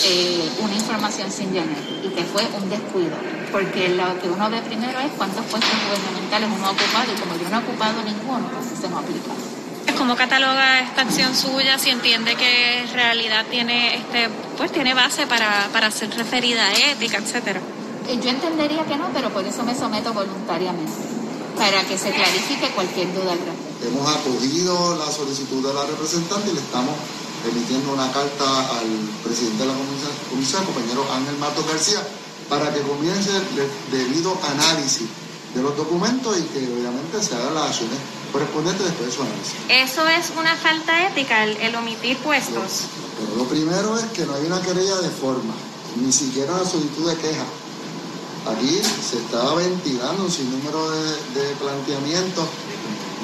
eh, 0.07 0.49
una 0.61 0.75
información 0.75 1.31
sin 1.31 1.53
llenar 1.53 1.77
y 2.03 2.09
que 2.09 2.25
fue 2.25 2.43
un 2.57 2.71
descuido, 2.71 3.15
porque 3.53 3.91
lo 3.91 4.19
que 4.19 4.31
uno 4.31 4.49
ve 4.49 4.63
primero 4.63 4.99
es 5.01 5.13
cuántos 5.19 5.45
puestos 5.45 5.71
gubernamentales 5.87 6.49
uno 6.57 6.67
ha 6.67 6.71
ocupado 6.71 7.13
y 7.13 7.21
como 7.21 7.37
yo 7.37 7.51
no 7.51 7.57
he 7.57 7.63
ocupado 7.63 8.03
ninguno, 8.03 8.49
pues 8.49 8.81
se 8.81 8.89
me 8.89 8.97
aplica. 8.97 9.99
¿Cómo 9.99 10.17
cataloga 10.17 10.81
esta 10.81 11.03
acción 11.03 11.37
suya 11.37 11.79
si 11.79 11.91
entiende 11.91 12.35
que 12.35 12.81
en 12.81 12.93
realidad 12.93 13.45
tiene 13.51 13.97
este 13.97 14.31
pues 14.57 14.73
tiene 14.73 14.95
base 14.95 15.27
para, 15.27 15.69
para 15.73 15.91
ser 15.91 16.11
referida 16.17 16.67
a 16.67 16.73
ética, 16.73 17.19
etcétera? 17.19 17.61
Eh, 18.09 18.19
yo 18.23 18.31
entendería 18.31 18.85
que 18.85 18.97
no, 18.97 19.11
pero 19.13 19.29
por 19.31 19.45
eso 19.45 19.63
me 19.65 19.75
someto 19.75 20.15
voluntariamente, 20.15 20.93
para 21.59 21.83
que 21.85 21.99
se 21.99 22.11
clarifique 22.11 22.69
cualquier 22.71 23.13
duda 23.13 23.33
al 23.33 23.39
respecto. 23.39 23.64
Hemos 23.85 24.09
acogido 24.09 24.97
la 24.97 25.13
solicitud 25.13 25.61
de 25.67 25.75
la 25.75 25.85
representante 25.85 26.51
y 26.51 26.55
le 26.55 26.61
estamos 26.61 26.95
emitiendo 27.45 27.93
una 27.93 28.11
carta 28.11 28.79
al 28.79 28.89
presidente 29.23 29.63
de 29.63 29.69
la 29.69 29.75
comisión, 30.31 30.65
compañero 30.65 31.05
Ángel 31.13 31.37
Mato 31.37 31.63
García, 31.69 32.01
para 32.49 32.73
que 32.73 32.81
comience 32.81 33.31
el 33.37 33.45
debido 33.93 34.39
análisis 34.43 35.07
de 35.55 35.63
los 35.63 35.77
documentos 35.77 36.37
y 36.39 36.43
que 36.45 36.65
obviamente 36.65 37.23
se 37.23 37.35
hagan 37.35 37.55
las 37.55 37.71
acciones 37.71 37.99
correspondientes 38.33 38.87
después 38.87 39.11
de 39.11 39.17
su 39.17 39.23
análisis. 39.23 39.55
¿Eso 39.69 40.09
es 40.09 40.33
una 40.39 40.57
falta 40.57 41.07
ética, 41.07 41.45
el, 41.45 41.75
omitir 41.77 42.17
puestos? 42.19 42.89
pero 43.21 43.37
lo 43.37 43.45
primero 43.45 43.99
es 43.99 44.07
que 44.17 44.25
no 44.25 44.35
hay 44.35 44.47
una 44.47 44.63
querella 44.63 44.97
de 44.97 45.11
forma, 45.11 45.55
ni 46.01 46.11
siquiera 46.11 46.55
una 46.55 46.65
solicitud 46.65 47.11
de 47.11 47.17
queja. 47.17 47.45
Aquí 48.49 48.81
se 48.81 49.19
estaba 49.19 49.55
ventilando 49.55 50.25
un 50.25 50.31
sinnúmero 50.31 50.91
de, 50.91 51.41
de 51.41 51.55
planteamientos 51.57 52.47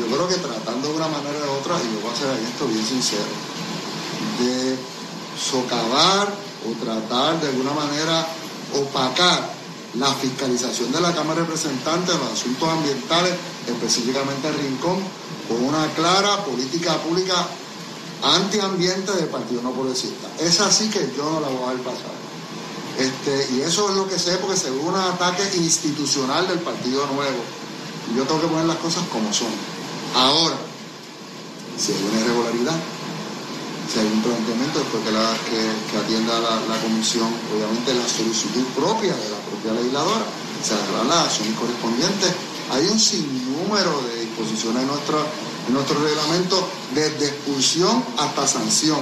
yo 0.01 0.07
creo 0.07 0.29
que 0.29 0.37
tratando 0.37 0.89
de 0.89 0.97
una 0.97 1.09
manera 1.09 1.39
u 1.47 1.61
otra, 1.61 1.77
y 1.77 1.93
yo 1.93 2.01
voy 2.01 2.13
a 2.13 2.17
ser 2.17 2.31
esto 2.41 2.67
bien 2.67 2.85
sincero, 2.85 3.31
de 4.41 4.79
socavar 5.37 6.33
o 6.67 6.85
tratar 6.85 7.41
de 7.41 7.49
alguna 7.49 7.73
manera 7.73 8.27
opacar 8.75 9.61
la 9.95 10.13
fiscalización 10.15 10.93
de 10.93 11.01
la 11.01 11.15
Cámara 11.15 11.41
de 11.41 11.47
Representantes 11.47 12.15
de 12.15 12.21
los 12.21 12.33
asuntos 12.33 12.69
ambientales, 12.69 13.35
específicamente 13.67 14.49
el 14.49 14.55
Rincón, 14.55 14.99
con 15.49 15.65
una 15.65 15.87
clara 15.95 16.45
política 16.45 16.97
pública 16.99 17.47
antiambiente 18.23 19.13
del 19.13 19.27
Partido 19.27 19.63
No 19.63 19.73
Progresista. 19.73 20.29
Es 20.39 20.61
así 20.61 20.89
que 20.89 21.13
yo 21.17 21.25
no 21.25 21.41
la 21.41 21.49
voy 21.49 21.65
a 21.65 21.73
ver 21.75 21.83
pasar. 21.83 22.21
Este, 22.99 23.55
y 23.55 23.63
eso 23.63 23.89
es 23.89 23.97
lo 23.97 24.09
que 24.09 24.19
sé 24.19 24.37
porque 24.39 24.57
se 24.57 24.71
ve 24.71 24.79
un 24.79 24.95
ataque 24.95 25.43
institucional 25.57 26.47
del 26.47 26.59
Partido 26.61 27.07
Nuevo. 27.07 27.43
Yo 28.15 28.25
tengo 28.25 28.41
que 28.43 28.47
poner 28.49 28.67
las 28.67 28.77
cosas 28.77 29.05
como 29.11 29.33
son. 29.33 29.49
Ahora, 30.15 30.57
si 31.79 31.93
hay 31.93 32.03
una 32.03 32.21
irregularidad, 32.21 32.77
si 33.93 33.99
hay 34.01 34.07
un 34.07 34.23
planteamiento 34.23 34.79
después 34.81 35.03
que, 35.05 35.13
la, 35.13 35.35
que, 35.47 35.99
atienda 35.99 36.39
la, 36.41 36.79
comisión, 36.83 37.29
obviamente 37.55 37.95
la 37.95 38.07
solicitud 38.07 38.65
propia 38.75 39.15
de 39.15 39.29
la 39.31 39.39
propia 39.47 39.73
legisladora, 39.73 40.25
se 40.63 40.75
hará 40.75 41.05
la 41.05 41.23
acción 41.25 41.53
correspondiente. 41.55 42.27
Hay 42.73 42.87
un 42.87 42.99
sinnúmero 42.99 44.03
de 44.03 44.21
disposiciones 44.27 44.83
en 44.83 44.89
nuestro, 44.89 45.27
en 45.69 45.75
nuestro 45.75 45.99
reglamento, 46.03 46.69
desde 46.95 47.27
expulsión 47.27 48.05
hasta 48.19 48.47
sanción, 48.47 49.01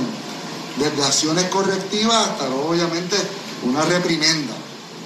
desde 0.77 1.05
acciones 1.05 1.49
correctivas 1.49 2.29
hasta 2.29 2.49
obviamente 2.49 3.17
una 3.65 3.83
reprimenda. 3.83 4.55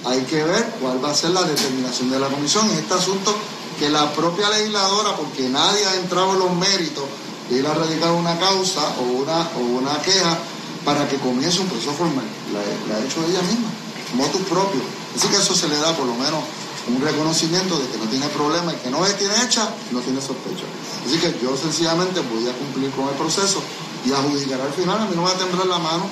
Hay 0.05 0.21
que 0.23 0.43
ver 0.43 0.75
cuál 0.81 1.03
va 1.03 1.11
a 1.11 1.15
ser 1.15 1.31
la 1.31 1.43
determinación 1.43 2.11
de 2.11 2.19
la 2.19 2.27
comisión 2.27 2.69
en 2.69 2.79
este 2.79 2.93
asunto 2.93 3.35
que 3.79 3.89
la 3.89 4.11
propia 4.13 4.49
legisladora, 4.49 5.15
porque 5.15 5.49
nadie 5.49 5.85
ha 5.85 5.95
entrado 5.95 6.33
en 6.33 6.39
los 6.39 6.53
méritos 6.55 7.03
de 7.49 7.59
ir 7.59 7.67
a 7.67 7.73
radicar 7.73 8.11
una 8.11 8.37
causa 8.39 8.81
o 8.99 9.21
una, 9.21 9.49
o 9.55 9.59
una 9.59 10.01
queja 10.01 10.37
para 10.85 11.07
que 11.07 11.17
comience 11.17 11.59
un 11.59 11.67
proceso 11.67 11.93
formal. 11.93 12.25
La, 12.53 12.95
ha 12.95 12.99
hecho 12.99 13.23
ella 13.25 13.41
misma, 13.43 13.69
motus 14.15 14.41
propio. 14.43 14.81
Así 15.15 15.27
que 15.27 15.37
eso 15.37 15.55
se 15.55 15.67
le 15.67 15.77
da 15.77 15.95
por 15.95 16.05
lo 16.05 16.15
menos 16.15 16.43
un 16.87 17.01
reconocimiento 17.01 17.79
de 17.79 17.87
que 17.87 17.97
no 17.97 18.05
tiene 18.05 18.27
problema 18.27 18.73
y 18.73 18.75
que 18.77 18.89
no 18.89 19.05
es 19.05 19.17
tiene 19.17 19.33
hecha, 19.43 19.69
no 19.91 19.99
tiene 20.01 20.19
sospecha. 20.19 20.65
Así 21.05 21.17
que 21.17 21.39
yo 21.41 21.55
sencillamente 21.55 22.19
voy 22.21 22.47
a 22.49 22.53
cumplir 22.53 22.91
con 22.91 23.07
el 23.07 23.15
proceso 23.15 23.61
y 24.05 24.11
adjudicar 24.11 24.59
al 24.59 24.73
final, 24.73 24.99
a 24.99 25.05
mí 25.05 25.15
no 25.15 25.21
me 25.21 25.29
va 25.29 25.35
a 25.35 25.37
temblar 25.37 25.67
la 25.67 25.79
mano 25.79 26.03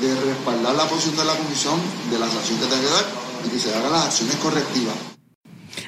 de 0.00 0.14
respaldar 0.20 0.74
la 0.74 0.88
posición 0.88 1.16
de 1.16 1.24
la 1.24 1.36
comisión 1.36 1.80
de 2.10 2.18
la 2.18 2.30
sanción 2.30 2.58
que 2.58 2.66
tenga 2.66 2.80
que 2.80 2.90
dar 2.90 3.06
y 3.46 3.48
que 3.50 3.58
se 3.58 3.74
hagan 3.74 3.92
las 3.92 4.06
acciones 4.06 4.36
correctivas. 4.36 5.11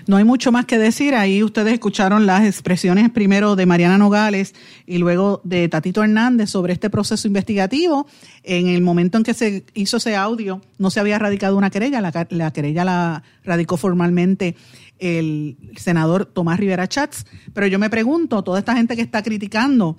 No 0.06 0.18
hay 0.18 0.24
mucho 0.24 0.52
más 0.52 0.66
que 0.66 0.78
decir. 0.78 1.14
Ahí 1.14 1.42
ustedes 1.42 1.72
escucharon 1.72 2.26
las 2.26 2.44
expresiones 2.44 3.10
primero 3.10 3.56
de 3.56 3.64
Mariana 3.64 3.96
Nogales 3.96 4.54
y 4.86 4.98
luego 4.98 5.40
de 5.44 5.68
Tatito 5.68 6.02
Hernández 6.02 6.50
sobre 6.50 6.74
este 6.74 6.90
proceso 6.90 7.26
investigativo. 7.26 8.06
En 8.42 8.68
el 8.68 8.82
momento 8.82 9.16
en 9.16 9.24
que 9.24 9.32
se 9.32 9.64
hizo 9.72 9.96
ese 9.96 10.14
audio, 10.14 10.60
no 10.78 10.90
se 10.90 11.00
había 11.00 11.18
radicado 11.18 11.56
una 11.56 11.70
querella. 11.70 12.02
La, 12.02 12.50
querella 12.50 12.84
la 12.84 13.22
radicó 13.44 13.78
formalmente 13.78 14.56
el 14.98 15.56
senador 15.76 16.26
Tomás 16.26 16.60
Rivera 16.60 16.86
Chats. 16.86 17.24
Pero 17.54 17.66
yo 17.66 17.78
me 17.78 17.88
pregunto, 17.88 18.44
toda 18.44 18.58
esta 18.58 18.76
gente 18.76 18.96
que 18.96 19.02
está 19.02 19.22
criticando, 19.22 19.98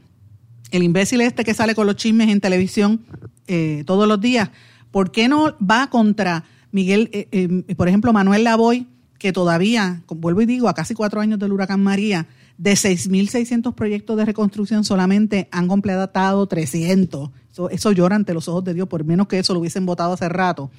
el 0.69 0.83
imbécil 0.83 1.21
este 1.21 1.43
que 1.43 1.55
sale 1.55 1.73
con 1.73 1.87
los 1.87 1.95
chismes 1.95 2.29
en 2.29 2.41
televisión 2.41 3.05
eh, 3.47 3.83
todos 3.87 4.07
los 4.07 4.21
días, 4.21 4.51
¿por 4.91 5.11
qué 5.11 5.27
no 5.27 5.55
va 5.59 5.89
contra 5.89 6.43
Miguel, 6.71 7.09
eh, 7.11 7.27
eh, 7.31 7.75
por 7.75 7.87
ejemplo, 7.87 8.13
Manuel 8.13 8.43
Lavoy? 8.43 8.87
Que 9.25 9.33
todavía, 9.33 10.03
vuelvo 10.07 10.43
y 10.43 10.45
digo, 10.45 10.69
a 10.69 10.75
casi 10.75 10.93
cuatro 10.93 11.19
años 11.19 11.39
del 11.39 11.51
huracán 11.51 11.81
María, 11.81 12.27
de 12.59 12.73
6.600 12.73 13.73
proyectos 13.73 14.15
de 14.17 14.23
reconstrucción 14.23 14.83
solamente 14.83 15.49
han 15.51 15.67
completado 15.67 16.45
300. 16.45 17.31
Eso, 17.51 17.71
eso, 17.71 17.91
llora 17.91 18.17
ante 18.17 18.35
los 18.35 18.47
ojos 18.47 18.63
de 18.65 18.75
Dios, 18.75 18.87
por 18.87 19.03
menos 19.03 19.27
que 19.27 19.39
eso 19.39 19.55
lo 19.55 19.61
hubiesen 19.61 19.87
votado 19.87 20.13
hace 20.13 20.29
rato, 20.29 20.69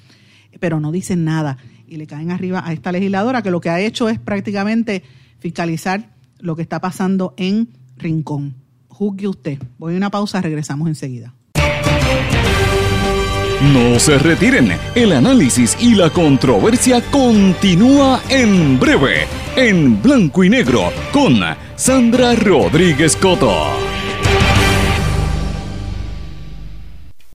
pero 0.61 0.79
no 0.79 0.93
dicen 0.93 1.25
nada 1.25 1.57
y 1.85 1.97
le 1.97 2.07
caen 2.07 2.31
arriba 2.31 2.63
a 2.65 2.71
esta 2.71 2.93
legisladora 2.93 3.41
que 3.41 3.51
lo 3.51 3.59
que 3.59 3.69
ha 3.69 3.81
hecho 3.81 4.07
es 4.07 4.17
prácticamente 4.17 5.03
fiscalizar 5.39 6.15
lo 6.39 6.55
que 6.55 6.61
está 6.61 6.79
pasando 6.79 7.33
en 7.35 7.67
Rincón. 7.97 8.55
Juzgue 8.87 9.27
usted. 9.27 9.59
Voy 9.77 9.93
a 9.93 9.97
una 9.97 10.09
pausa, 10.09 10.41
regresamos 10.41 10.87
enseguida. 10.87 11.33
No 13.61 13.99
se 13.99 14.19
retiren, 14.19 14.77
el 14.93 15.13
análisis 15.13 15.75
y 15.79 15.95
la 15.95 16.11
controversia 16.11 17.01
continúa 17.09 18.21
en 18.29 18.79
breve, 18.79 19.25
en 19.55 19.99
blanco 19.99 20.43
y 20.43 20.49
negro, 20.49 20.91
con 21.11 21.39
Sandra 21.75 22.35
Rodríguez 22.35 23.15
Coto. 23.15 23.71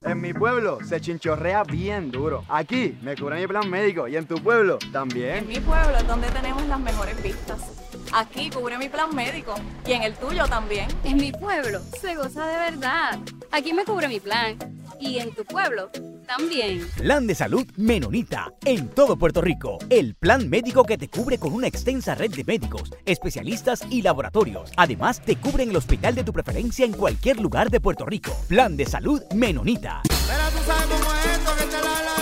En 0.01 0.21
mi 0.21 0.33
pueblo 0.33 0.79
se 0.87 1.01
chinchorrea 1.01 1.63
bien 1.65 2.09
duro. 2.09 2.45
Aquí 2.47 2.97
me 3.01 3.17
cubre 3.17 3.41
mi 3.41 3.47
plan 3.47 3.69
médico 3.69 4.07
y 4.07 4.15
en 4.15 4.25
tu 4.25 4.35
pueblo 4.35 4.77
también. 4.93 5.39
En 5.39 5.47
mi 5.49 5.59
pueblo 5.59 5.97
es 5.97 6.07
donde 6.07 6.29
tenemos 6.29 6.65
las 6.67 6.79
mejores 6.79 7.21
vistas. 7.21 7.82
Aquí 8.11 8.49
cubre 8.49 8.77
mi 8.77 8.89
plan 8.89 9.13
médico 9.15 9.55
y 9.85 9.93
en 9.93 10.03
el 10.03 10.13
tuyo 10.15 10.45
también. 10.47 10.87
En 11.03 11.17
mi 11.17 11.31
pueblo 11.31 11.81
se 11.99 12.15
goza 12.15 12.45
de 12.45 12.71
verdad. 12.71 13.19
Aquí 13.51 13.73
me 13.73 13.85
cubre 13.85 14.07
mi 14.07 14.19
plan 14.19 14.57
y 14.99 15.19
en 15.19 15.33
tu 15.33 15.43
pueblo 15.45 15.89
también. 16.25 16.87
Plan 16.97 17.27
de 17.27 17.35
salud 17.35 17.65
Menonita 17.75 18.51
en 18.65 18.89
todo 18.89 19.17
Puerto 19.17 19.41
Rico. 19.41 19.77
El 19.89 20.15
plan 20.15 20.49
médico 20.49 20.83
que 20.83 20.97
te 20.97 21.09
cubre 21.09 21.37
con 21.37 21.53
una 21.53 21.67
extensa 21.67 22.15
red 22.15 22.31
de 22.31 22.43
médicos, 22.43 22.91
especialistas 23.05 23.83
y 23.89 24.01
laboratorios. 24.01 24.71
Además, 24.77 25.21
te 25.21 25.35
cubre 25.35 25.63
en 25.63 25.71
el 25.71 25.77
hospital 25.77 26.15
de 26.15 26.23
tu 26.23 26.33
preferencia 26.33 26.85
en 26.85 26.93
cualquier 26.93 27.39
lugar 27.39 27.69
de 27.69 27.79
Puerto 27.79 28.05
Rico. 28.05 28.31
Plan 28.47 28.77
de 28.77 28.85
salud 28.85 29.21
Menonita. 29.33 30.01
Pero 30.09 30.49
tú 30.51 30.65
sabes 30.65 30.85
cómo 30.85 31.13
es 31.13 31.25
esto 31.25 31.51
que 31.57 31.65
te 31.65 31.83
la 31.83 32.12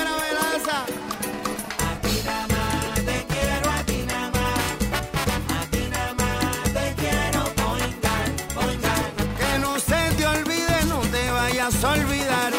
vayas 11.61 11.83
a 11.83 11.91
olvidar. 11.91 12.53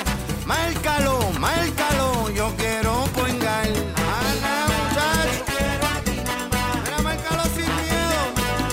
Márcalo, 0.47 1.19
márcalo, 1.41 2.31
yo 2.31 2.53
quiero 2.57 3.05
poingar. 3.15 3.67
Ana, 3.67 4.67
muchacho. 4.67 5.45
Te 5.45 5.53
quiero 5.53 5.87
a 5.87 6.01
ti 6.05 6.17
nada 6.25 6.49
más. 6.49 6.83
Mira, 6.85 6.99
márcalo 7.03 7.43
sin 7.55 7.71
miedo. 7.83 8.21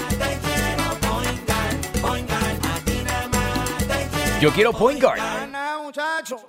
Te 0.09 0.39
quiero 0.45 0.87
poingar, 1.07 2.01
poingar. 2.01 2.51
A 2.63 2.79
ti 2.85 3.03
nada 3.03 3.27
más 3.27 3.77
te 3.77 4.07
quiero. 4.11 4.39
Yo 4.39 4.51
quiero 4.51 4.73
Point 4.73 5.01
Guard. 5.01 5.19
Ana, 5.19 5.79
muchacho. 5.83 6.48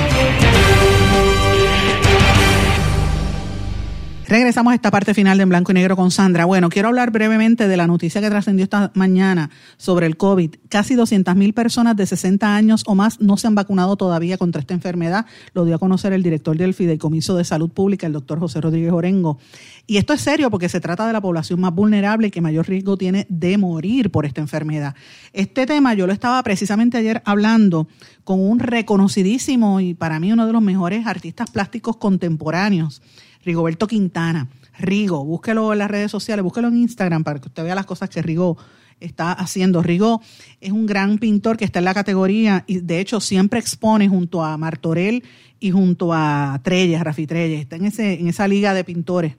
Regresamos 4.31 4.71
a 4.71 4.75
esta 4.75 4.91
parte 4.91 5.13
final 5.13 5.37
de 5.37 5.43
En 5.43 5.49
Blanco 5.49 5.73
y 5.73 5.75
Negro 5.75 5.97
con 5.97 6.09
Sandra. 6.09 6.45
Bueno, 6.45 6.69
quiero 6.69 6.87
hablar 6.87 7.11
brevemente 7.11 7.67
de 7.67 7.75
la 7.75 7.85
noticia 7.85 8.21
que 8.21 8.29
trascendió 8.29 8.63
esta 8.63 8.89
mañana 8.95 9.49
sobre 9.75 10.05
el 10.05 10.15
COVID. 10.15 10.55
Casi 10.69 10.95
200.000 10.95 11.53
personas 11.53 11.97
de 11.97 12.05
60 12.05 12.55
años 12.55 12.83
o 12.87 12.95
más 12.95 13.19
no 13.19 13.35
se 13.35 13.47
han 13.47 13.55
vacunado 13.55 13.97
todavía 13.97 14.37
contra 14.37 14.61
esta 14.61 14.73
enfermedad. 14.73 15.25
Lo 15.53 15.65
dio 15.65 15.75
a 15.75 15.79
conocer 15.79 16.13
el 16.13 16.23
director 16.23 16.55
del 16.55 16.73
Fideicomiso 16.73 17.35
de 17.35 17.43
Salud 17.43 17.71
Pública, 17.71 18.07
el 18.07 18.13
doctor 18.13 18.39
José 18.39 18.61
Rodríguez 18.61 18.93
Orengo. 18.93 19.37
Y 19.85 19.97
esto 19.97 20.13
es 20.13 20.21
serio 20.21 20.49
porque 20.49 20.69
se 20.69 20.79
trata 20.79 21.05
de 21.05 21.11
la 21.11 21.19
población 21.19 21.59
más 21.59 21.75
vulnerable 21.75 22.27
y 22.27 22.31
que 22.31 22.39
mayor 22.39 22.69
riesgo 22.69 22.95
tiene 22.95 23.27
de 23.27 23.57
morir 23.57 24.11
por 24.11 24.25
esta 24.25 24.39
enfermedad. 24.39 24.95
Este 25.33 25.65
tema 25.65 25.93
yo 25.93 26.07
lo 26.07 26.13
estaba 26.13 26.41
precisamente 26.41 26.97
ayer 26.97 27.21
hablando 27.25 27.89
con 28.23 28.39
un 28.39 28.59
reconocidísimo 28.59 29.81
y 29.81 29.93
para 29.93 30.21
mí 30.21 30.31
uno 30.31 30.47
de 30.47 30.53
los 30.53 30.61
mejores 30.61 31.05
artistas 31.05 31.51
plásticos 31.51 31.97
contemporáneos, 31.97 33.01
Rigoberto 33.43 33.87
Quintana. 33.87 34.47
Rigo, 34.79 35.23
búsquelo 35.23 35.73
en 35.73 35.79
las 35.79 35.91
redes 35.91 36.11
sociales, 36.11 36.43
búsquelo 36.43 36.69
en 36.69 36.77
Instagram 36.77 37.23
para 37.23 37.39
que 37.39 37.49
usted 37.49 37.63
vea 37.63 37.75
las 37.75 37.85
cosas 37.85 38.09
que 38.09 38.21
Rigo 38.21 38.57
está 38.99 39.31
haciendo. 39.33 39.81
Rigo 39.83 40.21
es 40.59 40.71
un 40.71 40.85
gran 40.85 41.17
pintor 41.17 41.57
que 41.57 41.65
está 41.65 41.79
en 41.79 41.85
la 41.85 41.93
categoría 41.93 42.63
y 42.67 42.79
de 42.79 42.99
hecho 42.99 43.19
siempre 43.19 43.59
expone 43.59 44.07
junto 44.07 44.43
a 44.43 44.57
Martorell 44.57 45.23
y 45.59 45.71
junto 45.71 46.13
a 46.13 46.59
Trelles, 46.63 47.01
Rafi 47.01 47.27
Trelles, 47.27 47.61
está 47.61 47.75
en, 47.75 47.85
ese, 47.85 48.19
en 48.19 48.27
esa 48.27 48.47
liga 48.47 48.73
de 48.73 48.83
pintores. 48.83 49.35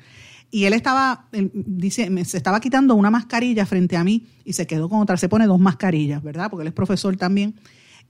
Y 0.51 0.67
él 0.67 0.75
estaba, 0.75 1.29
dice, 1.33 2.11
se 2.27 2.37
estaba 2.37 2.61
quitando 2.61 2.95
una 2.95 3.11
mascarilla 3.11 3.65
frente 3.65 3.97
a 3.97 4.05
mí 4.05 4.27
y 4.45 4.53
se 4.53 4.67
quedó 4.67 4.91
con 4.91 5.01
otra. 5.01 5.17
Se 5.17 5.31
pone 5.31 5.47
dos 5.47 5.59
mascarillas, 5.59 6.23
¿verdad? 6.23 6.51
Porque 6.51 6.63
él 6.63 6.69
es 6.69 6.75
profesor 6.75 7.17
también. 7.17 7.55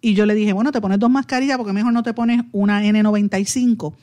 Y 0.00 0.14
yo 0.14 0.26
le 0.26 0.34
dije, 0.34 0.52
bueno, 0.52 0.72
te 0.72 0.80
pones 0.80 0.98
dos 0.98 1.08
mascarillas 1.08 1.56
porque 1.56 1.72
mejor 1.72 1.92
no 1.92 2.02
te 2.02 2.12
pones 2.12 2.42
una 2.50 2.82
N95. 2.82 3.94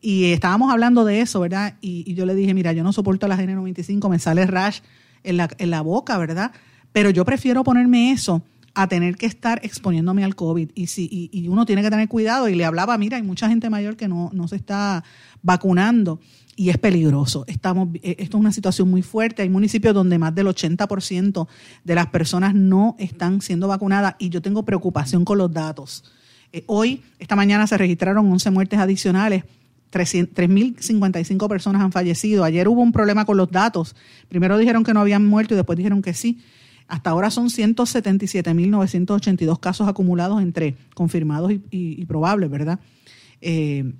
Y 0.00 0.32
estábamos 0.32 0.72
hablando 0.72 1.04
de 1.04 1.20
eso, 1.20 1.40
¿verdad? 1.40 1.74
Y, 1.80 2.14
yo 2.14 2.26
le 2.26 2.34
dije, 2.34 2.54
mira, 2.54 2.72
yo 2.72 2.82
no 2.82 2.92
soporto 2.92 3.28
las 3.28 3.38
N95, 3.38 4.08
me 4.08 4.18
sale 4.18 4.46
rash 4.46 4.80
en 5.24 5.36
la, 5.36 5.48
en 5.58 5.70
la 5.70 5.82
boca, 5.82 6.16
¿verdad? 6.18 6.52
Pero 6.92 7.10
yo 7.10 7.24
prefiero 7.24 7.64
ponerme 7.64 8.12
eso 8.12 8.42
a 8.74 8.88
tener 8.88 9.16
que 9.16 9.26
estar 9.26 9.60
exponiéndome 9.64 10.24
al 10.24 10.36
COVID. 10.36 10.70
Y, 10.74 10.86
si, 10.86 11.08
y, 11.10 11.30
y 11.32 11.48
uno 11.48 11.66
tiene 11.66 11.82
que 11.82 11.90
tener 11.90 12.08
cuidado. 12.08 12.48
Y 12.48 12.54
le 12.54 12.64
hablaba, 12.64 12.96
mira, 12.98 13.16
hay 13.16 13.22
mucha 13.22 13.48
gente 13.48 13.68
mayor 13.68 13.96
que 13.96 14.08
no, 14.08 14.30
no 14.32 14.48
se 14.48 14.56
está 14.56 15.04
vacunando 15.42 16.20
y 16.60 16.68
es 16.68 16.76
peligroso. 16.76 17.44
Estamos, 17.46 17.88
eh, 18.02 18.16
esto 18.18 18.36
es 18.36 18.40
una 18.40 18.52
situación 18.52 18.90
muy 18.90 19.00
fuerte. 19.00 19.40
Hay 19.40 19.48
municipios 19.48 19.94
donde 19.94 20.18
más 20.18 20.34
del 20.34 20.46
80% 20.46 21.48
de 21.84 21.94
las 21.94 22.08
personas 22.08 22.54
no 22.54 22.96
están 22.98 23.40
siendo 23.40 23.66
vacunadas 23.66 24.16
y 24.18 24.28
yo 24.28 24.42
tengo 24.42 24.62
preocupación 24.64 25.24
con 25.24 25.38
los 25.38 25.50
datos. 25.50 26.04
Eh, 26.52 26.64
hoy, 26.66 27.02
esta 27.18 27.34
mañana, 27.34 27.66
se 27.66 27.78
registraron 27.78 28.30
11 28.30 28.50
muertes 28.50 28.78
adicionales. 28.78 29.44
300 29.90 30.34
3.055 30.34 31.48
personas 31.48 31.82
han 31.82 31.92
fallecido. 31.92 32.44
Ayer 32.44 32.68
hubo 32.68 32.80
un 32.82 32.92
problema 32.92 33.24
con 33.24 33.36
los 33.36 33.50
datos. 33.50 33.94
Primero 34.28 34.56
dijeron 34.58 34.84
que 34.84 34.94
no 34.94 35.00
habían 35.00 35.26
muerto 35.26 35.54
y 35.54 35.56
después 35.56 35.76
dijeron 35.76 36.02
que 36.02 36.14
sí. 36.14 36.38
Hasta 36.88 37.10
ahora 37.10 37.30
son 37.30 37.50
177.982 37.50 39.60
casos 39.60 39.88
acumulados 39.88 40.42
entre 40.42 40.76
confirmados 40.94 41.52
y, 41.52 41.62
y- 41.70 42.00
y 42.00 42.04
probables, 42.06 42.50
¿verdad? 42.50 42.80
Eh, 43.40 43.92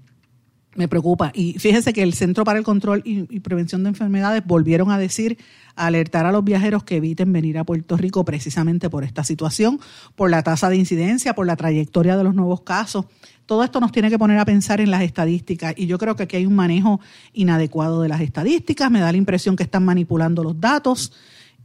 me 0.81 0.89
preocupa. 0.89 1.31
Y 1.35 1.59
fíjese 1.59 1.93
que 1.93 2.03
el 2.03 2.15
Centro 2.15 2.43
para 2.43 2.59
el 2.59 2.65
Control 2.65 3.03
y, 3.05 3.27
y 3.29 3.41
Prevención 3.41 3.83
de 3.83 3.91
Enfermedades 3.91 4.43
volvieron 4.47 4.91
a 4.91 4.97
decir, 4.97 5.37
a 5.77 5.87
alertar 5.87 6.25
a 6.25 6.33
los 6.33 6.43
viajeros 6.43 6.85
que 6.85 6.97
eviten 6.97 7.31
venir 7.33 7.59
a 7.59 7.65
Puerto 7.65 7.99
Rico 7.99 8.25
precisamente 8.25 8.89
por 8.89 9.05
esta 9.05 9.23
situación, 9.23 9.79
por 10.17 10.31
la 10.31 10.43
tasa 10.43 10.71
de 10.71 10.77
incidencia, 10.77 11.35
por 11.35 11.47
la 11.47 11.57
trayectoria 11.57 12.17
de 12.17 12.25
los 12.25 12.35
nuevos 12.35 12.63
casos. 12.63 13.05
Todo 13.45 13.63
esto 13.63 13.79
nos 13.79 13.93
tiene 13.93 14.09
que 14.09 14.19
poner 14.19 14.39
a 14.39 14.47
pensar 14.47 14.81
en 14.81 14.91
las 14.91 15.03
estadísticas 15.03 15.75
y 15.77 15.87
yo 15.87 15.99
creo 15.99 16.17
que 16.17 16.23
aquí 16.23 16.37
hay 16.37 16.47
un 16.47 16.55
manejo 16.55 16.99
inadecuado 17.35 18.01
de 18.01 18.09
las 18.09 18.23
estadísticas. 18.23 18.91
Me 18.91 19.01
da 19.01 19.13
la 19.13 19.19
impresión 19.19 19.55
que 19.55 19.65
están 19.65 19.85
manipulando 19.85 20.43
los 20.43 20.59
datos 20.59 21.13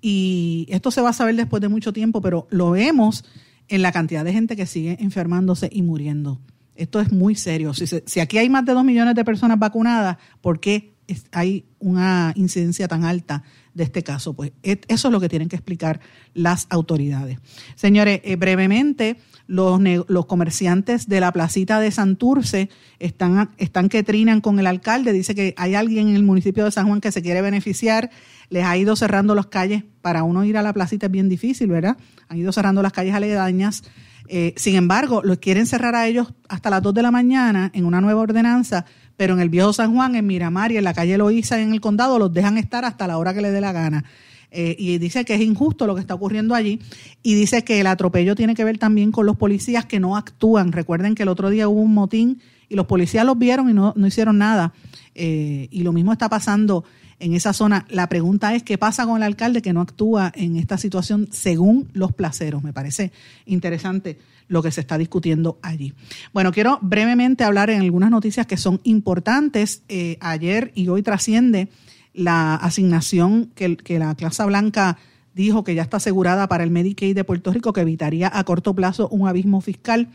y 0.01 0.67
esto 0.69 0.91
se 0.91 0.99
va 1.01 1.11
a 1.11 1.13
saber 1.13 1.35
después 1.35 1.61
de 1.61 1.69
mucho 1.69 1.93
tiempo, 1.93 2.21
pero 2.21 2.47
lo 2.49 2.71
vemos 2.71 3.23
en 3.69 3.81
la 3.81 3.91
cantidad 3.91 4.25
de 4.25 4.33
gente 4.33 4.55
que 4.55 4.65
sigue 4.65 4.97
enfermándose 4.99 5.69
y 5.71 5.83
muriendo. 5.83 6.41
Esto 6.75 6.99
es 6.99 7.11
muy 7.11 7.35
serio. 7.35 7.73
Si, 7.73 8.19
aquí 8.19 8.37
hay 8.37 8.49
más 8.49 8.65
de 8.65 8.73
dos 8.73 8.83
millones 8.83 9.15
de 9.15 9.23
personas 9.23 9.57
vacunadas, 9.57 10.17
¿por 10.41 10.59
qué 10.59 10.93
hay 11.31 11.65
una 11.79 12.33
incidencia 12.35 12.87
tan 12.87 13.05
alta 13.05 13.43
de 13.73 13.83
este 13.83 14.03
caso? 14.03 14.33
Pues 14.33 14.51
eso 14.63 15.07
es 15.07 15.11
lo 15.11 15.19
que 15.19 15.29
tienen 15.29 15.47
que 15.47 15.55
explicar 15.55 16.01
las 16.33 16.67
autoridades. 16.69 17.39
Señores, 17.75 18.19
eh, 18.23 18.35
brevemente, 18.35 19.17
los, 19.47 19.79
los 20.07 20.25
comerciantes 20.25 21.07
de 21.07 21.19
la 21.21 21.31
placita 21.31 21.79
de 21.79 21.91
Santurce 21.91 22.69
están, 22.99 23.51
están 23.57 23.87
que 23.87 24.03
trinan 24.03 24.41
con 24.41 24.59
el 24.59 24.67
alcalde. 24.67 25.13
Dice 25.13 25.33
que 25.33 25.53
hay 25.57 25.75
alguien 25.75 26.09
en 26.09 26.15
el 26.15 26.23
municipio 26.23 26.65
de 26.65 26.71
San 26.71 26.87
Juan 26.87 26.99
que 26.99 27.11
se 27.11 27.21
quiere 27.21 27.41
beneficiar. 27.41 28.09
Les 28.49 28.65
ha 28.65 28.75
ido 28.75 28.95
cerrando 28.95 29.33
las 29.33 29.47
calles. 29.47 29.83
Para 30.01 30.23
uno 30.23 30.43
ir 30.43 30.57
a 30.57 30.61
la 30.61 30.73
placita 30.73 31.05
es 31.05 31.11
bien 31.11 31.29
difícil, 31.29 31.67
¿verdad? 31.67 31.97
Han 32.27 32.37
ido 32.37 32.51
cerrando 32.51 32.81
las 32.81 32.91
calles 32.91 33.13
aledañas. 33.13 33.83
Eh, 34.27 34.53
sin 34.57 34.75
embargo, 34.75 35.21
los 35.23 35.37
quieren 35.37 35.67
cerrar 35.67 35.95
a 35.95 36.07
ellos 36.07 36.33
hasta 36.49 36.69
las 36.69 36.81
2 36.81 36.93
de 36.93 37.01
la 37.01 37.11
mañana 37.11 37.71
en 37.73 37.85
una 37.85 38.01
nueva 38.01 38.21
ordenanza, 38.21 38.85
pero 39.17 39.33
en 39.33 39.39
el 39.39 39.49
viejo 39.49 39.73
San 39.73 39.93
Juan, 39.93 40.15
en 40.15 40.25
Miramar 40.25 40.71
y 40.71 40.77
en 40.77 40.83
la 40.83 40.93
calle 40.93 41.17
Loíza, 41.17 41.59
en 41.61 41.73
el 41.73 41.81
condado, 41.81 42.19
los 42.19 42.33
dejan 42.33 42.57
estar 42.57 42.85
hasta 42.85 43.07
la 43.07 43.17
hora 43.17 43.33
que 43.33 43.41
les 43.41 43.53
dé 43.53 43.61
la 43.61 43.71
gana. 43.71 44.03
Eh, 44.51 44.75
y 44.79 44.97
dice 44.99 45.25
que 45.25 45.35
es 45.35 45.41
injusto 45.41 45.85
lo 45.85 45.95
que 45.95 46.01
está 46.01 46.13
ocurriendo 46.13 46.55
allí. 46.55 46.79
Y 47.21 47.35
dice 47.35 47.63
que 47.63 47.81
el 47.81 47.87
atropello 47.87 48.35
tiene 48.35 48.55
que 48.55 48.63
ver 48.63 48.77
también 48.77 49.11
con 49.11 49.25
los 49.25 49.35
policías 49.35 49.85
que 49.85 49.99
no 49.99 50.15
actúan. 50.15 50.71
Recuerden 50.71 51.13
que 51.13 51.23
el 51.23 51.29
otro 51.29 51.49
día 51.49 51.67
hubo 51.67 51.81
un 51.81 51.93
motín 51.93 52.41
y 52.69 52.75
los 52.75 52.85
policías 52.85 53.25
los 53.25 53.37
vieron 53.37 53.69
y 53.69 53.73
no, 53.73 53.93
no 53.95 54.07
hicieron 54.07 54.37
nada. 54.37 54.73
Eh, 55.13 55.67
y 55.71 55.83
lo 55.83 55.91
mismo 55.91 56.13
está 56.13 56.29
pasando 56.29 56.85
en 57.19 57.33
esa 57.33 57.53
zona. 57.53 57.85
La 57.89 58.09
pregunta 58.09 58.55
es 58.55 58.63
qué 58.63 58.77
pasa 58.77 59.05
con 59.05 59.17
el 59.17 59.23
alcalde 59.23 59.61
que 59.61 59.73
no 59.73 59.81
actúa 59.81 60.31
en 60.35 60.57
esta 60.57 60.77
situación 60.77 61.27
según 61.31 61.89
los 61.93 62.13
placeros. 62.13 62.63
Me 62.63 62.73
parece 62.73 63.11
interesante 63.45 64.17
lo 64.47 64.61
que 64.61 64.71
se 64.71 64.81
está 64.81 64.97
discutiendo 64.97 65.57
allí. 65.61 65.93
Bueno, 66.33 66.51
quiero 66.51 66.79
brevemente 66.81 67.43
hablar 67.43 67.69
en 67.69 67.81
algunas 67.81 68.11
noticias 68.11 68.45
que 68.45 68.57
son 68.57 68.79
importantes. 68.83 69.83
Eh, 69.89 70.17
ayer 70.19 70.71
y 70.75 70.87
hoy 70.87 71.01
trasciende 71.01 71.69
la 72.13 72.55
asignación 72.55 73.51
que, 73.55 73.77
la 73.99 74.15
Casa 74.15 74.45
Blanca 74.45 74.97
dijo 75.33 75.63
que 75.63 75.75
ya 75.75 75.81
está 75.81 75.97
asegurada 75.97 76.47
para 76.47 76.63
el 76.63 76.71
Medicaid 76.71 77.13
de 77.13 77.25
Puerto 77.25 77.51
Rico, 77.51 77.73
que 77.73 77.81
evitaría 77.81 78.31
a 78.33 78.43
corto 78.45 78.73
plazo 78.73 79.09
un 79.09 79.27
abismo 79.27 79.59
fiscal. 79.59 80.07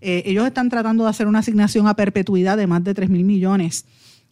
Eh, 0.00 0.22
ellos 0.26 0.46
están 0.46 0.68
tratando 0.68 1.04
de 1.04 1.10
hacer 1.10 1.26
una 1.26 1.38
asignación 1.38 1.88
a 1.88 1.94
perpetuidad 1.94 2.56
de 2.58 2.66
más 2.66 2.84
de 2.84 2.92
3 2.92 3.08
mil 3.08 3.24
millones, 3.24 3.86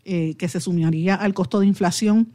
eh, 0.07 0.35
que 0.39 0.49
se 0.49 0.61
sumaría 0.61 1.15
al 1.15 1.35
costo 1.35 1.61
de 1.61 1.67
inflación 1.67 2.33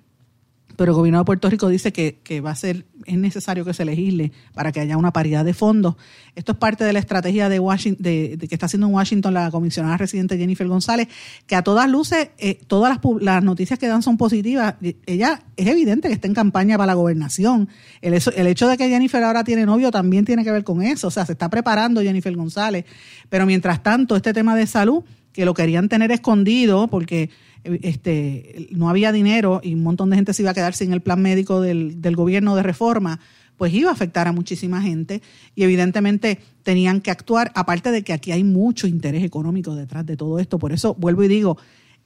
pero 0.75 0.91
el 0.91 0.95
gobierno 0.95 1.19
de 1.19 1.25
Puerto 1.25 1.49
Rico 1.49 1.69
dice 1.69 1.91
que, 1.91 2.19
que, 2.23 2.41
va 2.41 2.51
a 2.51 2.55
ser, 2.55 2.85
es 3.05 3.17
necesario 3.17 3.65
que 3.65 3.73
se 3.73 3.85
legisle 3.85 4.31
para 4.53 4.71
que 4.71 4.79
haya 4.79 4.97
una 4.97 5.13
paridad 5.13 5.45
de 5.45 5.53
fondos. 5.53 5.95
Esto 6.35 6.53
es 6.53 6.57
parte 6.57 6.83
de 6.83 6.93
la 6.93 6.99
estrategia 6.99 7.49
de, 7.49 7.59
Washington, 7.59 8.03
de, 8.03 8.37
que 8.47 8.55
está 8.55 8.65
haciendo 8.65 8.87
en 8.87 8.93
Washington 8.93 9.33
la 9.33 9.51
comisionada 9.51 9.97
residente 9.97 10.37
Jennifer 10.37 10.67
González, 10.67 11.07
que 11.45 11.55
a 11.55 11.61
todas 11.61 11.89
luces, 11.89 12.29
eh, 12.37 12.59
todas 12.67 12.99
las, 13.19 13.43
noticias 13.43 13.77
que 13.79 13.87
dan 13.87 14.01
son 14.01 14.17
positivas. 14.17 14.75
Ella 15.05 15.43
es 15.57 15.67
evidente 15.67 16.07
que 16.07 16.13
está 16.13 16.27
en 16.27 16.33
campaña 16.33 16.77
para 16.77 16.87
la 16.87 16.93
gobernación. 16.93 17.69
El 18.01 18.47
hecho 18.47 18.67
de 18.67 18.77
que 18.77 18.89
Jennifer 18.89 19.23
ahora 19.23 19.43
tiene 19.43 19.65
novio 19.65 19.91
también 19.91 20.25
tiene 20.25 20.43
que 20.43 20.51
ver 20.51 20.63
con 20.63 20.81
eso. 20.81 21.07
O 21.07 21.11
sea, 21.11 21.25
se 21.25 21.33
está 21.33 21.49
preparando 21.49 22.01
Jennifer 22.01 22.35
González. 22.35 22.85
Pero 23.29 23.45
mientras 23.45 23.83
tanto, 23.83 24.15
este 24.15 24.33
tema 24.33 24.55
de 24.55 24.67
salud, 24.67 25.03
que 25.33 25.45
lo 25.45 25.53
querían 25.53 25.89
tener 25.89 26.11
escondido 26.11 26.87
porque 26.87 27.29
este, 27.63 28.67
no 28.71 28.89
había 28.89 29.11
dinero 29.11 29.61
y 29.63 29.73
un 29.73 29.83
montón 29.83 30.09
de 30.09 30.15
gente 30.15 30.33
se 30.33 30.41
iba 30.41 30.51
a 30.51 30.53
quedar 30.53 30.73
sin 30.73 30.93
el 30.93 31.01
plan 31.01 31.21
médico 31.21 31.61
del, 31.61 32.15
gobierno 32.15 32.55
de 32.55 32.63
reforma, 32.63 33.19
pues 33.57 33.73
iba 33.73 33.89
a 33.89 33.93
afectar 33.93 34.27
a 34.27 34.31
muchísima 34.31 34.81
gente 34.81 35.21
y 35.55 35.63
evidentemente 35.63 36.39
tenían 36.63 37.01
que 37.01 37.11
actuar, 37.11 37.51
aparte 37.55 37.91
de 37.91 38.03
que 38.03 38.13
aquí 38.13 38.31
hay 38.31 38.43
mucho 38.43 38.87
interés 38.87 39.23
económico 39.23 39.75
detrás 39.75 40.05
de 40.05 40.17
todo 40.17 40.39
esto. 40.39 40.57
Por 40.57 40.73
eso 40.73 40.95
vuelvo 40.95 41.23
y 41.23 41.27
digo, 41.27 41.57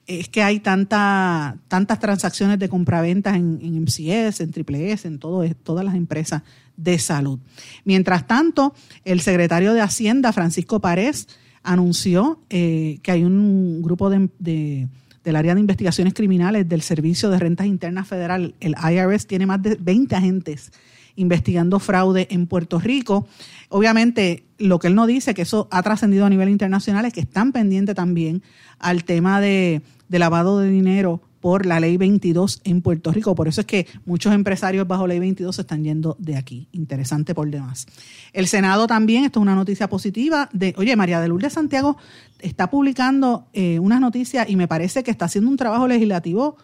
es 0.06 0.28
que 0.28 0.42
hay 0.42 0.60
tanta, 0.60 1.56
tantas 1.68 1.98
transacciones 1.98 2.58
de 2.58 2.68
compraventas 2.68 3.36
en, 3.36 3.58
en 3.62 3.82
MCS, 3.82 4.40
en 4.40 4.50
Triple 4.50 4.92
S, 4.92 5.08
en 5.08 5.18
todo, 5.18 5.44
todas 5.62 5.84
las 5.84 5.94
empresas 5.94 6.42
de 6.76 6.98
salud. 6.98 7.38
Mientras 7.84 8.26
tanto, 8.26 8.74
el 9.04 9.20
secretario 9.20 9.72
de 9.72 9.80
Hacienda, 9.80 10.32
Francisco 10.32 10.80
Párez, 10.80 11.26
anunció 11.62 12.40
eh, 12.50 13.00
que 13.02 13.10
hay 13.10 13.24
un 13.24 13.82
grupo 13.82 14.10
de 14.10 14.88
del 15.26 15.34
área 15.34 15.56
de 15.56 15.60
investigaciones 15.60 16.14
criminales 16.14 16.68
del 16.68 16.82
Servicio 16.82 17.30
de 17.30 17.40
Rentas 17.40 17.66
Internas 17.66 18.06
Federal, 18.06 18.54
el 18.60 18.76
IRS, 18.80 19.26
tiene 19.26 19.44
más 19.44 19.60
de 19.60 19.74
20 19.74 20.14
agentes 20.14 20.70
investigando 21.16 21.80
fraude 21.80 22.28
en 22.30 22.46
Puerto 22.46 22.78
Rico. 22.78 23.26
Obviamente, 23.68 24.44
lo 24.58 24.78
que 24.78 24.86
él 24.86 24.94
no 24.94 25.04
dice, 25.04 25.34
que 25.34 25.42
eso 25.42 25.66
ha 25.72 25.82
trascendido 25.82 26.26
a 26.26 26.30
nivel 26.30 26.48
internacional, 26.48 27.06
es 27.06 27.12
que 27.12 27.20
están 27.20 27.50
pendientes 27.50 27.96
también 27.96 28.44
al 28.78 29.02
tema 29.02 29.40
de, 29.40 29.82
de 30.08 30.18
lavado 30.20 30.60
de 30.60 30.70
dinero 30.70 31.20
por 31.40 31.66
la 31.66 31.80
ley 31.80 31.96
22 31.96 32.60
en 32.64 32.82
Puerto 32.82 33.12
Rico. 33.12 33.34
Por 33.34 33.48
eso 33.48 33.60
es 33.60 33.66
que 33.66 33.86
muchos 34.04 34.32
empresarios 34.34 34.86
bajo 34.86 35.06
ley 35.06 35.18
22 35.18 35.54
se 35.54 35.62
están 35.62 35.84
yendo 35.84 36.16
de 36.18 36.36
aquí. 36.36 36.68
Interesante 36.72 37.34
por 37.34 37.50
demás. 37.50 37.86
El 38.32 38.46
Senado 38.46 38.86
también, 38.86 39.24
esto 39.24 39.40
es 39.40 39.42
una 39.42 39.54
noticia 39.54 39.88
positiva, 39.88 40.48
de, 40.52 40.74
oye, 40.76 40.96
María 40.96 41.20
de 41.20 41.28
Lourdes 41.28 41.52
Santiago 41.52 41.96
está 42.38 42.70
publicando 42.70 43.46
eh, 43.52 43.78
unas 43.78 44.00
noticias 44.00 44.48
y 44.48 44.56
me 44.56 44.68
parece 44.68 45.02
que 45.02 45.10
está 45.10 45.26
haciendo 45.26 45.50
un 45.50 45.56
trabajo 45.56 45.86
legislativo 45.86 46.56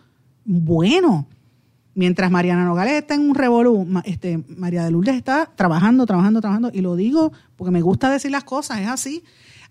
bueno. 0.45 1.27
Mientras 1.95 2.31
Mariana 2.31 2.64
Nogales 2.64 2.95
está 2.95 3.14
en 3.14 3.20
un 3.20 3.35
revolú, 3.35 3.87
este, 4.05 4.43
María 4.49 4.85
de 4.85 4.91
Lourdes 4.91 5.14
está 5.14 5.51
trabajando, 5.55 6.07
trabajando, 6.07 6.41
trabajando, 6.41 6.70
y 6.73 6.81
lo 6.81 6.97
digo 6.97 7.33
porque 7.55 7.70
me 7.70 7.83
gusta 7.83 8.11
decir 8.11 8.31
las 8.31 8.45
cosas, 8.45 8.81
es 8.81 8.89
así 8.89 9.23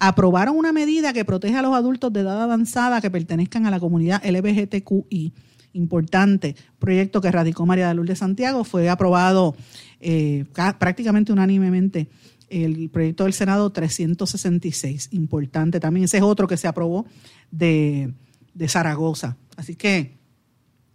aprobaron 0.01 0.57
una 0.57 0.73
medida 0.73 1.13
que 1.13 1.23
protege 1.23 1.55
a 1.55 1.61
los 1.61 1.75
adultos 1.75 2.11
de 2.11 2.21
edad 2.21 2.41
avanzada 2.41 3.01
que 3.01 3.11
pertenezcan 3.11 3.67
a 3.67 3.71
la 3.71 3.79
comunidad 3.79 4.23
LGBTQI. 4.25 5.31
Importante 5.73 6.55
proyecto 6.79 7.21
que 7.21 7.31
radicó 7.31 7.67
María 7.67 7.87
de 7.87 7.93
Lourdes 7.93 8.17
Santiago, 8.17 8.63
fue 8.63 8.89
aprobado 8.89 9.55
eh, 9.99 10.45
prácticamente 10.79 11.31
unánimemente 11.31 12.07
el 12.49 12.89
proyecto 12.89 13.25
del 13.25 13.33
Senado 13.33 13.69
366. 13.69 15.09
Importante 15.11 15.79
también, 15.79 16.05
ese 16.05 16.17
es 16.17 16.23
otro 16.23 16.47
que 16.47 16.57
se 16.57 16.67
aprobó 16.67 17.05
de, 17.51 18.11
de 18.55 18.67
Zaragoza. 18.67 19.37
Así 19.55 19.75
que 19.75 20.17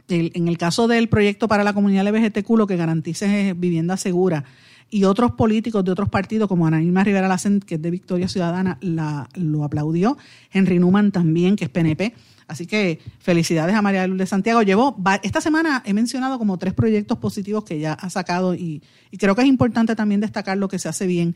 en 0.09 0.49
el 0.49 0.59
caso 0.59 0.89
del 0.89 1.09
proyecto 1.09 1.47
para 1.47 1.63
la 1.63 1.75
comunidad 1.75 2.09
LGBTQ, 2.09 2.51
lo 2.57 2.67
que 2.67 2.77
garantice 2.77 3.51
es 3.51 3.59
vivienda 3.59 3.97
segura 3.97 4.45
y 4.91 5.05
otros 5.05 5.33
políticos 5.33 5.85
de 5.85 5.91
otros 5.91 6.09
partidos, 6.09 6.49
como 6.49 6.67
Ana 6.67 6.81
Rivera 7.05 7.29
Lacen, 7.29 7.61
que 7.61 7.75
es 7.75 7.83
de 7.83 7.91
Victoria 7.91 8.29
Ciudadana, 8.29 8.79
la, 8.81 9.29
lo 9.35 9.65
aplaudió. 9.65 10.17
Henry 10.53 10.79
Newman 10.79 11.11
también, 11.11 11.57
que 11.57 11.65
es 11.65 11.71
PNP. 11.71 12.15
Así 12.49 12.67
que 12.67 13.01
felicidades 13.19 13.75
a 13.75 13.83
María 13.83 14.07
Luz 14.07 14.19
de 14.19 14.27
Santiago. 14.27 14.63
Llevó, 14.63 14.97
esta 15.25 15.41
semana 15.41 15.83
he 15.85 15.93
mencionado 15.93 16.39
como 16.39 16.59
tres 16.59 16.75
proyectos 16.75 17.19
positivos 17.19 17.65
que 17.65 17.81
ya 17.81 17.95
ha 17.95 18.09
sacado 18.09 18.55
y, 18.55 18.83
y 19.11 19.19
creo 19.19 19.35
que 19.35 19.43
es 19.43 19.49
importante 19.49 19.97
también 19.97 20.21
destacar 20.21 20.57
lo 20.57 20.69
que 20.69 20.79
se 20.79 20.89
hace 20.89 21.09
bien 21.09 21.35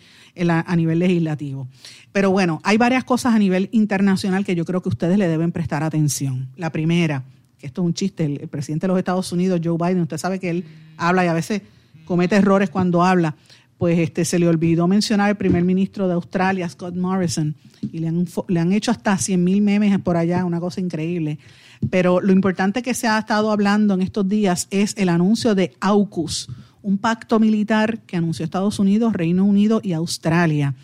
a 0.48 0.76
nivel 0.76 1.00
legislativo. 1.00 1.66
Pero 2.12 2.30
bueno, 2.30 2.60
hay 2.62 2.76
varias 2.76 3.02
cosas 3.02 3.34
a 3.34 3.40
nivel 3.40 3.68
internacional 3.72 4.44
que 4.44 4.54
yo 4.54 4.64
creo 4.64 4.82
que 4.82 4.88
ustedes 4.88 5.18
le 5.18 5.26
deben 5.26 5.50
prestar 5.50 5.82
atención. 5.82 6.48
La 6.56 6.70
primera, 6.70 7.24
que 7.58 7.66
esto 7.66 7.82
es 7.82 7.86
un 7.86 7.94
chiste, 7.94 8.24
el 8.24 8.48
presidente 8.48 8.86
de 8.86 8.88
los 8.88 8.98
Estados 8.98 9.32
Unidos, 9.32 9.60
Joe 9.64 9.76
Biden, 9.76 10.02
usted 10.02 10.18
sabe 10.18 10.38
que 10.38 10.50
él 10.50 10.64
habla 10.96 11.24
y 11.24 11.28
a 11.28 11.32
veces 11.32 11.62
comete 12.10 12.34
errores 12.34 12.70
cuando 12.70 13.04
habla, 13.04 13.36
pues 13.78 13.96
este, 14.00 14.24
se 14.24 14.40
le 14.40 14.48
olvidó 14.48 14.88
mencionar 14.88 15.30
el 15.30 15.36
primer 15.36 15.62
ministro 15.62 16.08
de 16.08 16.14
Australia, 16.14 16.68
Scott 16.68 16.96
Morrison, 16.96 17.54
y 17.92 18.00
le 18.00 18.08
han, 18.08 18.26
le 18.48 18.58
han 18.58 18.72
hecho 18.72 18.90
hasta 18.90 19.16
100 19.16 19.44
mil 19.44 19.62
memes 19.62 19.96
por 20.00 20.16
allá, 20.16 20.44
una 20.44 20.58
cosa 20.58 20.80
increíble. 20.80 21.38
Pero 21.88 22.20
lo 22.20 22.32
importante 22.32 22.82
que 22.82 22.94
se 22.94 23.06
ha 23.06 23.16
estado 23.16 23.52
hablando 23.52 23.94
en 23.94 24.02
estos 24.02 24.28
días 24.28 24.66
es 24.72 24.96
el 24.96 25.08
anuncio 25.08 25.54
de 25.54 25.72
AUKUS, 25.78 26.48
un 26.82 26.98
pacto 26.98 27.38
militar 27.38 28.00
que 28.00 28.16
anunció 28.16 28.44
Estados 28.44 28.80
Unidos, 28.80 29.12
Reino 29.12 29.44
Unido 29.44 29.80
y 29.80 29.92
Australia. 29.92 30.74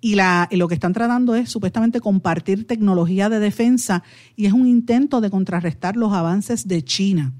Y, 0.00 0.16
la, 0.16 0.48
y 0.50 0.56
lo 0.56 0.66
que 0.66 0.74
están 0.74 0.94
tratando 0.94 1.36
es 1.36 1.48
supuestamente 1.48 2.00
compartir 2.00 2.66
tecnología 2.66 3.28
de 3.28 3.38
defensa 3.38 4.02
y 4.34 4.46
es 4.46 4.52
un 4.52 4.66
intento 4.66 5.20
de 5.20 5.30
contrarrestar 5.30 5.94
los 5.94 6.12
avances 6.12 6.66
de 6.66 6.82
China. 6.82 7.32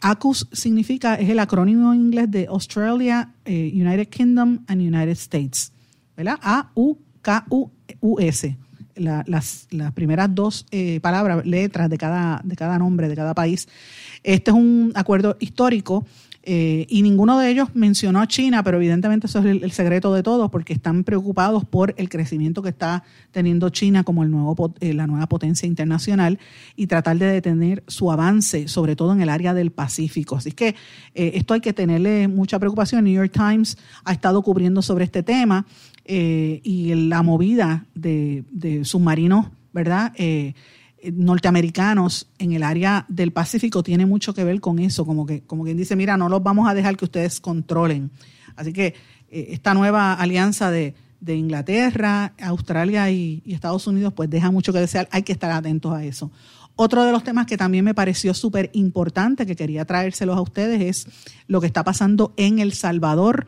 AUKUS 0.00 0.48
significa, 0.52 1.14
es 1.14 1.28
el 1.28 1.38
acrónimo 1.38 1.92
en 1.92 2.00
inglés 2.00 2.30
de 2.30 2.46
Australia, 2.46 3.34
eh, 3.44 3.70
United 3.74 4.08
Kingdom 4.08 4.60
and 4.66 4.80
United 4.80 5.10
States. 5.10 5.72
¿Verdad? 6.16 6.38
A-U-K-U-S. 6.42 7.76
La, 8.96 9.24
las, 9.26 9.66
las, 9.70 9.92
primeras 9.92 10.34
dos 10.34 10.66
eh, 10.70 11.00
palabras, 11.00 11.46
letras 11.46 11.88
de 11.88 11.96
cada, 11.96 12.40
de 12.44 12.56
cada 12.56 12.78
nombre, 12.78 13.08
de 13.08 13.16
cada 13.16 13.34
país. 13.34 13.68
Este 14.22 14.50
es 14.50 14.56
un 14.56 14.92
acuerdo 14.94 15.36
histórico 15.40 16.04
eh, 16.42 16.86
y 16.88 17.02
ninguno 17.02 17.38
de 17.38 17.50
ellos 17.50 17.68
mencionó 17.74 18.20
a 18.20 18.26
China, 18.26 18.62
pero 18.62 18.78
evidentemente 18.78 19.26
eso 19.26 19.40
es 19.40 19.44
el, 19.44 19.72
secreto 19.72 20.14
de 20.14 20.22
todos, 20.22 20.50
porque 20.50 20.72
están 20.72 21.04
preocupados 21.04 21.64
por 21.66 21.94
el 21.98 22.08
crecimiento 22.08 22.62
que 22.62 22.70
está 22.70 23.04
teniendo 23.30 23.68
China 23.68 24.04
como 24.04 24.22
el 24.22 24.30
nuevo, 24.30 24.74
eh, 24.80 24.94
la 24.94 25.06
nueva 25.06 25.26
potencia 25.26 25.66
internacional 25.66 26.38
y 26.76 26.86
tratar 26.86 27.18
de 27.18 27.26
detener 27.26 27.84
su 27.88 28.10
avance, 28.10 28.68
sobre 28.68 28.96
todo 28.96 29.12
en 29.12 29.20
el 29.20 29.28
área 29.28 29.52
del 29.52 29.70
Pacífico. 29.70 30.36
Así 30.36 30.52
que 30.52 30.74
eh, 31.14 31.32
esto 31.34 31.52
hay 31.52 31.60
que 31.60 31.74
tenerle 31.74 32.26
mucha 32.26 32.58
preocupación. 32.58 33.04
New 33.04 33.14
York 33.14 33.32
Times 33.32 33.76
ha 34.04 34.12
estado 34.12 34.40
cubriendo 34.42 34.80
sobre 34.80 35.04
este 35.04 35.22
tema 35.22 35.66
eh, 36.06 36.60
y 36.64 36.94
la 36.94 37.22
movida 37.22 37.84
de, 37.94 38.44
de 38.50 38.84
submarinos, 38.86 39.48
¿verdad? 39.72 40.12
Norteamericanos 41.12 42.28
en 42.38 42.52
el 42.52 42.62
área 42.62 43.06
del 43.08 43.32
Pacífico 43.32 43.82
tiene 43.82 44.06
mucho 44.06 44.34
que 44.34 44.44
ver 44.44 44.60
con 44.60 44.78
eso, 44.78 45.06
como 45.06 45.26
que 45.26 45.42
como 45.42 45.64
quien 45.64 45.76
dice, 45.76 45.96
mira, 45.96 46.16
no 46.16 46.28
los 46.28 46.42
vamos 46.42 46.68
a 46.68 46.74
dejar 46.74 46.96
que 46.96 47.04
ustedes 47.04 47.40
controlen. 47.40 48.10
Así 48.56 48.72
que 48.72 48.94
eh, 49.30 49.48
esta 49.50 49.74
nueva 49.74 50.14
alianza 50.14 50.70
de, 50.70 50.94
de 51.20 51.36
Inglaterra, 51.36 52.32
Australia 52.40 53.10
y, 53.10 53.42
Estados 53.46 53.86
Unidos, 53.86 54.12
pues 54.14 54.30
deja 54.30 54.50
mucho 54.50 54.72
que 54.72 54.80
desear, 54.80 55.08
hay 55.12 55.22
que 55.22 55.32
estar 55.32 55.50
atentos 55.50 55.92
a 55.92 56.04
eso. 56.04 56.30
Otro 56.76 57.04
de 57.04 57.12
los 57.12 57.24
temas 57.24 57.46
que 57.46 57.58
también 57.58 57.84
me 57.84 57.94
pareció 57.94 58.32
súper 58.32 58.70
importante, 58.72 59.44
que 59.44 59.54
quería 59.54 59.84
traérselos 59.84 60.36
a 60.36 60.40
ustedes, 60.40 60.80
es 60.80 61.12
lo 61.46 61.60
que 61.60 61.66
está 61.66 61.84
pasando 61.84 62.32
en 62.36 62.58
El 62.58 62.72
Salvador. 62.72 63.46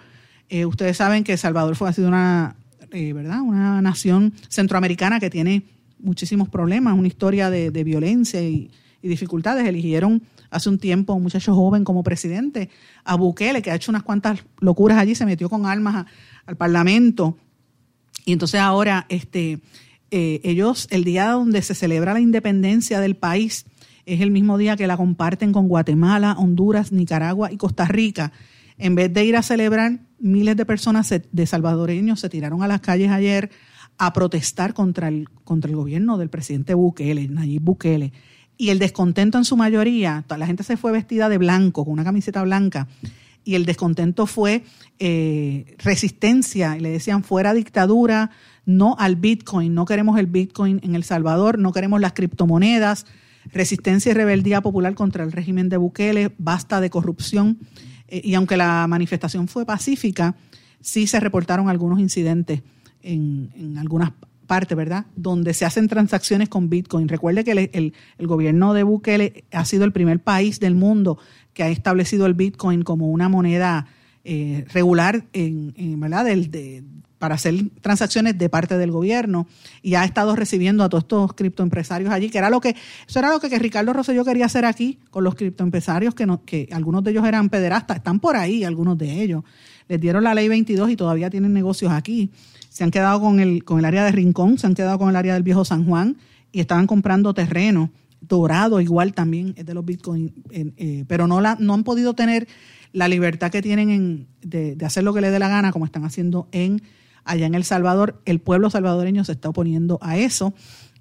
Eh, 0.50 0.66
ustedes 0.66 0.98
saben 0.98 1.24
que 1.24 1.32
El 1.32 1.38
Salvador 1.38 1.76
fue 1.76 1.88
ha 1.88 1.92
sido 1.94 2.08
una, 2.08 2.56
eh, 2.90 3.12
¿verdad? 3.14 3.40
una 3.40 3.80
nación 3.80 4.34
centroamericana 4.48 5.18
que 5.18 5.30
tiene 5.30 5.62
muchísimos 6.02 6.48
problemas, 6.48 6.98
una 6.98 7.08
historia 7.08 7.50
de, 7.50 7.84
violencia 7.84 8.42
y, 8.42 8.70
dificultades. 9.02 9.66
Eligieron 9.66 10.22
hace 10.50 10.68
un 10.68 10.78
tiempo 10.78 11.12
a 11.12 11.16
un 11.16 11.24
muchacho 11.24 11.54
joven 11.54 11.82
como 11.82 12.04
presidente, 12.04 12.68
a 13.04 13.16
Bukele, 13.16 13.62
que 13.62 13.70
ha 13.70 13.74
hecho 13.74 13.90
unas 13.90 14.04
cuantas 14.04 14.44
locuras 14.60 14.98
allí, 14.98 15.14
se 15.14 15.26
metió 15.26 15.48
con 15.48 15.66
armas 15.66 16.06
al 16.46 16.56
Parlamento. 16.56 17.36
Y 18.24 18.32
entonces 18.32 18.60
ahora 18.60 19.06
este, 19.08 19.60
eh, 20.12 20.40
ellos, 20.44 20.86
el 20.90 21.02
día 21.02 21.30
donde 21.30 21.62
se 21.62 21.74
celebra 21.74 22.12
la 22.12 22.20
independencia 22.20 23.00
del 23.00 23.16
país, 23.16 23.64
es 24.06 24.20
el 24.20 24.30
mismo 24.30 24.58
día 24.58 24.76
que 24.76 24.86
la 24.86 24.96
comparten 24.96 25.52
con 25.52 25.68
Guatemala, 25.68 26.36
Honduras, 26.38 26.92
Nicaragua 26.92 27.50
y 27.50 27.56
Costa 27.56 27.86
Rica. 27.86 28.32
En 28.78 28.94
vez 28.94 29.12
de 29.12 29.24
ir 29.24 29.36
a 29.36 29.42
celebrar, 29.42 30.00
miles 30.18 30.56
de 30.56 30.64
personas 30.64 31.12
de 31.30 31.46
salvadoreños 31.46 32.20
se 32.20 32.28
tiraron 32.28 32.62
a 32.62 32.68
las 32.68 32.80
calles 32.80 33.10
ayer 33.10 33.50
a 33.98 34.12
protestar 34.12 34.74
contra 34.74 35.08
el, 35.08 35.28
contra 35.44 35.70
el 35.70 35.76
gobierno 35.76 36.18
del 36.18 36.28
presidente 36.28 36.74
Bukele, 36.74 37.28
Nayib 37.28 37.62
Bukele. 37.62 38.12
Y 38.56 38.70
el 38.70 38.78
descontento 38.78 39.38
en 39.38 39.44
su 39.44 39.56
mayoría, 39.56 40.24
toda 40.26 40.38
la 40.38 40.46
gente 40.46 40.62
se 40.62 40.76
fue 40.76 40.92
vestida 40.92 41.28
de 41.28 41.38
blanco, 41.38 41.84
con 41.84 41.92
una 41.92 42.04
camiseta 42.04 42.42
blanca, 42.42 42.88
y 43.44 43.54
el 43.54 43.64
descontento 43.64 44.26
fue 44.26 44.62
eh, 44.98 45.76
resistencia, 45.78 46.76
y 46.76 46.80
le 46.80 46.90
decían 46.90 47.24
fuera 47.24 47.54
dictadura, 47.54 48.30
no 48.64 48.94
al 48.98 49.16
Bitcoin, 49.16 49.74
no 49.74 49.84
queremos 49.84 50.18
el 50.18 50.26
Bitcoin 50.26 50.80
en 50.84 50.94
El 50.94 51.02
Salvador, 51.02 51.58
no 51.58 51.72
queremos 51.72 52.00
las 52.00 52.12
criptomonedas, 52.12 53.06
resistencia 53.52 54.10
y 54.10 54.14
rebeldía 54.14 54.60
popular 54.60 54.94
contra 54.94 55.24
el 55.24 55.32
régimen 55.32 55.68
de 55.68 55.76
Bukele, 55.76 56.32
basta 56.38 56.80
de 56.80 56.90
corrupción. 56.90 57.58
Eh, 58.06 58.20
y 58.22 58.34
aunque 58.34 58.56
la 58.56 58.86
manifestación 58.86 59.48
fue 59.48 59.66
pacífica, 59.66 60.36
sí 60.80 61.06
se 61.06 61.18
reportaron 61.18 61.68
algunos 61.68 61.98
incidentes 61.98 62.62
en, 63.02 63.50
en 63.56 63.78
algunas 63.78 64.12
partes, 64.46 64.76
¿verdad? 64.76 65.06
Donde 65.16 65.54
se 65.54 65.64
hacen 65.64 65.88
transacciones 65.88 66.48
con 66.48 66.68
Bitcoin. 66.68 67.08
Recuerde 67.08 67.44
que 67.44 67.52
el, 67.52 67.70
el- 68.18 68.26
gobierno 68.26 68.74
de 68.74 68.82
Bukele 68.82 69.44
ha 69.52 69.64
sido 69.64 69.84
el 69.84 69.92
primer 69.92 70.20
país 70.20 70.60
del 70.60 70.74
mundo 70.74 71.18
que 71.54 71.62
ha 71.62 71.68
establecido 71.68 72.26
el 72.26 72.34
Bitcoin 72.34 72.82
como 72.82 73.08
una 73.10 73.28
moneda 73.28 73.86
eh, 74.24 74.64
regular 74.72 75.24
en, 75.32 75.72
en, 75.76 75.98
¿verdad? 76.00 76.24
Del- 76.26 76.50
de- 76.50 76.82
para 77.22 77.36
hacer 77.36 77.54
transacciones 77.80 78.36
de 78.36 78.48
parte 78.48 78.76
del 78.76 78.90
gobierno 78.90 79.46
y 79.80 79.94
ha 79.94 80.04
estado 80.04 80.34
recibiendo 80.34 80.82
a 80.82 80.88
todos 80.88 81.04
estos 81.04 81.34
criptoempresarios 81.34 82.12
allí, 82.12 82.30
que 82.30 82.38
era 82.38 82.50
lo 82.50 82.60
que, 82.60 82.74
eso 83.06 83.20
era 83.20 83.30
lo 83.30 83.38
que, 83.38 83.48
que 83.48 83.60
Ricardo 83.60 83.92
Rosselló 83.92 84.24
quería 84.24 84.46
hacer 84.46 84.64
aquí 84.64 84.98
con 85.08 85.22
los 85.22 85.36
criptoempresarios, 85.36 86.16
que, 86.16 86.26
no, 86.26 86.44
que 86.44 86.68
algunos 86.72 87.04
de 87.04 87.12
ellos 87.12 87.24
eran 87.24 87.48
pederastas, 87.48 87.98
están 87.98 88.18
por 88.18 88.34
ahí 88.34 88.64
algunos 88.64 88.98
de 88.98 89.22
ellos. 89.22 89.44
Les 89.86 90.00
dieron 90.00 90.24
la 90.24 90.34
ley 90.34 90.48
22 90.48 90.90
y 90.90 90.96
todavía 90.96 91.30
tienen 91.30 91.52
negocios 91.52 91.92
aquí. 91.92 92.32
Se 92.70 92.82
han 92.82 92.90
quedado 92.90 93.20
con 93.20 93.38
el, 93.38 93.62
con 93.62 93.78
el 93.78 93.84
área 93.84 94.04
de 94.04 94.10
Rincón, 94.10 94.58
se 94.58 94.66
han 94.66 94.74
quedado 94.74 94.98
con 94.98 95.08
el 95.08 95.14
área 95.14 95.34
del 95.34 95.44
Viejo 95.44 95.64
San 95.64 95.86
Juan 95.86 96.16
y 96.50 96.58
estaban 96.58 96.88
comprando 96.88 97.34
terreno. 97.34 97.92
Dorado 98.20 98.80
igual 98.80 99.14
también 99.14 99.54
es 99.56 99.64
de 99.64 99.74
los 99.74 99.84
Bitcoin, 99.84 100.34
eh, 100.50 101.04
pero 101.06 101.28
no, 101.28 101.40
la, 101.40 101.56
no 101.60 101.74
han 101.74 101.84
podido 101.84 102.14
tener 102.14 102.48
la 102.92 103.06
libertad 103.06 103.52
que 103.52 103.62
tienen 103.62 103.90
en, 103.90 104.26
de, 104.40 104.74
de 104.74 104.86
hacer 104.86 105.04
lo 105.04 105.14
que 105.14 105.20
les 105.20 105.30
dé 105.30 105.38
la 105.38 105.48
gana, 105.48 105.70
como 105.70 105.84
están 105.84 106.04
haciendo 106.04 106.48
en 106.50 106.82
allá 107.24 107.46
en 107.46 107.54
El 107.54 107.64
Salvador. 107.64 108.20
El 108.24 108.40
pueblo 108.40 108.70
salvadoreño 108.70 109.24
se 109.24 109.32
está 109.32 109.48
oponiendo 109.48 109.98
a 110.02 110.16
eso. 110.16 110.54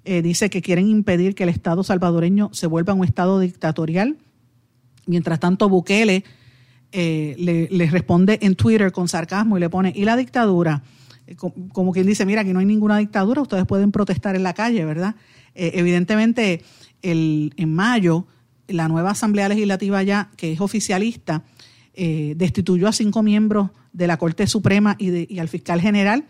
Eh, 0.04 0.22
dice 0.22 0.50
que 0.50 0.62
quieren 0.62 0.88
impedir 0.88 1.34
que 1.34 1.44
el 1.44 1.48
Estado 1.48 1.82
salvadoreño 1.84 2.50
se 2.52 2.66
vuelva 2.66 2.92
un 2.94 3.04
Estado 3.04 3.38
dictatorial. 3.38 4.16
Mientras 5.06 5.40
tanto, 5.40 5.68
Bukele 5.68 6.24
eh, 6.92 7.68
le, 7.70 7.86
responde 7.86 8.38
en 8.42 8.54
Twitter 8.54 8.92
con 8.92 9.08
sarcasmo 9.08 9.56
y 9.56 9.60
le 9.60 9.70
pone, 9.70 9.92
¿y 9.94 10.04
la 10.04 10.16
dictadura? 10.16 10.82
Eh, 11.26 11.36
co- 11.36 11.54
Como 11.72 11.92
quien 11.92 12.06
dice, 12.06 12.26
mira, 12.26 12.42
aquí 12.42 12.52
no 12.52 12.58
hay 12.60 12.66
ninguna 12.66 12.98
dictadura, 12.98 13.42
ustedes 13.42 13.64
pueden 13.66 13.92
protestar 13.92 14.36
en 14.36 14.42
la 14.42 14.54
calle, 14.54 14.84
¿verdad? 14.84 15.14
Eh, 15.54 15.72
evidentemente, 15.74 16.62
el, 17.02 17.52
en 17.56 17.74
mayo, 17.74 18.26
la 18.68 18.88
nueva 18.88 19.10
Asamblea 19.10 19.48
Legislativa 19.48 20.02
ya, 20.02 20.30
que 20.36 20.52
es 20.52 20.60
oficialista, 20.60 21.42
eh, 21.94 22.34
destituyó 22.36 22.88
a 22.88 22.92
cinco 22.92 23.22
miembros 23.22 23.70
de 23.92 24.06
la 24.06 24.16
Corte 24.16 24.46
Suprema 24.46 24.96
y, 24.98 25.10
de- 25.10 25.26
y 25.28 25.38
al 25.38 25.48
fiscal 25.48 25.80
general. 25.80 26.24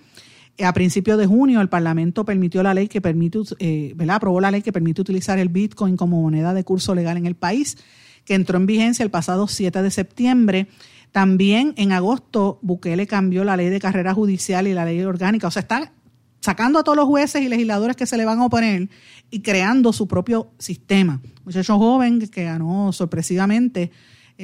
Eh, 0.59 0.65
A 0.65 0.73
principios 0.73 1.19
de 1.19 1.27
junio, 1.27 1.61
el 1.61 1.69
Parlamento 1.69 2.25
permitió 2.25 2.63
la 2.63 2.75
ley 2.75 2.89
que 2.89 3.01
permite, 3.01 3.39
eh, 3.59 3.93
¿verdad? 3.97 4.17
aprobó 4.17 4.41
la 4.41 4.51
ley 4.51 4.63
que 4.63 4.73
permite 4.73 5.01
utilizar 5.01 5.39
el 5.39 5.49
Bitcoin 5.49 5.97
como 5.97 6.21
moneda 6.21 6.53
de 6.55 6.65
curso 6.65 6.95
legal 6.95 7.17
en 7.17 7.27
el 7.27 7.35
país, 7.37 7.79
que 8.25 8.35
entró 8.35 8.57
en 8.59 8.67
vigencia 8.67 9.03
el 9.03 9.11
pasado 9.11 9.49
7 9.49 9.83
de 9.83 9.91
septiembre. 9.91 10.67
También 11.11 11.75
en 11.77 11.93
agosto, 11.93 12.59
Bukele 12.63 13.07
cambió 13.07 13.45
la 13.45 13.57
ley 13.57 13.69
de 13.69 13.81
carrera 13.81 14.15
judicial 14.15 14.67
y 14.67 14.75
la 14.75 14.85
ley 14.85 15.01
orgánica. 15.03 15.47
O 15.49 15.51
sea, 15.51 15.61
está 15.61 15.93
sacando 16.41 16.79
a 16.79 16.85
todos 16.85 16.97
los 16.97 17.07
jueces 17.07 17.43
y 17.43 17.49
legisladores 17.49 17.97
que 17.97 18.07
se 18.07 18.17
le 18.17 18.25
van 18.25 18.39
a 18.41 18.47
oponer 18.47 18.89
y 19.31 19.41
creando 19.41 19.93
su 19.93 20.09
propio 20.09 20.51
sistema. 20.59 21.21
Muchacho 21.45 21.79
joven 21.79 22.21
que 22.29 22.45
ganó 22.45 22.93
sorpresivamente 22.93 23.91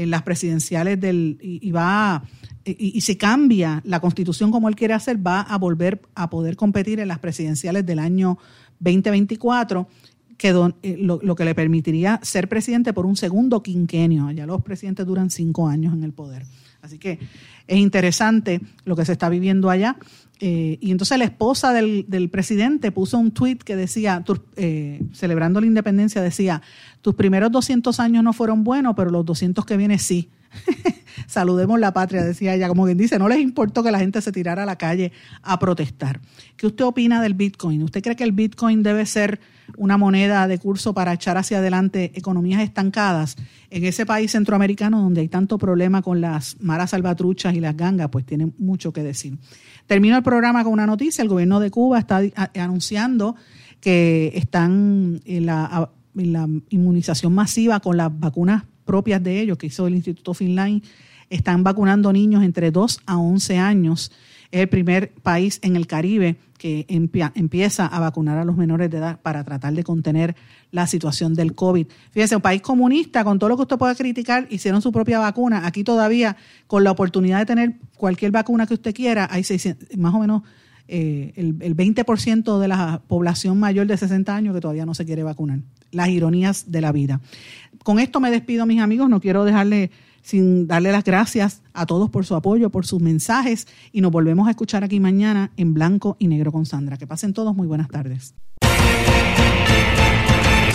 en 0.02 0.10
las 0.10 0.22
presidenciales 0.22 1.00
del 1.00 1.38
y, 1.42 1.66
y 1.66 1.70
va 1.72 2.22
y, 2.64 2.96
y 2.96 3.00
si 3.00 3.16
cambia 3.16 3.80
la 3.84 4.00
constitución 4.00 4.50
como 4.50 4.68
él 4.68 4.76
quiere 4.76 4.94
hacer 4.94 5.24
va 5.24 5.40
a 5.40 5.56
volver 5.58 6.00
a 6.14 6.28
poder 6.30 6.56
competir 6.56 7.00
en 7.00 7.08
las 7.08 7.18
presidenciales 7.18 7.84
del 7.86 7.98
año 7.98 8.38
2024 8.80 9.88
que 10.36 10.52
don- 10.52 10.76
eh, 10.82 10.96
lo, 11.00 11.18
lo 11.22 11.34
que 11.34 11.44
le 11.44 11.54
permitiría 11.54 12.20
ser 12.22 12.48
presidente 12.48 12.92
por 12.92 13.06
un 13.06 13.16
segundo 13.16 13.62
quinquenio. 13.62 14.30
Ya 14.30 14.46
los 14.46 14.62
presidentes 14.62 15.04
duran 15.04 15.30
cinco 15.30 15.66
años 15.66 15.92
en 15.94 16.04
el 16.04 16.12
poder. 16.12 16.44
Así 16.80 16.98
que 16.98 17.18
es 17.66 17.76
interesante 17.76 18.60
lo 18.84 18.94
que 18.94 19.04
se 19.04 19.12
está 19.12 19.28
viviendo 19.28 19.68
allá 19.68 19.96
eh, 20.40 20.78
y 20.80 20.90
entonces 20.92 21.18
la 21.18 21.24
esposa 21.24 21.72
del, 21.72 22.04
del 22.08 22.28
presidente 22.30 22.92
puso 22.92 23.18
un 23.18 23.30
tweet 23.32 23.56
que 23.58 23.74
decía, 23.76 24.22
tus- 24.24 24.40
eh, 24.56 25.02
celebrando 25.12 25.60
la 25.60 25.66
independencia, 25.66 26.22
decía, 26.22 26.62
tus 27.02 27.14
primeros 27.14 27.50
200 27.50 27.98
años 28.00 28.22
no 28.22 28.32
fueron 28.32 28.62
buenos, 28.64 28.94
pero 28.96 29.10
los 29.10 29.24
200 29.24 29.64
que 29.66 29.76
vienen 29.76 29.98
sí. 29.98 30.28
Saludemos 31.26 31.78
la 31.78 31.92
patria, 31.92 32.24
decía 32.24 32.54
ella, 32.54 32.68
como 32.68 32.84
quien 32.84 32.98
dice, 32.98 33.18
no 33.18 33.28
les 33.28 33.38
importó 33.38 33.82
que 33.82 33.90
la 33.90 33.98
gente 33.98 34.20
se 34.22 34.32
tirara 34.32 34.62
a 34.62 34.66
la 34.66 34.76
calle 34.76 35.12
a 35.42 35.58
protestar. 35.58 36.20
¿Qué 36.56 36.66
usted 36.66 36.84
opina 36.84 37.22
del 37.22 37.34
Bitcoin? 37.34 37.82
¿Usted 37.82 38.02
cree 38.02 38.16
que 38.16 38.24
el 38.24 38.32
Bitcoin 38.32 38.82
debe 38.82 39.04
ser 39.06 39.40
una 39.76 39.98
moneda 39.98 40.48
de 40.48 40.58
curso 40.58 40.94
para 40.94 41.12
echar 41.12 41.36
hacia 41.36 41.58
adelante 41.58 42.12
economías 42.14 42.62
estancadas? 42.62 43.36
En 43.70 43.84
ese 43.84 44.06
país 44.06 44.32
centroamericano 44.32 45.02
donde 45.02 45.20
hay 45.20 45.28
tanto 45.28 45.58
problema 45.58 46.02
con 46.02 46.20
las 46.20 46.60
maras 46.60 46.90
salvatruchas 46.90 47.54
y 47.54 47.60
las 47.60 47.76
gangas, 47.76 48.08
pues 48.08 48.24
tiene 48.24 48.52
mucho 48.58 48.92
que 48.92 49.02
decir. 49.02 49.36
Termino 49.86 50.16
el 50.16 50.22
programa 50.22 50.64
con 50.64 50.72
una 50.72 50.86
noticia. 50.86 51.22
El 51.22 51.28
gobierno 51.28 51.60
de 51.60 51.70
Cuba 51.70 51.98
está 51.98 52.20
anunciando 52.54 53.36
que 53.80 54.32
están 54.34 55.20
en 55.24 55.46
la, 55.46 55.90
en 56.16 56.32
la 56.32 56.48
inmunización 56.70 57.34
masiva 57.34 57.80
con 57.80 57.96
las 57.96 58.18
vacunas 58.18 58.64
propias 58.88 59.22
de 59.22 59.38
ellos 59.38 59.58
que 59.58 59.66
hizo 59.66 59.86
el 59.86 59.94
Instituto 59.94 60.32
Finline. 60.32 60.82
Están 61.28 61.62
vacunando 61.62 62.10
niños 62.10 62.42
entre 62.42 62.70
2 62.70 63.02
a 63.04 63.18
11 63.18 63.58
años. 63.58 64.10
Es 64.50 64.62
el 64.62 64.68
primer 64.70 65.12
país 65.12 65.60
en 65.62 65.76
el 65.76 65.86
Caribe 65.86 66.38
que 66.56 66.86
empieza 66.88 67.86
a 67.86 68.00
vacunar 68.00 68.38
a 68.38 68.46
los 68.46 68.56
menores 68.56 68.90
de 68.90 68.96
edad 68.96 69.20
para 69.20 69.44
tratar 69.44 69.74
de 69.74 69.84
contener 69.84 70.34
la 70.72 70.86
situación 70.86 71.34
del 71.34 71.54
COVID. 71.54 71.86
Fíjese, 72.12 72.34
un 72.34 72.42
país 72.42 72.62
comunista, 72.62 73.24
con 73.24 73.38
todo 73.38 73.50
lo 73.50 73.56
que 73.56 73.62
usted 73.62 73.76
pueda 73.76 73.94
criticar, 73.94 74.48
hicieron 74.50 74.80
su 74.80 74.90
propia 74.90 75.18
vacuna. 75.18 75.66
Aquí 75.66 75.84
todavía, 75.84 76.38
con 76.66 76.82
la 76.82 76.90
oportunidad 76.90 77.40
de 77.40 77.46
tener 77.46 77.74
cualquier 77.96 78.30
vacuna 78.32 78.66
que 78.66 78.74
usted 78.74 78.94
quiera, 78.94 79.28
hay 79.30 79.44
600 79.44 79.98
más 79.98 80.14
o 80.14 80.20
menos 80.20 80.42
eh, 80.88 81.32
el, 81.36 81.56
el 81.60 81.76
20% 81.76 82.58
de 82.58 82.68
la 82.68 83.02
población 83.06 83.58
mayor 83.58 83.86
de 83.86 83.96
60 83.96 84.34
años 84.34 84.54
que 84.54 84.60
todavía 84.60 84.86
no 84.86 84.94
se 84.94 85.04
quiere 85.04 85.22
vacunar. 85.22 85.60
Las 85.90 86.08
ironías 86.08 86.70
de 86.70 86.80
la 86.80 86.92
vida. 86.92 87.20
Con 87.84 87.98
esto 87.98 88.20
me 88.20 88.30
despido, 88.30 88.66
mis 88.66 88.80
amigos. 88.80 89.08
No 89.08 89.20
quiero 89.20 89.44
dejarle 89.44 89.90
sin 90.22 90.66
darle 90.66 90.92
las 90.92 91.04
gracias 91.04 91.62
a 91.72 91.86
todos 91.86 92.10
por 92.10 92.26
su 92.26 92.34
apoyo, 92.34 92.70
por 92.70 92.84
sus 92.84 93.00
mensajes 93.00 93.66
y 93.92 94.00
nos 94.00 94.12
volvemos 94.12 94.46
a 94.46 94.50
escuchar 94.50 94.84
aquí 94.84 95.00
mañana 95.00 95.52
en 95.56 95.72
blanco 95.72 96.16
y 96.18 96.28
negro 96.28 96.52
con 96.52 96.66
Sandra. 96.66 96.96
Que 96.96 97.06
pasen 97.06 97.32
todos 97.32 97.54
muy 97.54 97.66
buenas 97.66 97.88
tardes. 97.88 98.34